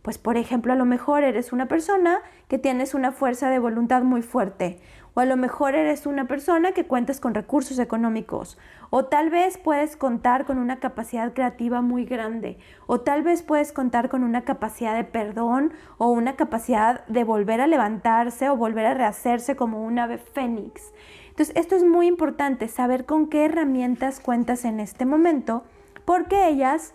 Pues 0.01 0.17
por 0.17 0.35
ejemplo, 0.35 0.73
a 0.73 0.75
lo 0.75 0.85
mejor 0.85 1.23
eres 1.23 1.53
una 1.53 1.67
persona 1.67 2.21
que 2.47 2.57
tienes 2.57 2.95
una 2.95 3.11
fuerza 3.11 3.51
de 3.51 3.59
voluntad 3.59 4.01
muy 4.01 4.23
fuerte, 4.23 4.79
o 5.13 5.19
a 5.19 5.25
lo 5.25 5.37
mejor 5.37 5.75
eres 5.75 6.05
una 6.05 6.25
persona 6.25 6.71
que 6.71 6.85
cuentas 6.85 7.19
con 7.19 7.33
recursos 7.33 7.79
económicos, 7.79 8.57
o 8.89 9.05
tal 9.05 9.29
vez 9.29 9.57
puedes 9.57 9.95
contar 9.95 10.45
con 10.45 10.57
una 10.57 10.79
capacidad 10.79 11.33
creativa 11.33 11.81
muy 11.81 12.05
grande, 12.05 12.57
o 12.87 13.01
tal 13.01 13.23
vez 13.23 13.43
puedes 13.43 13.71
contar 13.71 14.09
con 14.09 14.23
una 14.23 14.41
capacidad 14.41 14.95
de 14.95 15.03
perdón 15.03 15.73
o 15.97 16.07
una 16.07 16.35
capacidad 16.35 17.05
de 17.07 17.23
volver 17.23 17.61
a 17.61 17.67
levantarse 17.67 18.49
o 18.49 18.55
volver 18.55 18.85
a 18.85 18.93
rehacerse 18.93 19.55
como 19.55 19.83
un 19.83 19.99
ave 19.99 20.17
fénix. 20.17 20.93
Entonces, 21.29 21.55
esto 21.55 21.75
es 21.75 21.83
muy 21.83 22.07
importante, 22.07 22.67
saber 22.67 23.05
con 23.05 23.27
qué 23.27 23.45
herramientas 23.45 24.19
cuentas 24.19 24.65
en 24.65 24.79
este 24.79 25.05
momento, 25.05 25.63
porque 26.05 26.47
ellas 26.47 26.93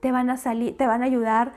te 0.00 0.12
van 0.12 0.28
a 0.28 0.36
salir, 0.36 0.76
te 0.76 0.86
van 0.86 1.02
a 1.02 1.06
ayudar 1.06 1.52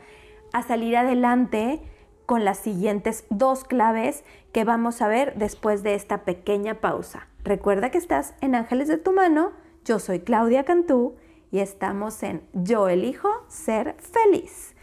a 0.53 0.63
salir 0.63 0.95
adelante 0.95 1.81
con 2.25 2.45
las 2.45 2.57
siguientes 2.59 3.25
dos 3.29 3.63
claves 3.63 4.23
que 4.57 4.63
vamos 4.63 5.03
a 5.03 5.07
ver 5.07 5.35
después 5.35 5.83
de 5.83 5.93
esta 5.93 6.23
pequeña 6.23 6.81
pausa. 6.81 7.27
Recuerda 7.43 7.91
que 7.91 7.99
estás 7.99 8.33
en 8.41 8.55
Ángeles 8.55 8.87
de 8.87 8.97
tu 8.97 9.11
mano, 9.11 9.51
yo 9.85 9.99
soy 9.99 10.21
Claudia 10.21 10.63
Cantú 10.63 11.15
y 11.51 11.59
estamos 11.59 12.23
en 12.23 12.41
Yo 12.53 12.89
elijo 12.89 13.29
ser 13.49 13.95
feliz. 13.99 14.75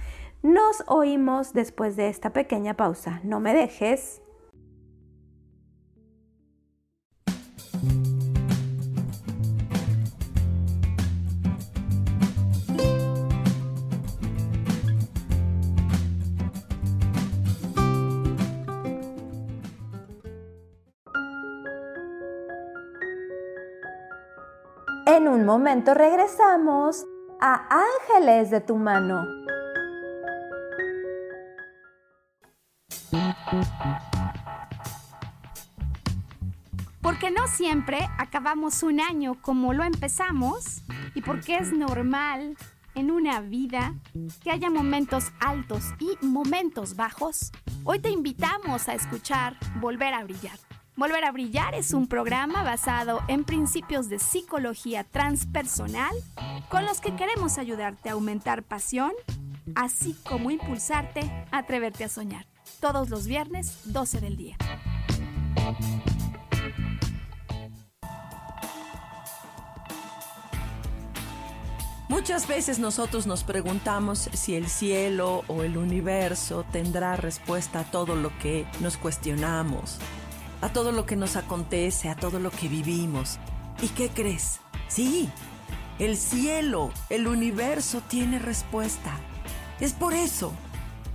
Nos 0.44 0.84
oímos 0.86 1.54
después 1.54 1.96
de 1.96 2.06
esta 2.06 2.32
pequeña 2.32 2.74
pausa. 2.74 3.18
No 3.24 3.40
me 3.40 3.52
dejes. 3.52 4.22
Momento 25.44 25.94
regresamos 25.94 27.04
a 27.40 27.68
Ángeles 28.08 28.50
de 28.50 28.60
tu 28.60 28.76
mano. 28.76 29.26
Porque 37.02 37.30
no 37.30 37.46
siempre 37.46 37.98
acabamos 38.18 38.82
un 38.82 39.00
año 39.00 39.36
como 39.42 39.74
lo 39.74 39.84
empezamos 39.84 40.82
y 41.14 41.20
porque 41.20 41.56
es 41.56 41.72
normal 41.72 42.56
en 42.94 43.10
una 43.10 43.40
vida 43.40 43.94
que 44.42 44.50
haya 44.50 44.70
momentos 44.70 45.32
altos 45.40 45.84
y 45.98 46.24
momentos 46.24 46.96
bajos, 46.96 47.52
hoy 47.84 47.98
te 47.98 48.08
invitamos 48.10 48.88
a 48.88 48.94
escuchar 48.94 49.56
Volver 49.80 50.14
a 50.14 50.24
Brillar. 50.24 50.58
Volver 50.96 51.24
a 51.24 51.32
Brillar 51.32 51.74
es 51.74 51.92
un 51.92 52.06
programa 52.06 52.62
basado 52.62 53.20
en 53.26 53.42
principios 53.42 54.08
de 54.08 54.20
psicología 54.20 55.02
transpersonal 55.02 56.14
con 56.68 56.84
los 56.84 57.00
que 57.00 57.16
queremos 57.16 57.58
ayudarte 57.58 58.10
a 58.10 58.12
aumentar 58.12 58.62
pasión, 58.62 59.10
así 59.74 60.16
como 60.22 60.52
impulsarte 60.52 61.22
a 61.50 61.58
atreverte 61.58 62.04
a 62.04 62.08
soñar. 62.08 62.46
Todos 62.78 63.10
los 63.10 63.26
viernes, 63.26 63.80
12 63.86 64.20
del 64.20 64.36
día. 64.36 64.56
Muchas 72.08 72.46
veces 72.46 72.78
nosotros 72.78 73.26
nos 73.26 73.42
preguntamos 73.42 74.30
si 74.32 74.54
el 74.54 74.68
cielo 74.68 75.42
o 75.48 75.64
el 75.64 75.76
universo 75.76 76.64
tendrá 76.70 77.16
respuesta 77.16 77.80
a 77.80 77.84
todo 77.84 78.14
lo 78.14 78.30
que 78.38 78.64
nos 78.80 78.96
cuestionamos, 78.96 79.98
a 80.64 80.70
todo 80.70 80.92
lo 80.92 81.04
que 81.04 81.14
nos 81.14 81.36
acontece, 81.36 82.08
a 82.08 82.16
todo 82.16 82.40
lo 82.40 82.50
que 82.50 82.68
vivimos. 82.68 83.38
¿Y 83.82 83.88
qué 83.88 84.08
crees? 84.08 84.60
Sí, 84.88 85.28
el 85.98 86.16
cielo, 86.16 86.90
el 87.10 87.26
universo 87.26 88.00
tiene 88.08 88.38
respuesta. 88.38 89.12
Es 89.78 89.92
por 89.92 90.14
eso 90.14 90.54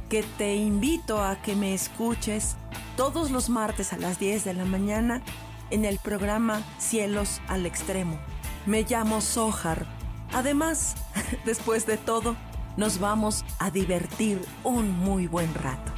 que 0.08 0.22
te 0.22 0.56
invito 0.56 1.24
a 1.24 1.42
que 1.42 1.56
me 1.56 1.74
escuches 1.74 2.58
todos 2.96 3.32
los 3.32 3.50
martes 3.50 3.92
a 3.92 3.98
las 3.98 4.20
10 4.20 4.46
de 4.46 4.54
la 4.54 4.66
mañana 4.66 5.24
en 5.72 5.84
el 5.84 5.98
programa 5.98 6.62
Cielos 6.78 7.42
al 7.48 7.66
Extremo. 7.66 8.20
Me 8.68 8.84
llamo 8.84 9.20
Sohar 9.20 9.88
Además, 10.32 10.94
después 11.46 11.88
de 11.88 11.98
todo, 11.98 12.36
nos 12.78 13.00
vamos 13.00 13.44
a 13.58 13.72
divertir 13.72 14.46
un 14.64 14.92
muy 14.92 15.26
buen 15.26 15.52
rato. 15.56 15.92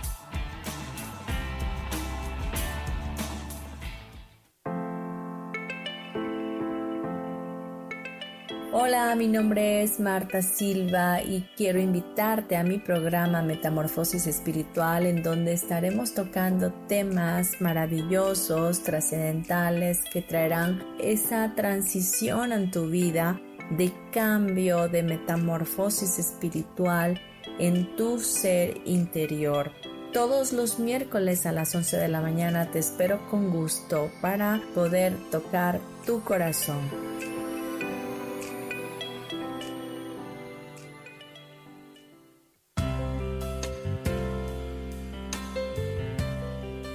Hola, 8.74 9.14
mi 9.18 9.28
nombre 9.28 9.84
es 9.84 10.00
Marta 10.00 10.42
Silva 10.42 11.22
y 11.22 11.42
quiero 11.58 11.78
invitarte 11.82 12.56
a 12.56 12.64
mi 12.64 12.78
programa 12.78 13.42
Metamorfosis 13.42 14.28
Espiritual 14.28 15.06
en 15.06 15.22
donde 15.24 15.52
estaremos 15.52 16.14
tocando 16.14 16.72
temas 16.88 17.60
maravillosos, 17.60 18.82
trascendentales 18.82 20.00
que 20.14 20.22
traerán 20.22 20.82
esa 21.02 21.54
transición 21.54 22.54
en 22.54 22.72
tu 22.72 22.88
vida 22.88 23.42
de 23.72 23.92
cambio, 24.14 24.88
de 24.88 25.04
metamorfosis 25.04 26.18
espiritual 26.18 27.20
en 27.60 27.94
tu 27.98 28.20
ser 28.20 28.80
interior. 28.86 29.72
Todos 30.14 30.54
los 30.54 30.80
miércoles 30.80 31.46
a 31.46 31.52
las 31.52 31.76
11 31.76 31.98
de 31.98 32.08
la 32.08 32.22
mañana 32.22 32.72
te 32.72 32.80
espero 32.80 33.20
con 33.30 33.52
gusto 33.52 34.10
para 34.22 34.62
poder 34.74 35.14
tocar 35.30 35.82
tu 36.06 36.22
corazón. 36.24 37.31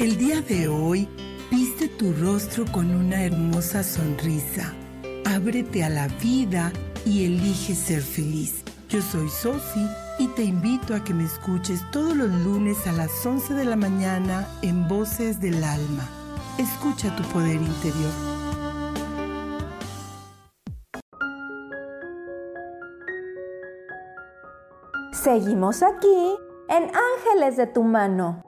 El 0.07 0.19
día 0.19 0.41
de 0.41 0.69
hoy 0.69 1.09
viste 1.51 1.89
tu 1.89 2.13
rostro 2.13 2.65
con 2.71 2.95
una 2.95 3.25
hermosa 3.25 3.83
sonrisa 3.83 4.73
Ábrete 5.25 5.83
a 5.83 5.89
la 5.89 6.07
vida 6.23 6.73
y 7.05 7.25
elige 7.25 7.75
ser 7.75 8.03
feliz. 8.03 8.63
Yo 8.89 9.03
soy 9.03 9.29
Sofi 9.29 9.85
y 10.21 10.29
te 10.29 10.45
invito 10.45 10.95
a 10.95 11.03
que 11.03 11.13
me 11.13 11.25
escuches 11.25 11.81
todos 11.91 12.17
los 12.17 12.31
lunes 12.31 12.87
a 12.87 12.93
las 12.93 13.27
11 13.27 13.55
de 13.55 13.65
la 13.65 13.75
mañana 13.75 14.47
en 14.63 14.87
Voces 14.87 15.41
del 15.41 15.65
Alma. 15.65 16.09
Escucha 16.57 17.17
tu 17.17 17.25
poder 17.25 17.57
interior. 17.57 18.13
Seguimos 25.13 25.83
aquí 25.83 26.37
en 26.69 26.85
Ángeles 26.85 27.57
de 27.57 27.67
tu 27.67 27.83
mano. 27.83 28.47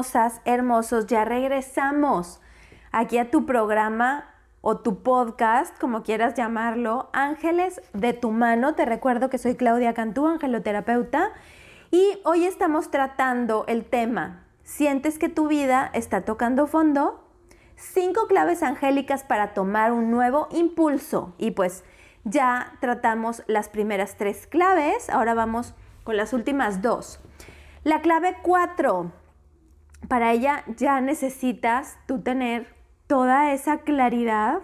Hermosas, 0.00 0.40
hermosos, 0.46 1.06
ya 1.08 1.26
regresamos 1.26 2.40
aquí 2.90 3.18
a 3.18 3.30
tu 3.30 3.44
programa 3.44 4.24
o 4.62 4.78
tu 4.78 5.02
podcast, 5.02 5.78
como 5.78 6.02
quieras 6.02 6.32
llamarlo, 6.34 7.10
Ángeles 7.12 7.82
de 7.92 8.14
tu 8.14 8.30
mano. 8.30 8.74
Te 8.74 8.86
recuerdo 8.86 9.28
que 9.28 9.36
soy 9.36 9.56
Claudia 9.56 9.92
Cantú, 9.92 10.26
angeloterapeuta, 10.26 11.32
y 11.90 12.18
hoy 12.24 12.46
estamos 12.46 12.90
tratando 12.90 13.66
el 13.68 13.84
tema, 13.84 14.46
¿sientes 14.64 15.18
que 15.18 15.28
tu 15.28 15.48
vida 15.48 15.90
está 15.92 16.22
tocando 16.22 16.66
fondo? 16.66 17.22
Cinco 17.76 18.26
claves 18.26 18.62
angélicas 18.62 19.22
para 19.22 19.52
tomar 19.52 19.92
un 19.92 20.10
nuevo 20.10 20.48
impulso. 20.50 21.34
Y 21.36 21.50
pues 21.50 21.84
ya 22.24 22.72
tratamos 22.80 23.42
las 23.48 23.68
primeras 23.68 24.16
tres 24.16 24.46
claves, 24.46 25.10
ahora 25.10 25.34
vamos 25.34 25.74
con 26.04 26.16
las 26.16 26.32
últimas 26.32 26.80
dos. 26.80 27.20
La 27.84 28.00
clave 28.02 28.36
cuatro, 28.42 29.12
para 30.08 30.32
ella 30.32 30.64
ya 30.76 31.00
necesitas 31.00 31.98
tú 32.06 32.20
tener 32.22 32.74
toda 33.06 33.52
esa 33.52 33.78
claridad 33.78 34.60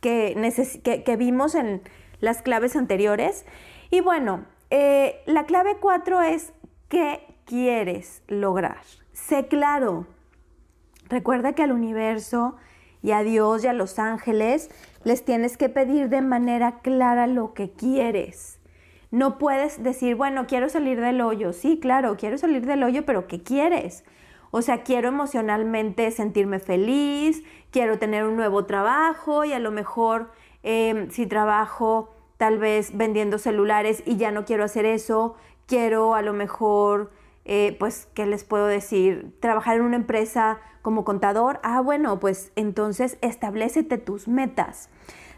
que, 0.00 1.02
que, 1.04 1.16
vimos 1.16 1.54
en 1.54 1.82
las 2.20 2.42
claves 2.42 2.76
anteriores. 2.76 3.44
Y 3.90 4.00
bueno, 4.00 4.44
eh, 4.70 5.20
la 5.26 5.44
clave 5.46 5.76
4 5.80 6.22
es 6.22 6.52
qué 6.88 7.26
quieres 7.44 8.22
lograr. 8.28 8.82
Sé 9.12 9.48
claro. 9.48 10.06
Recuerda 11.08 11.54
que 11.54 11.62
al 11.62 11.72
universo 11.72 12.56
y 13.02 13.12
a 13.12 13.22
Dios 13.22 13.64
y 13.64 13.66
a 13.66 13.72
los 13.72 13.98
ángeles 13.98 14.70
les 15.04 15.24
tienes 15.24 15.56
que 15.56 15.68
pedir 15.68 16.08
de 16.08 16.20
manera 16.20 16.80
clara 16.80 17.26
lo 17.26 17.54
que 17.54 17.70
quieres. 17.70 18.60
No 19.10 19.38
puedes 19.38 19.82
decir, 19.82 20.16
bueno, 20.16 20.46
quiero 20.46 20.68
salir 20.68 21.00
del 21.00 21.22
hoyo. 21.22 21.52
Sí, 21.52 21.78
claro, 21.80 22.16
quiero 22.18 22.36
salir 22.36 22.66
del 22.66 22.82
hoyo, 22.82 23.06
pero 23.06 23.26
¿qué 23.26 23.42
quieres? 23.42 24.04
O 24.50 24.62
sea, 24.62 24.82
quiero 24.82 25.08
emocionalmente 25.08 26.10
sentirme 26.10 26.58
feliz, 26.58 27.42
quiero 27.70 27.98
tener 27.98 28.24
un 28.24 28.36
nuevo 28.36 28.64
trabajo 28.64 29.44
y 29.44 29.52
a 29.52 29.58
lo 29.58 29.70
mejor 29.70 30.30
em, 30.62 31.10
si 31.10 31.26
trabajo 31.26 32.10
tal 32.38 32.58
vez 32.58 32.96
vendiendo 32.96 33.38
celulares 33.38 34.02
y 34.06 34.16
ya 34.16 34.30
no 34.30 34.44
quiero 34.44 34.64
hacer 34.64 34.86
eso, 34.86 35.34
quiero 35.66 36.14
a 36.14 36.22
lo 36.22 36.32
mejor, 36.32 37.10
eh, 37.44 37.76
pues, 37.78 38.08
¿qué 38.14 38.26
les 38.26 38.44
puedo 38.44 38.66
decir? 38.66 39.36
Trabajar 39.40 39.76
en 39.76 39.82
una 39.82 39.96
empresa 39.96 40.60
como 40.82 41.04
contador. 41.04 41.60
Ah, 41.62 41.80
bueno, 41.80 42.18
pues 42.18 42.52
entonces 42.56 43.18
establecete 43.20 43.98
tus 43.98 44.28
metas. 44.28 44.88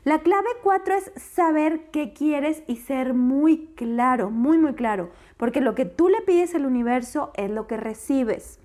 La 0.04 0.20
clave 0.20 0.48
cuatro 0.62 0.94
es 0.94 1.12
saber 1.16 1.90
qué 1.90 2.12
quieres 2.14 2.62
y 2.66 2.76
ser 2.76 3.12
muy 3.12 3.66
claro, 3.74 4.30
muy, 4.30 4.56
muy 4.56 4.74
claro, 4.74 5.11
porque 5.36 5.61
lo 5.61 5.74
que 5.74 5.84
tú 5.84 6.08
le 6.08 6.22
pides 6.22 6.54
al 6.54 6.64
universo 6.64 7.32
es 7.34 7.50
lo 7.50 7.66
que 7.66 7.76
recibes. 7.76 8.59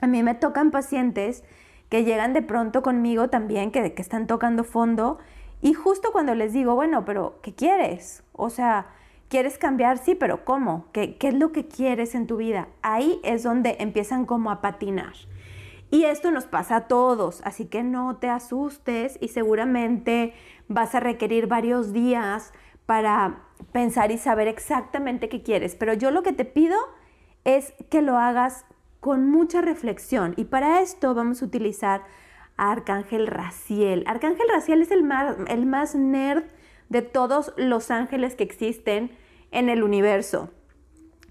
A 0.00 0.06
mí 0.06 0.22
me 0.22 0.34
tocan 0.34 0.70
pacientes 0.70 1.44
que 1.88 2.04
llegan 2.04 2.32
de 2.32 2.42
pronto 2.42 2.82
conmigo 2.82 3.28
también, 3.28 3.70
que, 3.70 3.94
que 3.94 4.02
están 4.02 4.26
tocando 4.26 4.64
fondo, 4.64 5.18
y 5.60 5.74
justo 5.74 6.10
cuando 6.12 6.34
les 6.34 6.52
digo, 6.52 6.74
bueno, 6.74 7.04
pero 7.04 7.40
¿qué 7.42 7.54
quieres? 7.54 8.22
O 8.32 8.50
sea, 8.50 8.86
¿quieres 9.28 9.58
cambiar? 9.58 9.98
Sí, 9.98 10.14
pero 10.14 10.44
¿cómo? 10.44 10.86
¿Qué, 10.92 11.16
¿Qué 11.16 11.28
es 11.28 11.34
lo 11.34 11.50
que 11.50 11.66
quieres 11.66 12.14
en 12.14 12.26
tu 12.26 12.36
vida? 12.36 12.68
Ahí 12.82 13.20
es 13.24 13.42
donde 13.42 13.76
empiezan 13.80 14.24
como 14.24 14.50
a 14.50 14.60
patinar. 14.60 15.14
Y 15.90 16.04
esto 16.04 16.30
nos 16.30 16.46
pasa 16.46 16.76
a 16.76 16.80
todos, 16.86 17.40
así 17.44 17.64
que 17.64 17.82
no 17.82 18.16
te 18.16 18.28
asustes 18.28 19.18
y 19.20 19.28
seguramente 19.28 20.34
vas 20.68 20.94
a 20.94 21.00
requerir 21.00 21.46
varios 21.46 21.92
días 21.92 22.52
para 22.84 23.40
pensar 23.72 24.10
y 24.10 24.18
saber 24.18 24.48
exactamente 24.48 25.28
qué 25.28 25.42
quieres. 25.42 25.74
Pero 25.74 25.94
yo 25.94 26.10
lo 26.10 26.22
que 26.22 26.32
te 26.32 26.44
pido 26.44 26.76
es 27.44 27.72
que 27.90 28.02
lo 28.02 28.18
hagas 28.18 28.66
con 29.00 29.30
mucha 29.30 29.60
reflexión 29.60 30.34
y 30.36 30.44
para 30.44 30.80
esto 30.80 31.14
vamos 31.14 31.42
a 31.42 31.46
utilizar 31.46 32.02
a 32.56 32.72
Arcángel 32.72 33.26
Raciel. 33.26 34.04
Arcángel 34.06 34.48
Raciel 34.52 34.82
es 34.82 34.90
el 34.90 35.04
más, 35.04 35.36
el 35.48 35.66
más 35.66 35.94
nerd 35.94 36.44
de 36.88 37.02
todos 37.02 37.52
los 37.56 37.90
ángeles 37.90 38.34
que 38.34 38.44
existen 38.44 39.10
en 39.50 39.68
el 39.68 39.82
universo. 39.82 40.50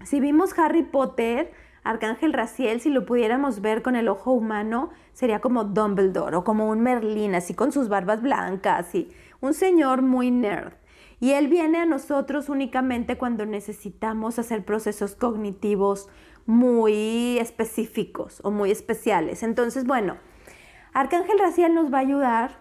Si 0.04 0.20
vimos 0.20 0.58
Harry 0.58 0.84
Potter, 0.84 1.52
Arcángel 1.82 2.32
Raciel, 2.32 2.80
si 2.80 2.90
lo 2.90 3.04
pudiéramos 3.06 3.60
ver 3.60 3.82
con 3.82 3.96
el 3.96 4.08
ojo 4.08 4.32
humano, 4.32 4.90
sería 5.12 5.40
como 5.40 5.64
Dumbledore 5.64 6.36
o 6.36 6.44
como 6.44 6.68
un 6.68 6.80
Merlín, 6.80 7.34
así 7.34 7.54
con 7.54 7.72
sus 7.72 7.88
barbas 7.88 8.22
blancas 8.22 8.94
y 8.94 9.08
un 9.40 9.54
señor 9.54 10.02
muy 10.02 10.30
nerd. 10.30 10.74
Y 11.20 11.32
él 11.32 11.48
viene 11.48 11.78
a 11.78 11.86
nosotros 11.86 12.48
únicamente 12.48 13.18
cuando 13.18 13.44
necesitamos 13.44 14.38
hacer 14.38 14.64
procesos 14.64 15.16
cognitivos 15.16 16.08
muy 16.48 17.38
específicos 17.38 18.40
o 18.42 18.50
muy 18.50 18.70
especiales. 18.70 19.42
Entonces, 19.42 19.84
bueno, 19.84 20.16
Arcángel 20.94 21.38
Raciel 21.38 21.74
nos 21.74 21.92
va 21.92 21.98
a 21.98 22.00
ayudar 22.00 22.58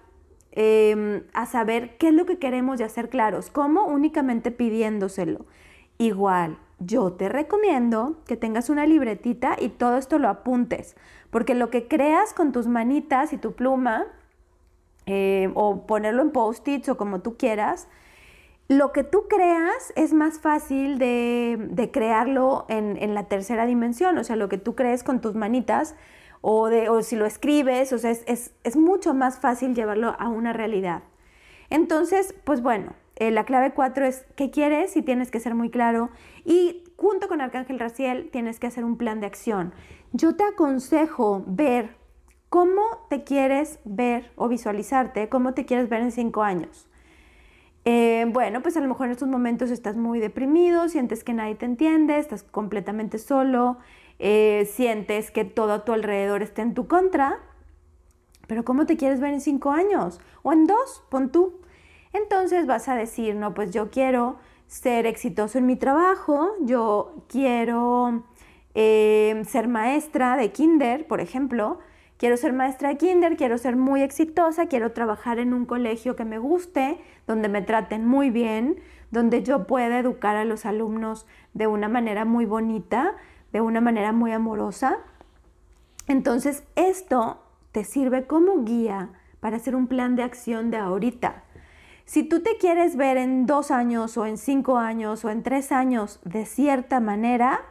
em, 0.51 1.23
a 1.33 1.45
saber 1.45 1.97
qué 1.97 2.09
es 2.09 2.13
lo 2.13 2.25
que 2.25 2.38
queremos 2.38 2.81
y 2.81 2.83
a 2.83 2.89
ser 2.89 3.09
claros. 3.09 3.49
¿Cómo? 3.49 3.85
Únicamente 3.85 4.51
pidiéndoselo. 4.51 5.45
Igual, 5.99 6.57
yo 6.79 7.13
te 7.13 7.29
recomiendo 7.29 8.21
que 8.27 8.35
tengas 8.35 8.69
una 8.69 8.85
libretita 8.85 9.55
y 9.57 9.69
todo 9.69 9.97
esto 9.97 10.19
lo 10.19 10.27
apuntes, 10.27 10.97
porque 11.29 11.55
lo 11.55 11.69
que 11.69 11.88
creas 11.88 12.33
con 12.33 12.51
tus 12.51 12.67
manitas 12.67 13.31
y 13.31 13.38
tu 13.38 13.53
pluma, 13.53 14.05
eh, 15.05 15.49
o 15.53 15.88
ponerlo 15.88 16.23
en 16.23 16.31
post-its 16.31 16.89
o 16.89 16.97
como 16.97 17.21
tú 17.21 17.38
quieras, 17.38 17.88
lo 18.68 18.91
que 18.91 19.03
tú 19.03 19.28
creas 19.30 19.93
es 19.95 20.13
más 20.13 20.39
fácil 20.39 20.97
de, 20.97 21.89
crearlo 21.93 22.65
en, 22.70 23.13
la 23.13 23.24
tercera 23.24 23.65
dimensión, 23.65 24.18
o 24.18 24.24
sea, 24.24 24.36
lo 24.36 24.49
que 24.49 24.57
tú 24.57 24.76
crees 24.76 25.03
con 25.03 25.22
tus 25.22 25.36
manitas 25.36 25.95
o, 26.41 26.68
de, 26.68 26.89
o 26.89 27.01
si 27.01 27.15
lo 27.15 27.26
escribes, 27.26 27.93
o 27.93 27.97
sea, 27.97 28.11
es, 28.11 28.53
es 28.63 28.76
mucho 28.76 29.13
más 29.13 29.39
fácil 29.39 29.74
llevarlo 29.74 30.15
a 30.20 30.30
una 30.30 30.53
realidad. 30.53 31.03
Entonces, 31.70 32.36
pues 32.43 32.61
bueno, 32.61 32.93
eh, 33.20 33.32
la 33.32 33.45
clave 33.45 33.72
4 33.74 34.05
es 34.05 34.26
qué 34.36 34.51
quieres 34.51 34.95
y 34.95 35.01
tienes 35.01 35.32
que 35.32 35.39
ser 35.39 35.55
muy 35.55 35.70
claro. 35.70 36.09
Y 36.45 36.84
junto 36.97 37.28
con 37.28 37.41
Arcángel 37.41 37.80
Raciel 37.80 38.30
tienes 38.32 38.59
que 38.59 38.68
hacer 38.68 38.86
un 38.86 38.97
plan 38.97 39.20
de 39.20 39.28
acción. 39.28 39.74
Yo 40.11 40.36
te 40.36 40.43
aconsejo 40.43 41.43
ver 41.47 41.95
cómo 42.49 42.84
te 43.09 43.24
quieres 43.24 43.80
ver 43.86 44.32
o 44.36 44.47
visualizarte, 44.47 45.30
cómo 45.30 45.53
te 45.53 45.65
quieres 45.65 45.89
ver 45.89 46.01
en 46.01 46.11
cinco 46.11 46.43
años. 46.43 46.88
Eh, 47.89 48.25
bueno, 48.27 48.61
pues 48.61 48.75
a 48.75 48.81
lo 48.81 48.89
mejor 48.89 49.05
en 49.05 49.13
estos 49.13 49.29
momentos 49.29 49.71
estás 49.71 49.95
muy 49.95 50.19
deprimido, 50.19 50.89
sientes 50.89 51.23
que 51.23 51.31
nadie 51.31 51.55
te 51.55 51.63
entiende, 51.63 52.19
estás 52.19 52.43
completamente 52.43 53.17
solo, 53.17 53.77
eh, 54.19 54.69
sientes 54.69 55.31
que 55.31 55.45
todo 55.45 55.71
a 55.71 55.85
tu 55.85 55.93
alrededor 55.93 56.41
está 56.41 56.63
en 56.63 56.73
tu 56.73 56.89
contra. 56.89 57.39
Pero 58.45 58.65
¿cómo 58.65 58.85
te 58.85 58.97
quieres 58.97 59.21
ver 59.21 59.33
en 59.33 59.39
cinco 59.39 59.71
años? 59.71 60.19
O 60.43 60.51
en 60.51 60.67
dos, 60.67 61.01
pon 61.09 61.31
tú. 61.31 61.61
Entonces 62.11 62.65
vas 62.65 62.89
a 62.89 62.95
decir, 62.95 63.35
no, 63.35 63.53
pues 63.53 63.71
yo 63.71 63.89
quiero 63.89 64.35
ser 64.67 65.05
exitoso 65.05 65.57
en 65.57 65.65
mi 65.65 65.77
trabajo, 65.77 66.55
yo 66.59 67.23
quiero 67.29 68.25
eh, 68.75 69.41
ser 69.47 69.69
maestra 69.69 70.35
de 70.35 70.51
kinder, 70.51 71.07
por 71.07 71.21
ejemplo, 71.21 71.79
quiero 72.17 72.35
ser 72.35 72.51
maestra 72.51 72.89
de 72.89 72.97
kinder, 72.97 73.38
quiero 73.38 73.57
ser 73.57 73.77
muy 73.77 74.01
exitosa, 74.01 74.65
quiero 74.65 74.91
trabajar 74.91 75.39
en 75.39 75.53
un 75.53 75.65
colegio 75.65 76.17
que 76.17 76.25
me 76.25 76.38
guste, 76.38 76.97
donde 77.28 77.49
me 77.49 77.61
traten 77.61 78.07
muy 78.07 78.30
bien, 78.32 78.80
donde 79.11 79.43
yo 79.43 79.67
pueda 79.67 79.99
educar 79.99 80.36
a 80.36 80.45
los 80.45 80.65
alumnos 80.65 81.28
de 81.53 81.67
una 81.67 81.89
manera 81.89 82.25
muy 82.25 82.45
bonita, 82.45 83.15
de 83.51 83.61
una 83.61 83.82
manera 83.82 84.11
muy 84.11 84.32
amorosa. 84.32 84.97
Entonces, 86.07 86.63
esto 86.75 87.43
te 87.71 87.84
sirve 87.84 88.25
como 88.25 88.63
guía 88.63 89.09
para 89.39 89.57
hacer 89.57 89.75
un 89.75 89.88
plan 89.88 90.15
de 90.15 90.23
acción 90.23 90.71
de 90.71 90.78
ahorita. 90.78 91.43
Si 92.05 92.23
tú 92.23 92.41
te 92.41 92.57
quieres 92.57 92.95
ver 92.95 93.17
en 93.17 93.45
dos 93.45 93.69
años 93.69 94.17
o 94.17 94.25
en 94.25 94.38
cinco 94.38 94.78
años 94.78 95.25
o 95.25 95.30
en 95.30 95.43
tres 95.43 95.73
años 95.73 96.21
de 96.23 96.45
cierta 96.45 97.01
manera, 97.01 97.65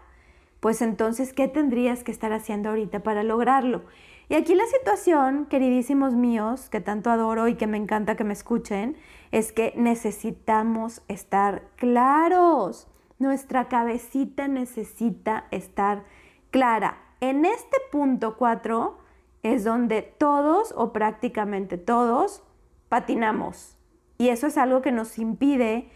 pues 0.60 0.82
entonces, 0.82 1.32
¿qué 1.32 1.48
tendrías 1.48 2.04
que 2.04 2.12
estar 2.12 2.32
haciendo 2.32 2.68
ahorita 2.68 3.00
para 3.00 3.22
lograrlo? 3.22 3.84
Y 4.28 4.34
aquí 4.34 4.54
la 4.56 4.66
situación, 4.66 5.46
queridísimos 5.46 6.14
míos, 6.14 6.68
que 6.68 6.80
tanto 6.80 7.10
adoro 7.10 7.46
y 7.46 7.54
que 7.54 7.68
me 7.68 7.76
encanta 7.76 8.16
que 8.16 8.24
me 8.24 8.32
escuchen, 8.32 8.96
es 9.30 9.52
que 9.52 9.72
necesitamos 9.76 11.02
estar 11.06 11.68
claros. 11.76 12.88
Nuestra 13.20 13.68
cabecita 13.68 14.48
necesita 14.48 15.46
estar 15.52 16.04
clara. 16.50 16.98
En 17.20 17.44
este 17.44 17.76
punto 17.92 18.36
4 18.36 18.98
es 19.44 19.62
donde 19.62 20.02
todos 20.02 20.74
o 20.76 20.92
prácticamente 20.92 21.78
todos 21.78 22.42
patinamos. 22.88 23.76
Y 24.18 24.30
eso 24.30 24.48
es 24.48 24.58
algo 24.58 24.82
que 24.82 24.90
nos 24.90 25.18
impide 25.18 25.88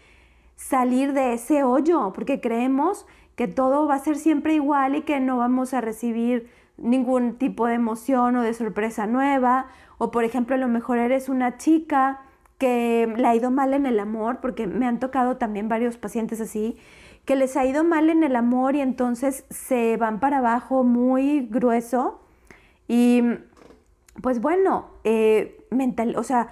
salir 0.55 1.11
de 1.11 1.33
ese 1.33 1.63
hoyo, 1.63 2.13
porque 2.13 2.39
creemos 2.39 3.05
que 3.35 3.47
todo 3.47 3.87
va 3.87 3.95
a 3.95 3.99
ser 3.99 4.15
siempre 4.15 4.53
igual 4.53 4.95
y 4.95 5.01
que 5.01 5.19
no 5.19 5.37
vamos 5.37 5.73
a 5.73 5.81
recibir 5.81 6.49
ningún 6.81 7.37
tipo 7.37 7.67
de 7.67 7.75
emoción 7.75 8.35
o 8.35 8.41
de 8.41 8.53
sorpresa 8.53 9.07
nueva. 9.07 9.67
O 9.97 10.11
por 10.11 10.23
ejemplo, 10.23 10.55
a 10.55 10.59
lo 10.59 10.67
mejor 10.67 10.97
eres 10.97 11.29
una 11.29 11.57
chica 11.57 12.21
que 12.57 13.11
le 13.17 13.27
ha 13.27 13.35
ido 13.35 13.51
mal 13.51 13.73
en 13.73 13.85
el 13.85 13.99
amor, 13.99 14.39
porque 14.41 14.67
me 14.67 14.85
han 14.85 14.99
tocado 14.99 15.37
también 15.37 15.67
varios 15.67 15.97
pacientes 15.97 16.39
así, 16.41 16.77
que 17.25 17.35
les 17.35 17.57
ha 17.57 17.65
ido 17.65 17.83
mal 17.83 18.09
en 18.09 18.23
el 18.23 18.35
amor 18.35 18.75
y 18.75 18.81
entonces 18.81 19.45
se 19.49 19.97
van 19.97 20.19
para 20.19 20.39
abajo 20.39 20.83
muy 20.83 21.47
grueso. 21.47 22.21
Y 22.87 23.23
pues 24.21 24.41
bueno, 24.41 24.89
eh, 25.03 25.65
mental, 25.71 26.15
o 26.17 26.23
sea, 26.23 26.49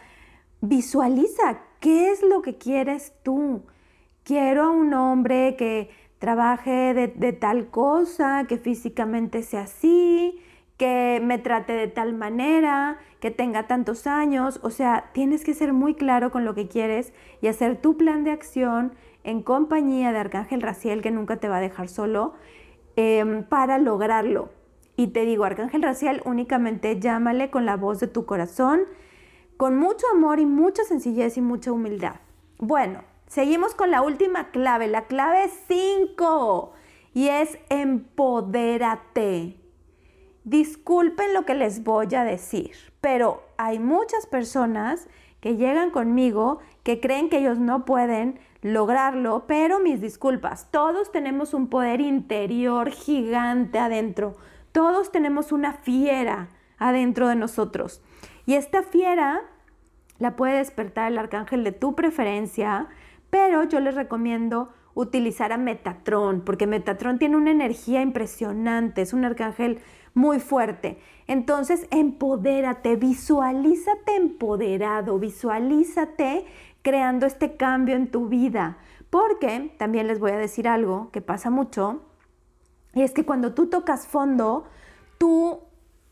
Visualiza 0.61 1.61
qué 1.80 2.11
es 2.11 2.21
lo 2.21 2.41
que 2.41 2.57
quieres 2.57 3.13
tú. 3.23 3.63
Quiero 4.23 4.65
a 4.65 4.71
un 4.71 4.93
hombre 4.93 5.55
que 5.55 5.89
trabaje 6.20 6.93
de, 6.93 7.34
tal 7.34 7.70
cosa, 7.70 8.45
que 8.47 8.57
físicamente 8.57 9.41
sea 9.41 9.61
así, 9.61 10.39
que 10.78 11.22
me 11.24 11.38
trate 11.38 11.74
de 11.74 11.88
tal 11.88 12.13
manera, 12.13 12.99
que 13.20 13.32
tenga 13.32 13.67
tantos 13.67 14.05
años. 14.07 14.59
O 14.63 14.70
sea, 14.70 15.09
tienes 15.13 15.43
que 15.43 15.53
ser 15.53 15.74
muy 15.74 15.95
claro 15.95 16.32
con 16.32 16.45
lo 16.45 16.53
que 16.53 16.67
quieres 16.67 17.13
y 17.41 17.47
hacer 17.47 17.82
tu 17.82 17.97
plan 17.97 18.24
de 18.24 18.32
acción 18.32 18.93
en 19.24 19.41
compañía 19.41 20.11
de 20.11 20.20
Arcángel 20.20 20.61
Raciel, 20.61 21.01
que 21.01 21.11
nunca 21.11 21.38
te 21.38 21.49
va 21.49 21.57
a 21.57 21.61
dejar 21.61 21.89
solo, 21.89 22.34
em, 22.95 23.43
para 23.43 23.78
lograrlo. 23.78 24.49
Y 24.95 25.07
te 25.07 25.26
digo, 25.26 25.45
Arcángel 25.45 25.82
Raciel, 25.82 26.22
únicamente 26.26 26.99
llámale 26.99 27.49
con 27.49 27.65
la 27.65 27.78
voz 27.78 27.99
de 27.99 28.07
tu 28.07 28.26
corazón 28.26 28.82
con 29.59 29.78
mucho 29.78 30.07
amor 30.15 30.39
y 30.39 30.45
mucha 30.45 30.86
sencillez 30.86 31.36
y 31.36 31.41
mucha 31.41 31.74
humildad. 31.74 32.15
Bueno, 32.59 33.03
seguimos 33.30 33.73
con 33.75 33.91
la 33.91 34.01
última 34.01 34.49
clave, 34.49 34.88
la 34.88 35.05
clave 35.05 35.49
5, 35.67 36.73
y 37.13 37.30
es 37.30 37.57
empodérate. 37.69 39.55
Disculpen 40.43 41.34
lo 41.34 41.45
que 41.45 41.53
les 41.53 41.84
voy 41.84 42.13
a 42.15 42.23
decir, 42.23 42.71
pero 42.99 43.43
hay 43.57 43.80
muchas 43.80 44.25
personas 44.25 45.07
que 45.39 45.55
llegan 45.55 45.91
conmigo 45.91 46.59
que 46.84 46.99
creen 46.99 47.30
que 47.30 47.38
ellos 47.38 47.59
no 47.59 47.86
pueden 47.86 48.39
lograrlo, 48.61 49.45
pero 49.47 49.80
mis 49.80 50.01
disculpas, 50.01 50.69
todos 50.71 51.11
tenemos 51.11 51.53
un 51.53 51.69
poder 51.69 52.01
interior 52.01 52.89
gigante 52.89 53.80
adentro, 53.80 54.36
todos 54.71 55.11
tenemos 55.11 55.51
una 55.51 55.73
fiera 55.73 56.49
adentro 56.77 57.27
de 57.27 57.36
nosotros. 57.36 58.01
Y 58.45 58.55
esta 58.55 58.82
fiera 58.82 59.43
la 60.17 60.36
puede 60.36 60.57
despertar 60.57 61.11
el 61.11 61.17
arcángel 61.17 61.63
de 61.63 61.71
tu 61.71 61.95
preferencia, 61.95 62.88
pero 63.30 63.63
yo 63.63 63.80
les 63.80 63.95
recomiendo 63.95 64.69
utilizar 64.93 65.51
a 65.53 65.57
Metatron, 65.57 66.41
porque 66.41 66.67
Metatron 66.67 67.19
tiene 67.19 67.38
una 67.38 67.51
energía 67.51 68.01
impresionante, 68.01 69.01
es 69.01 69.13
un 69.13 69.25
arcángel 69.25 69.80
muy 70.13 70.39
fuerte. 70.39 70.99
Entonces, 71.27 71.88
empodérate, 71.91 72.95
visualízate 72.95 74.15
empoderado, 74.15 75.19
visualízate 75.19 76.45
creando 76.82 77.25
este 77.25 77.55
cambio 77.55 77.95
en 77.95 78.09
tu 78.11 78.27
vida, 78.27 78.77
porque 79.09 79.73
también 79.77 80.07
les 80.07 80.19
voy 80.19 80.32
a 80.32 80.38
decir 80.38 80.67
algo 80.67 81.11
que 81.11 81.21
pasa 81.21 81.49
mucho, 81.49 82.01
y 82.93 83.03
es 83.03 83.11
que 83.11 83.25
cuando 83.25 83.53
tú 83.53 83.67
tocas 83.67 84.07
fondo, 84.07 84.65
tú 85.17 85.59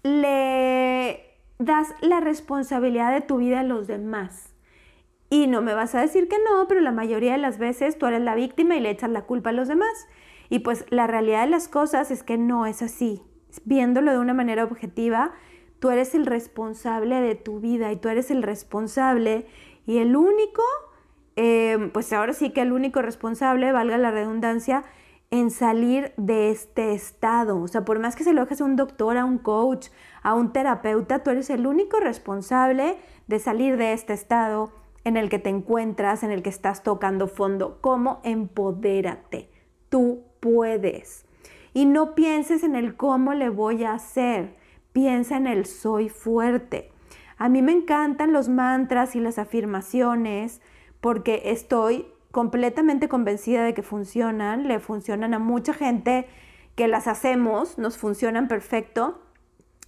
le 0.04 1.24
das 1.58 1.88
la 2.02 2.20
responsabilidad 2.20 3.12
de 3.12 3.22
tu 3.22 3.38
vida 3.38 3.62
a 3.62 3.64
los 3.64 3.88
demás. 3.88 4.47
Y 5.30 5.48
no 5.48 5.62
me 5.62 5.74
vas 5.74 5.94
a 5.94 6.02
decir 6.02 6.30
que 6.30 6.38
no, 6.38 6.68
pero 6.68 6.80
la 6.80 6.92
mayoría 6.92 7.34
de 7.34 7.38
las 7.38 7.58
veces 7.58 7.98
tú 7.98 8.06
eres 8.06 8.22
la 8.22 8.36
víctima 8.36 8.76
y 8.76 8.80
le 8.80 8.90
echas 8.90 9.10
la 9.10 9.24
culpa 9.24 9.50
a 9.50 9.54
los 9.54 9.68
demás. 9.68 10.08
Y 10.50 10.60
pues 10.60 10.86
la 10.90 11.08
realidad 11.08 11.44
de 11.44 11.52
las 11.52 11.68
cosas 11.68 12.12
es 12.12 12.24
que 12.24 12.38
no 12.38 12.66
es 12.66 12.82
así. 12.82 13.22
Viéndolo 13.66 14.12
de 14.12 14.20
una 14.20 14.34
manera 14.34 14.64
objetiva, 14.64 15.34
tú 15.80 15.90
eres 15.90 16.16
el 16.16 16.26
responsable 16.26 17.20
de 17.20 17.36
tu 17.36 17.60
vida 17.60 17.92
y 17.92 17.98
tú 17.98 18.08
eres 18.08 18.32
el 18.32 18.42
responsable 18.42 19.48
y 19.86 19.98
el 19.98 20.16
único, 20.16 20.64
eh, 21.36 21.90
pues 21.94 22.14
ahora 22.14 22.34
sí 22.34 22.52
que 22.52 22.62
el 22.62 22.72
único 22.72 23.02
responsable, 23.02 23.72
valga 23.72 23.98
la 23.98 24.12
redundancia, 24.12 24.84
en 25.30 25.52
salir 25.52 26.14
de 26.16 26.52
este 26.52 26.94
estado. 26.94 27.62
O 27.62 27.68
sea, 27.68 27.84
por 27.84 28.00
más 28.00 28.16
que 28.16 28.24
se 28.24 28.34
lo 28.34 28.42
dejes 28.42 28.62
a 28.62 28.64
un 28.64 28.78
doctor, 28.78 29.18
a 29.18 29.26
un 29.26 29.38
coach, 29.40 29.88
a 30.24 30.34
un 30.36 30.54
terapeuta, 30.54 31.20
tú 31.20 31.32
eres 31.32 31.50
el 31.50 31.68
único 31.68 32.00
responsable 32.00 32.98
de 33.28 33.40
salir 33.40 33.76
de 33.76 33.92
este 33.92 34.14
estado 34.14 34.72
en 35.08 35.16
el 35.16 35.30
que 35.30 35.40
te 35.40 35.50
encuentras, 35.50 36.24
en 36.24 36.32
el 36.32 36.44
que 36.44 36.50
estás 36.50 36.84
tocando 36.84 37.28
fondo. 37.28 37.80
¿Cómo? 37.80 38.20
Empodérate. 38.24 39.50
Tú 39.88 40.24
puedes. 40.42 41.26
Y 41.74 41.86
no 41.86 42.14
pienses 42.14 42.64
en 42.64 42.76
el 42.76 42.96
cómo 42.98 43.34
le 43.34 43.48
voy 43.48 43.86
a 43.86 43.94
hacer. 43.94 44.56
Piensa 44.92 45.38
en 45.38 45.48
el 45.48 45.66
soy 45.66 46.10
fuerte. 46.10 46.92
A 47.38 47.48
mí 47.48 47.62
me 47.62 47.72
encantan 47.72 48.34
los 48.34 48.50
mantras 48.50 49.16
y 49.16 49.22
las 49.22 49.40
afirmaciones 49.40 50.60
porque 51.00 51.44
estoy 51.46 52.08
completamente 52.32 53.08
convencida 53.08 53.64
de 53.64 53.74
que 53.74 53.84
funcionan, 53.84 54.68
le 54.68 54.80
funcionan 54.80 55.34
a 55.34 55.40
mucha 55.40 55.74
gente 55.74 56.28
que 56.76 56.90
las 56.90 57.08
hacemos, 57.08 57.78
nos 57.78 57.98
funcionan 57.98 58.50
perfecto. 58.50 59.22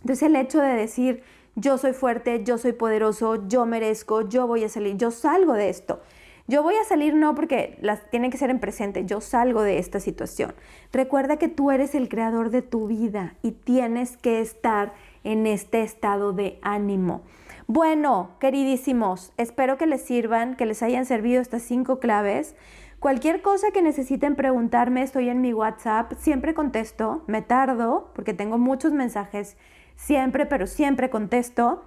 Entonces 0.02 0.24
el 0.24 0.38
hecho 0.38 0.62
de 0.62 0.76
decir, 0.76 1.24
yo 1.56 1.78
soy 1.78 1.94
fuerte, 1.94 2.44
yo 2.44 2.58
soy 2.58 2.74
poderoso, 2.74 3.48
yo 3.48 3.66
merezco, 3.66 4.28
yo 4.28 4.48
voy 4.48 4.64
a 4.64 4.70
salir, 4.70 4.98
yo 4.98 5.12
salgo 5.12 5.54
de 5.54 5.70
esto. 5.70 6.02
Yo 6.50 6.64
voy 6.64 6.74
a 6.82 6.84
salir 6.84 7.14
no 7.14 7.36
porque 7.36 7.78
las 7.80 8.10
tienen 8.10 8.32
que 8.32 8.40
ser 8.40 8.50
en 8.50 8.60
presente, 8.60 9.06
yo 9.06 9.22
salgo 9.22 9.62
de 9.62 9.78
esta 9.78 10.00
situación. 10.00 10.56
Recuerda 10.92 11.38
que 11.38 11.48
tú 11.48 11.70
eres 11.70 11.94
el 11.94 12.10
creador 12.10 12.50
de 12.50 12.64
tu 12.64 12.88
vida 12.88 13.36
y 13.44 13.52
tienes 13.52 14.18
que 14.18 14.42
estar 14.42 14.94
en 15.24 15.46
este 15.46 15.84
estado 15.84 16.34
de 16.34 16.58
ánimo. 16.64 17.22
Bueno, 17.68 18.32
queridísimos, 18.40 19.32
espero 19.38 19.78
que 19.78 19.86
les 19.86 20.02
sirvan, 20.02 20.56
que 20.56 20.66
les 20.66 20.82
hayan 20.82 21.06
servido 21.06 21.40
estas 21.40 21.62
cinco 21.62 22.00
claves. 22.00 22.56
Cualquier 23.00 23.44
cosa 23.44 23.68
que 23.72 23.84
necesiten 23.84 24.36
preguntarme, 24.36 25.04
estoy 25.04 25.30
en 25.30 25.42
mi 25.42 25.54
WhatsApp, 25.54 26.14
siempre 26.18 26.56
contesto, 26.56 27.24
me 27.28 27.44
tardo 27.44 28.10
porque 28.16 28.34
tengo 28.34 28.58
muchos 28.58 28.92
mensajes, 28.92 29.56
siempre, 30.00 30.46
pero 30.46 30.66
siempre 30.66 31.10
contesto. 31.10 31.84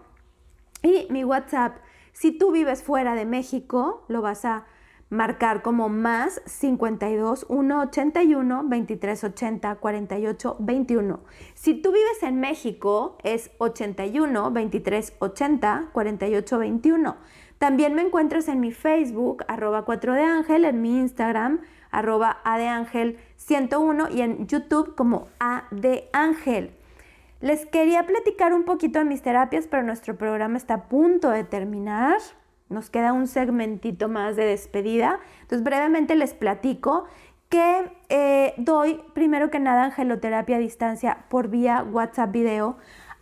Y 0.83 1.07
mi 1.11 1.25
WhatsApp, 1.25 1.79
si 2.13 2.31
tú 2.31 2.53
vives 2.53 2.83
fuera 2.83 3.15
de 3.15 3.25
México, 3.25 4.05
lo 4.09 4.21
vas 4.21 4.45
a 4.45 4.67
marcar 5.09 5.63
como 5.63 5.89
más 5.89 6.41
52 6.47 7.47
181 7.49 8.63
2380 8.65 9.75
48 9.77 10.57
21. 10.59 11.21
Si 11.55 11.75
tú 11.75 11.93
vives 11.93 12.23
en 12.23 12.41
México 12.41 13.19
es 13.23 13.51
81 13.59 14.51
2380 14.51 15.91
48 15.93 16.59
21. 16.59 17.17
También 17.59 17.95
me 17.95 18.03
encuentras 18.03 18.49
en 18.49 18.61
mi 18.61 18.73
Facebook 18.73 19.45
arroba 19.49 19.85
4 19.85 20.15
de 20.15 20.25
ángel, 20.25 20.65
en 20.65 20.83
mi 20.83 20.99
Instagram 20.99 21.61
arroba 21.91 22.39
a 22.43 22.59
de 22.59 22.69
ángel 22.69 23.19
101 23.37 24.09
y 24.11 24.23
en 24.23 24.47
YouTube 24.47 24.95
como 24.95 25.29
a 25.39 25.65
de 25.71 26.09
ángel. 26.13 26.75
Les 27.43 27.66
quería 27.66 28.07
platicar 28.07 28.55
un 28.55 28.62
poquito 28.62 29.01
de 29.01 29.05
mis 29.05 29.20
terapias, 29.20 29.66
pero 29.66 29.82
nuestro 29.82 30.16
programa 30.16 30.57
está 30.57 30.74
a 30.74 30.88
punto 30.88 31.28
de 31.28 31.43
terminar. 31.43 32.18
Nos 32.68 32.88
queda 32.88 33.12
un 33.12 33.26
segmentito 33.26 34.09
más 34.09 34.36
de 34.36 34.45
despedida. 34.45 35.18
Entonces, 35.40 35.64
brevemente 35.64 36.14
les 36.14 36.34
platico 36.34 37.05
que 37.49 37.93
eh, 38.11 38.55
doy, 38.59 39.03
primero 39.12 39.51
que 39.51 39.59
nada, 39.59 39.82
angeloterapia 39.82 40.57
a 40.57 40.61
distancia 40.61 41.24
por 41.28 41.49
vía 41.49 41.82
WhatsApp 41.82 42.30
video 42.30 42.76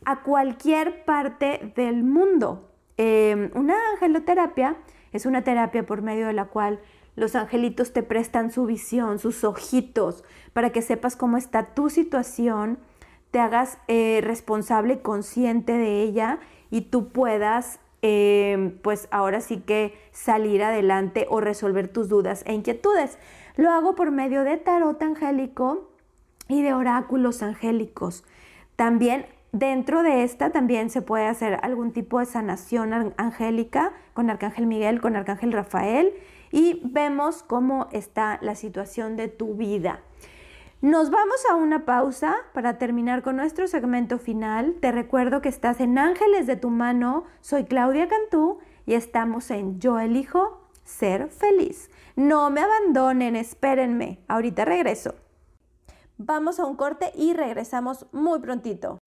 a 0.04 0.20
cualquier 0.22 1.06
parte 1.06 1.72
del 1.74 2.04
mundo. 2.04 2.70
Em, 2.98 3.50
una 3.54 3.74
angeloterapia 3.94 4.76
es 5.12 5.24
una 5.24 5.44
terapia 5.44 5.86
por 5.86 6.02
medio 6.02 6.26
de 6.26 6.34
la 6.34 6.44
cual 6.44 6.78
los 7.16 7.34
angelitos 7.34 7.94
te 7.94 8.02
prestan 8.02 8.50
su 8.50 8.66
visión, 8.66 9.18
sus 9.18 9.44
ojitos, 9.44 10.24
para 10.52 10.70
que 10.70 10.82
sepas 10.82 11.16
cómo 11.16 11.38
está 11.38 11.74
tu 11.74 11.88
situación, 11.88 12.78
te 13.31 13.39
hagas 13.39 13.78
eh, 13.89 14.20
responsable 14.22 14.95
y 14.95 14.99
consciente 14.99 15.72
de 15.72 16.03
ella 16.03 16.39
y 16.70 16.83
tú 16.83 17.09
puedas 17.09 17.81
Em, 18.03 18.78
pues 18.78 19.09
ahora 19.11 19.43
sí 19.43 19.59
que 19.59 19.95
salir 20.11 20.62
adelante 20.62 21.26
o 21.28 21.41
resolver 21.41 21.89
tus 21.89 22.09
dudas 22.09 22.43
e 22.47 22.55
inquietudes. 22.55 23.18
Lo 23.57 23.70
hago 23.70 23.95
por 23.95 24.11
medio 24.11 24.43
de 24.43 24.57
tarot 24.57 25.03
angélico 25.03 25.91
y 26.49 26.62
de 26.62 26.72
oráculos 26.72 27.43
angélicos. 27.43 28.24
También 28.76 29.26
dentro 29.53 30.03
de 30.03 30.22
esta 30.22 30.51
también 30.51 30.89
se 30.89 31.03
puede 31.03 31.26
hacer 31.26 31.59
algún 31.62 31.93
tipo 31.93 32.20
de 32.20 32.24
sanación 32.24 33.12
angélica 33.18 33.93
con 34.14 34.31
Arcángel 34.31 34.66
Miguel, 34.66 35.03
con 35.03 35.14
Arcángel 35.14 35.53
Rafael 35.53 36.14
y 36.51 36.81
vemos 36.85 37.43
cómo 37.43 37.89
está 37.93 38.39
la 38.41 38.55
situación 38.55 39.16
de 39.16 39.28
tu 39.28 39.57
vida. 39.57 40.01
Nos 40.83 41.11
vamos 41.11 41.45
a 41.51 41.57
una 41.57 41.85
pausa 41.85 42.37
para 42.55 42.78
terminar 42.78 43.20
con 43.20 43.37
nuestro 43.37 43.68
segmento 43.68 44.18
final. 44.18 44.76
Te 44.81 44.93
recuerdo 44.93 45.43
que 45.43 45.51
estás 45.51 45.78
en 45.78 45.99
Ángeles 45.99 46.47
de 46.47 46.57
tu 46.57 46.70
mano. 46.70 47.24
Soy 47.43 47.64
Claudia 47.64 48.09
Cantú 48.09 48.61
y 48.87 48.95
estamos 48.95 49.51
en 49.51 49.78
Yo 49.78 49.99
elijo 49.99 50.66
ser 50.83 51.28
feliz. 51.28 51.91
No 52.16 52.49
me 52.49 52.62
abandonen, 52.62 53.37
espérenme. 53.37 54.20
Ahorita 54.26 54.64
regreso. 54.64 55.16
Vamos 56.16 56.59
a 56.59 56.64
un 56.64 56.76
corte 56.76 57.12
y 57.14 57.35
regresamos 57.35 58.07
muy 58.12 58.39
prontito. 58.41 59.01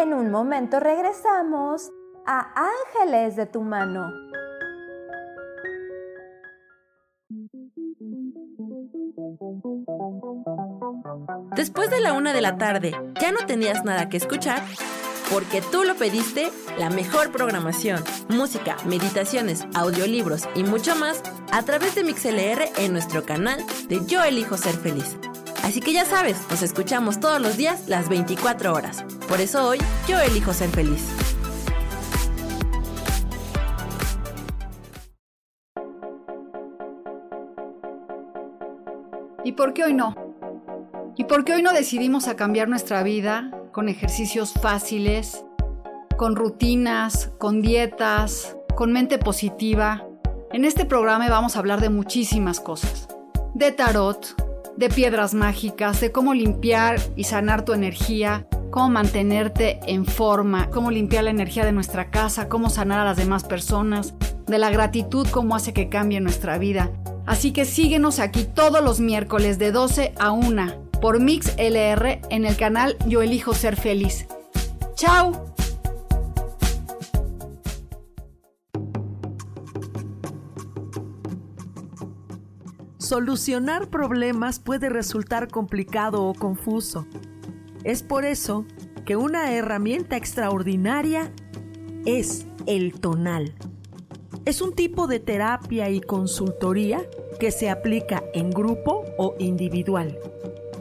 En 0.00 0.14
un 0.14 0.30
momento 0.30 0.80
regresamos 0.80 1.90
a 2.26 2.54
Ángeles 2.56 3.36
de 3.36 3.44
tu 3.44 3.60
mano. 3.60 4.10
Después 11.54 11.90
de 11.90 12.00
la 12.00 12.14
una 12.14 12.32
de 12.32 12.40
la 12.40 12.56
tarde, 12.56 12.92
¿ya 13.20 13.30
no 13.30 13.44
tenías 13.46 13.84
nada 13.84 14.08
que 14.08 14.16
escuchar? 14.16 14.62
Porque 15.30 15.60
tú 15.60 15.84
lo 15.84 15.94
pediste, 15.96 16.50
la 16.78 16.88
mejor 16.88 17.30
programación, 17.30 18.02
música, 18.30 18.76
meditaciones, 18.86 19.66
audiolibros 19.74 20.48
y 20.54 20.64
mucho 20.64 20.96
más 20.96 21.22
a 21.52 21.62
través 21.64 21.94
de 21.94 22.04
MixLR 22.04 22.70
en 22.78 22.94
nuestro 22.94 23.24
canal 23.24 23.62
de 23.88 24.06
Yo 24.06 24.22
Elijo 24.22 24.56
Ser 24.56 24.76
Feliz. 24.76 25.18
Así 25.62 25.80
que 25.80 25.92
ya 25.92 26.06
sabes, 26.06 26.38
nos 26.48 26.62
escuchamos 26.62 27.20
todos 27.20 27.38
los 27.38 27.58
días 27.58 27.86
las 27.86 28.08
24 28.08 28.72
horas. 28.72 29.04
Por 29.30 29.40
eso 29.40 29.64
hoy 29.64 29.78
yo 30.08 30.18
elijo 30.18 30.52
ser 30.52 30.70
feliz. 30.70 31.08
¿Y 39.44 39.52
por 39.52 39.72
qué 39.72 39.84
hoy 39.84 39.94
no? 39.94 40.16
¿Y 41.16 41.24
por 41.24 41.44
qué 41.44 41.54
hoy 41.54 41.62
no 41.62 41.72
decidimos 41.72 42.26
a 42.26 42.34
cambiar 42.34 42.68
nuestra 42.68 43.04
vida 43.04 43.52
con 43.70 43.88
ejercicios 43.88 44.52
fáciles, 44.52 45.44
con 46.16 46.34
rutinas, 46.34 47.30
con 47.38 47.62
dietas, 47.62 48.56
con 48.74 48.92
mente 48.92 49.18
positiva? 49.18 50.04
En 50.52 50.64
este 50.64 50.86
programa 50.86 51.28
vamos 51.28 51.54
a 51.54 51.60
hablar 51.60 51.80
de 51.80 51.88
muchísimas 51.88 52.58
cosas. 52.58 53.06
De 53.54 53.70
tarot, 53.70 54.74
de 54.76 54.88
piedras 54.88 55.34
mágicas, 55.34 56.00
de 56.00 56.10
cómo 56.10 56.34
limpiar 56.34 56.98
y 57.14 57.24
sanar 57.24 57.64
tu 57.64 57.74
energía, 57.74 58.48
cómo 58.70 58.88
mantenerte 58.88 59.80
en 59.86 60.06
forma, 60.06 60.70
cómo 60.70 60.90
limpiar 60.90 61.24
la 61.24 61.30
energía 61.30 61.64
de 61.64 61.72
nuestra 61.72 62.10
casa, 62.10 62.48
cómo 62.48 62.70
sanar 62.70 63.00
a 63.00 63.04
las 63.04 63.16
demás 63.16 63.44
personas, 63.44 64.14
de 64.46 64.58
la 64.58 64.70
gratitud, 64.70 65.26
cómo 65.30 65.54
hace 65.54 65.72
que 65.72 65.88
cambie 65.88 66.20
nuestra 66.20 66.58
vida. 66.58 66.90
Así 67.26 67.52
que 67.52 67.64
síguenos 67.64 68.18
aquí 68.18 68.44
todos 68.44 68.82
los 68.82 69.00
miércoles 69.00 69.58
de 69.58 69.72
12 69.72 70.14
a 70.18 70.32
1 70.32 70.90
por 71.00 71.20
Mix 71.20 71.54
LR 71.56 72.20
en 72.30 72.44
el 72.44 72.56
canal 72.56 72.96
Yo 73.06 73.22
Elijo 73.22 73.54
Ser 73.54 73.76
Feliz. 73.76 74.26
¡Chao! 74.94 75.54
Solucionar 82.98 83.88
problemas 83.88 84.60
puede 84.60 84.88
resultar 84.88 85.48
complicado 85.48 86.22
o 86.24 86.34
confuso. 86.34 87.06
Es 87.84 88.02
por 88.02 88.24
eso 88.24 88.66
que 89.06 89.16
una 89.16 89.52
herramienta 89.52 90.16
extraordinaria 90.16 91.32
es 92.04 92.46
el 92.66 93.00
tonal. 93.00 93.54
Es 94.44 94.60
un 94.60 94.74
tipo 94.74 95.06
de 95.06 95.20
terapia 95.20 95.88
y 95.90 96.00
consultoría 96.00 97.02
que 97.38 97.50
se 97.50 97.70
aplica 97.70 98.22
en 98.34 98.50
grupo 98.50 99.04
o 99.16 99.34
individual. 99.38 100.18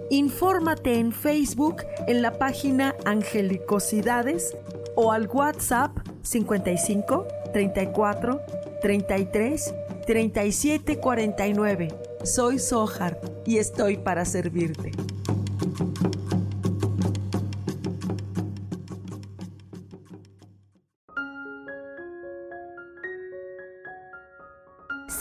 Infórmate 0.09 0.99
en 0.99 1.11
Facebook 1.11 1.83
en 2.07 2.21
la 2.21 2.37
página 2.37 2.95
Angelicosidades 3.05 4.57
o 4.95 5.11
al 5.11 5.27
WhatsApp 5.27 5.97
55 6.23 7.27
34 7.53 8.41
33 8.81 9.73
3749. 10.05 11.87
Soy 12.23 12.59
Sohar 12.59 13.21
y 13.45 13.57
estoy 13.57 13.97
para 13.97 14.25
servirte. 14.25 14.91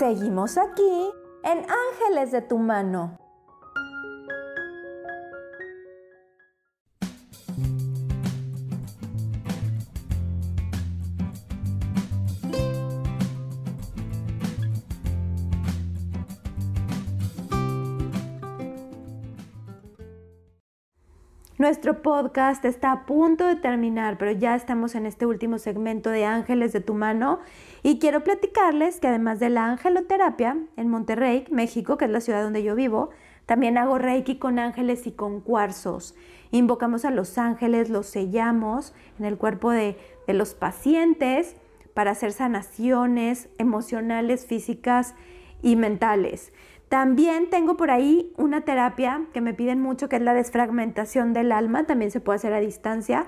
Seguimos 0.08 0.56
aquí 0.56 1.12
en 1.44 1.58
Ángeles 1.58 2.32
de 2.32 2.40
tu 2.40 2.56
mano. 2.56 3.18
Nuestro 21.68 22.00
podcast 22.00 22.64
está 22.64 22.92
a 22.92 23.04
punto 23.04 23.46
de 23.46 23.54
terminar, 23.54 24.16
pero 24.16 24.32
ya 24.32 24.54
estamos 24.54 24.94
en 24.94 25.04
este 25.04 25.26
último 25.26 25.58
segmento 25.58 26.08
de 26.08 26.24
Ángeles 26.24 26.72
de 26.72 26.80
tu 26.80 26.94
mano 26.94 27.40
y 27.82 27.98
quiero 27.98 28.24
platicarles 28.24 29.00
que 29.00 29.08
además 29.08 29.38
de 29.38 29.50
la 29.50 29.66
angeloterapia 29.66 30.56
en 30.78 30.88
Monterrey, 30.88 31.44
México, 31.50 31.98
que 31.98 32.06
es 32.06 32.10
la 32.10 32.22
ciudad 32.22 32.42
donde 32.42 32.62
yo 32.62 32.74
vivo, 32.74 33.10
también 33.44 33.76
hago 33.76 33.98
reiki 33.98 34.38
con 34.38 34.58
ángeles 34.58 35.06
y 35.06 35.12
con 35.12 35.42
cuarzos. 35.42 36.14
Invocamos 36.52 37.04
a 37.04 37.10
los 37.10 37.36
ángeles, 37.36 37.90
los 37.90 38.06
sellamos 38.06 38.94
en 39.18 39.26
el 39.26 39.36
cuerpo 39.36 39.70
de, 39.70 39.98
de 40.26 40.32
los 40.32 40.54
pacientes 40.54 41.54
para 41.92 42.12
hacer 42.12 42.32
sanaciones 42.32 43.50
emocionales, 43.58 44.46
físicas 44.46 45.14
y 45.60 45.76
mentales. 45.76 46.50
También 46.88 47.50
tengo 47.50 47.76
por 47.76 47.90
ahí 47.90 48.32
una 48.36 48.62
terapia 48.62 49.26
que 49.32 49.40
me 49.40 49.54
piden 49.54 49.80
mucho, 49.80 50.08
que 50.08 50.16
es 50.16 50.22
la 50.22 50.34
desfragmentación 50.34 51.32
del 51.34 51.52
alma, 51.52 51.84
también 51.84 52.10
se 52.10 52.20
puede 52.20 52.36
hacer 52.36 52.54
a 52.54 52.60
distancia. 52.60 53.26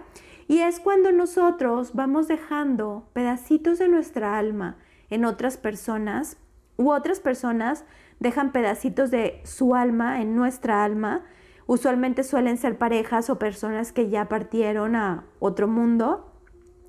Y 0.49 0.61
es 0.61 0.81
cuando 0.81 1.13
nosotros 1.13 1.95
vamos 1.95 2.27
dejando 2.27 3.09
pedacitos 3.13 3.79
de 3.79 3.89
nuestra 3.89 4.39
alma 4.39 4.79
en 5.11 5.25
otras 5.25 5.57
personas 5.57 6.39
u 6.81 6.91
otras 6.93 7.21
personas 7.21 7.85
dejan 8.21 8.53
pedacitos 8.53 9.11
de 9.11 9.43
su 9.45 9.75
alma 9.75 10.23
en 10.23 10.35
nuestra 10.35 10.83
alma. 10.83 11.25
Usualmente 11.67 12.25
suelen 12.25 12.57
ser 12.57 12.79
parejas 12.79 13.29
o 13.29 13.39
personas 13.39 13.93
que 13.93 14.09
ya 14.09 14.29
partieron 14.29 14.97
a 14.97 15.25
otro 15.41 15.69
mundo, 15.69 16.33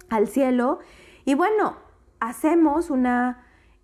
al 0.10 0.30
cielo. 0.30 0.80
Y 1.26 1.36
bueno, 1.36 1.76
hacemos 2.22 2.90
una 2.90 3.44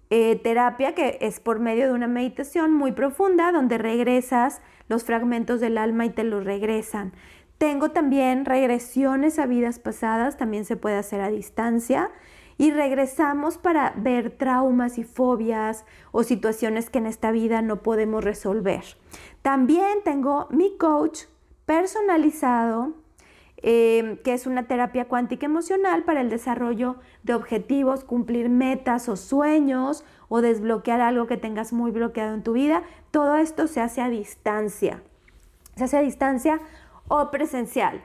eh, 0.09 0.35
terapia 0.37 0.95
que 0.95 1.17
es 1.21 1.39
por 1.39 1.59
medio 1.59 1.87
de 1.87 1.93
una 1.93 2.07
meditación 2.07 2.73
muy 2.73 2.93
profunda 2.93 3.51
donde 3.51 3.77
regresas 3.77 4.61
los 4.87 5.03
fragmentos 5.03 5.59
del 5.59 5.77
alma 5.77 6.05
y 6.05 6.09
te 6.09 6.23
los 6.23 6.45
regresan. 6.45 7.13
Tengo 7.57 7.91
también 7.91 8.45
regresiones 8.45 9.39
a 9.39 9.47
vidas 9.47 9.79
pasadas, 9.79 10.37
también 10.37 10.63
se 10.63 10.77
puede 10.77 10.95
hacer 10.95 11.21
a 11.21 11.29
distancia. 11.29 12.11
Y 12.59 12.71
regresamos 12.71 13.57
para 13.59 13.93
ver 13.95 14.31
traumas 14.31 14.97
y 14.97 15.03
fobias 15.03 15.85
o 16.11 16.23
situaciones 16.23 16.89
que 16.89 16.97
en 16.97 17.05
esta 17.05 17.31
vida 17.31 17.61
no 17.61 17.83
podemos 17.83 18.23
resolver. 18.23 18.83
También 19.43 19.99
tengo 20.03 20.47
mi 20.49 20.75
coach 20.77 21.25
personalizado 21.65 22.93
Em, 23.63 24.17
que 24.17 24.33
es 24.33 24.45
una 24.45 24.67
terapia 24.67 25.05
cuántica 25.05 25.47
emocional 25.47 26.03
para 26.03 26.21
el 26.21 26.29
desarrollo 26.29 26.97
de 27.23 27.33
objetivos, 27.33 28.03
cumplir 28.03 28.49
metas 28.49 29.09
o 29.09 29.15
sueños 29.15 30.05
o 30.29 30.41
desbloquear 30.41 31.01
algo 31.01 31.25
que 31.25 31.37
tengas 31.37 31.73
muy 31.73 31.89
bloqueado 31.89 32.35
en 32.35 32.43
tu 32.43 32.53
vida. 32.53 32.83
Todo 33.09 33.35
esto 33.35 33.67
se 33.67 33.81
hace 33.81 34.01
a 34.01 34.09
distancia. 34.09 35.01
Se 35.75 35.85
hace 35.85 35.97
a 35.97 36.01
distancia 36.01 36.59
o 37.07 37.31
presencial. 37.31 38.03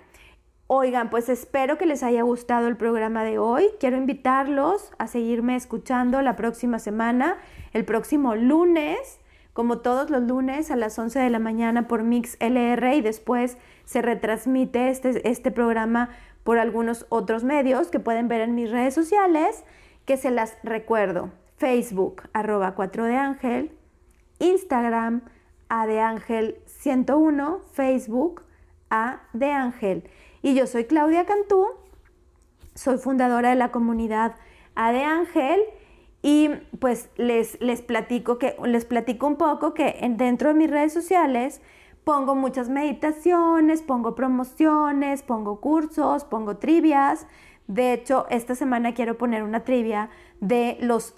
Oigan, 0.68 1.10
pues 1.10 1.28
espero 1.28 1.76
que 1.76 1.84
les 1.84 2.02
haya 2.02 2.22
gustado 2.22 2.66
el 2.66 2.78
programa 2.78 3.22
de 3.22 3.38
hoy. 3.38 3.68
Quiero 3.78 3.98
invitarlos 3.98 4.90
a 4.96 5.06
seguirme 5.06 5.54
escuchando 5.54 6.22
la 6.22 6.34
próxima 6.34 6.78
semana, 6.78 7.36
el 7.74 7.84
próximo 7.84 8.36
lunes 8.36 9.18
como 9.52 9.78
todos 9.78 10.10
los 10.10 10.22
lunes 10.22 10.70
a 10.70 10.76
las 10.76 10.98
11 10.98 11.18
de 11.18 11.30
la 11.30 11.38
mañana 11.38 11.88
por 11.88 12.02
Mix 12.02 12.36
LR 12.40 12.94
y 12.96 13.02
después 13.02 13.58
se 13.84 14.02
retransmite 14.02 14.88
este, 14.88 15.28
este 15.28 15.50
programa 15.50 16.10
por 16.44 16.58
algunos 16.58 17.06
otros 17.08 17.44
medios 17.44 17.88
que 17.88 18.00
pueden 18.00 18.28
ver 18.28 18.40
en 18.40 18.54
mis 18.54 18.70
redes 18.70 18.94
sociales, 18.94 19.64
que 20.04 20.16
se 20.16 20.30
las 20.30 20.56
recuerdo. 20.62 21.30
Facebook, 21.56 22.22
arroba 22.32 22.74
4 22.74 23.04
de 23.04 23.16
Ángel, 23.16 23.70
Instagram, 24.40 25.22
A 25.68 25.86
de 25.86 26.00
Ángel 26.00 26.56
101, 26.66 27.60
Facebook, 27.72 28.42
A 28.90 29.20
de 29.32 29.52
Ángel. 29.52 30.04
Y 30.42 30.54
yo 30.54 30.66
soy 30.66 30.86
Claudia 30.86 31.24
Cantú, 31.24 31.68
soy 32.74 32.98
fundadora 32.98 33.50
de 33.50 33.54
la 33.54 33.70
comunidad 33.70 34.34
A 34.74 34.90
de 34.92 35.04
Ángel 35.04 35.60
y 36.22 36.50
pues 36.78 37.10
les, 37.16 37.60
les, 37.60 37.82
platico 37.82 38.38
que, 38.38 38.56
les 38.64 38.84
platico 38.84 39.26
un 39.26 39.36
poco 39.36 39.74
que 39.74 39.98
dentro 40.16 40.48
de 40.48 40.54
mis 40.54 40.70
redes 40.70 40.92
sociales 40.92 41.60
pongo 42.04 42.34
muchas 42.34 42.68
meditaciones, 42.68 43.82
pongo 43.82 44.14
promociones, 44.14 45.22
pongo 45.22 45.60
cursos, 45.60 46.24
pongo 46.24 46.56
trivias. 46.56 47.26
De 47.66 47.92
hecho, 47.92 48.26
esta 48.30 48.54
semana 48.54 48.94
quiero 48.94 49.18
poner 49.18 49.42
una 49.42 49.64
trivia 49.64 50.10
de 50.40 50.78
los, 50.80 51.16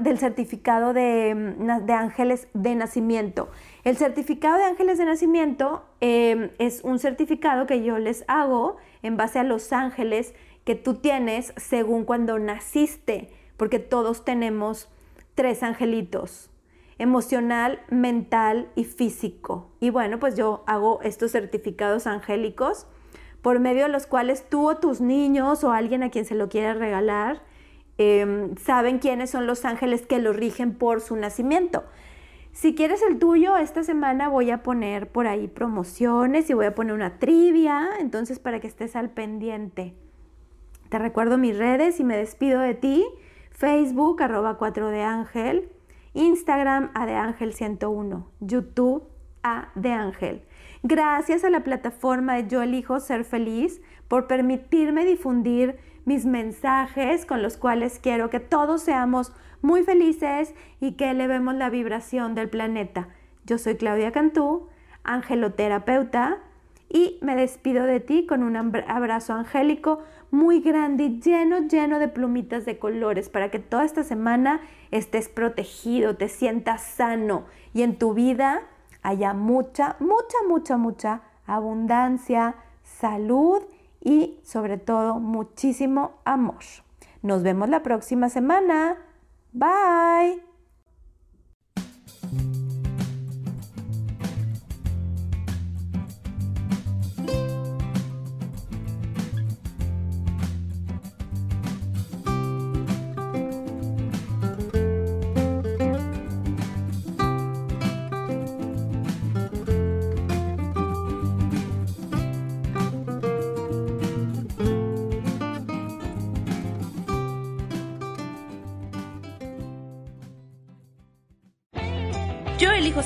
del 0.00 0.18
certificado 0.18 0.92
de, 0.92 1.54
de 1.82 1.92
ángeles 1.92 2.48
de 2.54 2.74
nacimiento. 2.76 3.48
El 3.82 3.96
certificado 3.96 4.56
de 4.56 4.64
ángeles 4.64 4.98
de 4.98 5.04
nacimiento 5.04 5.84
em, 6.00 6.50
es 6.58 6.82
un 6.84 6.98
certificado 6.98 7.66
que 7.66 7.82
yo 7.82 7.98
les 7.98 8.24
hago 8.28 8.76
en 9.02 9.16
base 9.16 9.40
a 9.40 9.44
los 9.44 9.72
ángeles 9.72 10.34
que 10.64 10.74
tú 10.74 10.94
tienes 10.94 11.52
según 11.56 12.04
cuando 12.04 12.38
naciste 12.38 13.30
porque 13.56 13.78
todos 13.78 14.24
tenemos 14.24 14.88
tres 15.34 15.62
angelitos, 15.62 16.50
emocional, 16.98 17.80
mental 17.90 18.68
y 18.74 18.84
físico. 18.84 19.70
Y 19.80 19.90
bueno, 19.90 20.18
pues 20.18 20.36
yo 20.36 20.64
hago 20.66 21.00
estos 21.02 21.32
certificados 21.32 22.06
angélicos 22.06 22.86
por 23.42 23.60
medio 23.60 23.82
de 23.84 23.88
los 23.90 24.06
cuales 24.06 24.48
tú 24.48 24.70
o 24.70 24.76
tus 24.76 25.00
niños 25.00 25.64
o 25.64 25.72
alguien 25.72 26.02
a 26.02 26.10
quien 26.10 26.24
se 26.24 26.34
lo 26.34 26.48
quiera 26.48 26.72
regalar 26.74 27.42
em, 27.98 28.56
saben 28.56 28.98
quiénes 28.98 29.30
son 29.30 29.46
los 29.46 29.64
ángeles 29.64 30.06
que 30.06 30.18
lo 30.18 30.32
rigen 30.32 30.74
por 30.74 31.00
su 31.00 31.14
nacimiento. 31.16 31.84
Si 32.52 32.74
quieres 32.74 33.02
el 33.02 33.18
tuyo, 33.18 33.56
esta 33.56 33.82
semana 33.82 34.28
voy 34.28 34.50
a 34.50 34.62
poner 34.62 35.10
por 35.10 35.26
ahí 35.26 35.48
promociones 35.48 36.48
y 36.48 36.54
voy 36.54 36.66
a 36.66 36.74
poner 36.74 36.94
una 36.94 37.18
trivia, 37.18 37.88
entonces 37.98 38.38
para 38.38 38.60
que 38.60 38.68
estés 38.68 38.94
al 38.94 39.10
pendiente. 39.10 39.94
Te 40.88 40.98
recuerdo 40.98 41.36
mis 41.36 41.58
redes 41.58 41.98
y 41.98 42.04
me 42.04 42.16
despido 42.16 42.60
de 42.60 42.74
ti 42.74 43.04
Facebook, 43.54 44.20
arroba 44.20 44.58
4 44.58 44.88
de 44.88 45.02
Ángel, 45.02 45.68
Instagram, 46.12 46.90
a 46.92 47.06
de 47.06 47.14
Ángel 47.14 47.52
101, 47.52 48.28
YouTube, 48.40 49.04
a 49.44 49.68
de 49.76 49.92
Ángel. 49.92 50.42
Gracias 50.82 51.44
a 51.44 51.50
la 51.50 51.62
plataforma 51.62 52.34
de 52.34 52.48
Yo 52.48 52.62
Elijo 52.62 52.98
Ser 52.98 53.24
Feliz 53.24 53.80
por 54.08 54.26
permitirme 54.26 55.04
difundir 55.04 55.78
mis 56.04 56.26
mensajes 56.26 57.24
con 57.26 57.42
los 57.42 57.56
cuales 57.56 58.00
quiero 58.00 58.28
que 58.28 58.40
todos 58.40 58.82
seamos 58.82 59.32
muy 59.62 59.84
felices 59.84 60.52
y 60.80 60.92
que 60.92 61.10
elevemos 61.10 61.54
la 61.54 61.70
vibración 61.70 62.34
del 62.34 62.50
planeta. 62.50 63.08
Yo 63.46 63.58
soy 63.58 63.76
Claudia 63.76 64.10
Cantú, 64.10 64.68
angeloterapeuta, 65.04 66.42
y 66.88 67.18
me 67.22 67.34
despido 67.34 67.84
de 67.84 67.98
ti 67.98 68.24
con 68.24 68.42
un 68.42 68.56
abrazo 68.56 69.32
angélico 69.32 70.02
muy 70.34 70.60
grande 70.60 71.20
lleno, 71.20 71.60
lleno 71.60 71.98
de 71.98 72.08
plumitas 72.08 72.64
de 72.64 72.78
colores 72.78 73.28
para 73.28 73.50
que 73.50 73.58
toda 73.58 73.84
esta 73.84 74.02
semana 74.02 74.60
estés 74.90 75.28
protegido, 75.28 76.16
te 76.16 76.28
sientas 76.28 76.82
sano 76.82 77.44
y 77.72 77.82
en 77.82 77.98
tu 77.98 78.12
vida 78.12 78.62
haya 79.02 79.32
mucha, 79.32 79.96
mucha, 80.00 80.36
mucha, 80.48 80.76
mucha 80.76 81.22
abundancia, 81.46 82.56
salud 82.82 83.62
y 84.00 84.38
sobre 84.42 84.76
todo 84.76 85.18
muchísimo 85.20 86.12
amor. 86.24 86.64
Nos 87.22 87.42
vemos 87.42 87.68
la 87.68 87.82
próxima 87.82 88.28
semana. 88.28 88.98
Bye. 89.52 90.53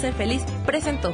Ser 0.00 0.14
feliz 0.14 0.44
presentó. 0.64 1.12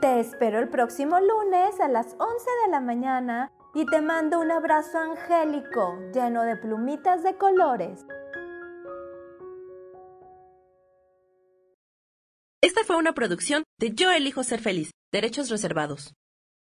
Te 0.00 0.20
espero 0.20 0.60
el 0.60 0.70
próximo 0.70 1.20
lunes 1.20 1.78
a 1.78 1.88
las 1.88 2.06
11 2.06 2.16
de 2.64 2.70
la 2.70 2.80
mañana 2.80 3.52
y 3.74 3.84
te 3.84 4.00
mando 4.00 4.40
un 4.40 4.50
abrazo 4.50 4.96
angélico 4.96 5.98
lleno 6.14 6.42
de 6.42 6.56
plumitas 6.56 7.22
de 7.22 7.36
colores. 7.36 8.06
Esta 12.62 12.82
fue 12.84 12.96
una 12.96 13.12
producción 13.12 13.62
de 13.78 13.92
Yo 13.92 14.10
elijo 14.10 14.42
ser 14.42 14.60
feliz, 14.60 14.90
derechos 15.12 15.50
reservados. 15.50 16.14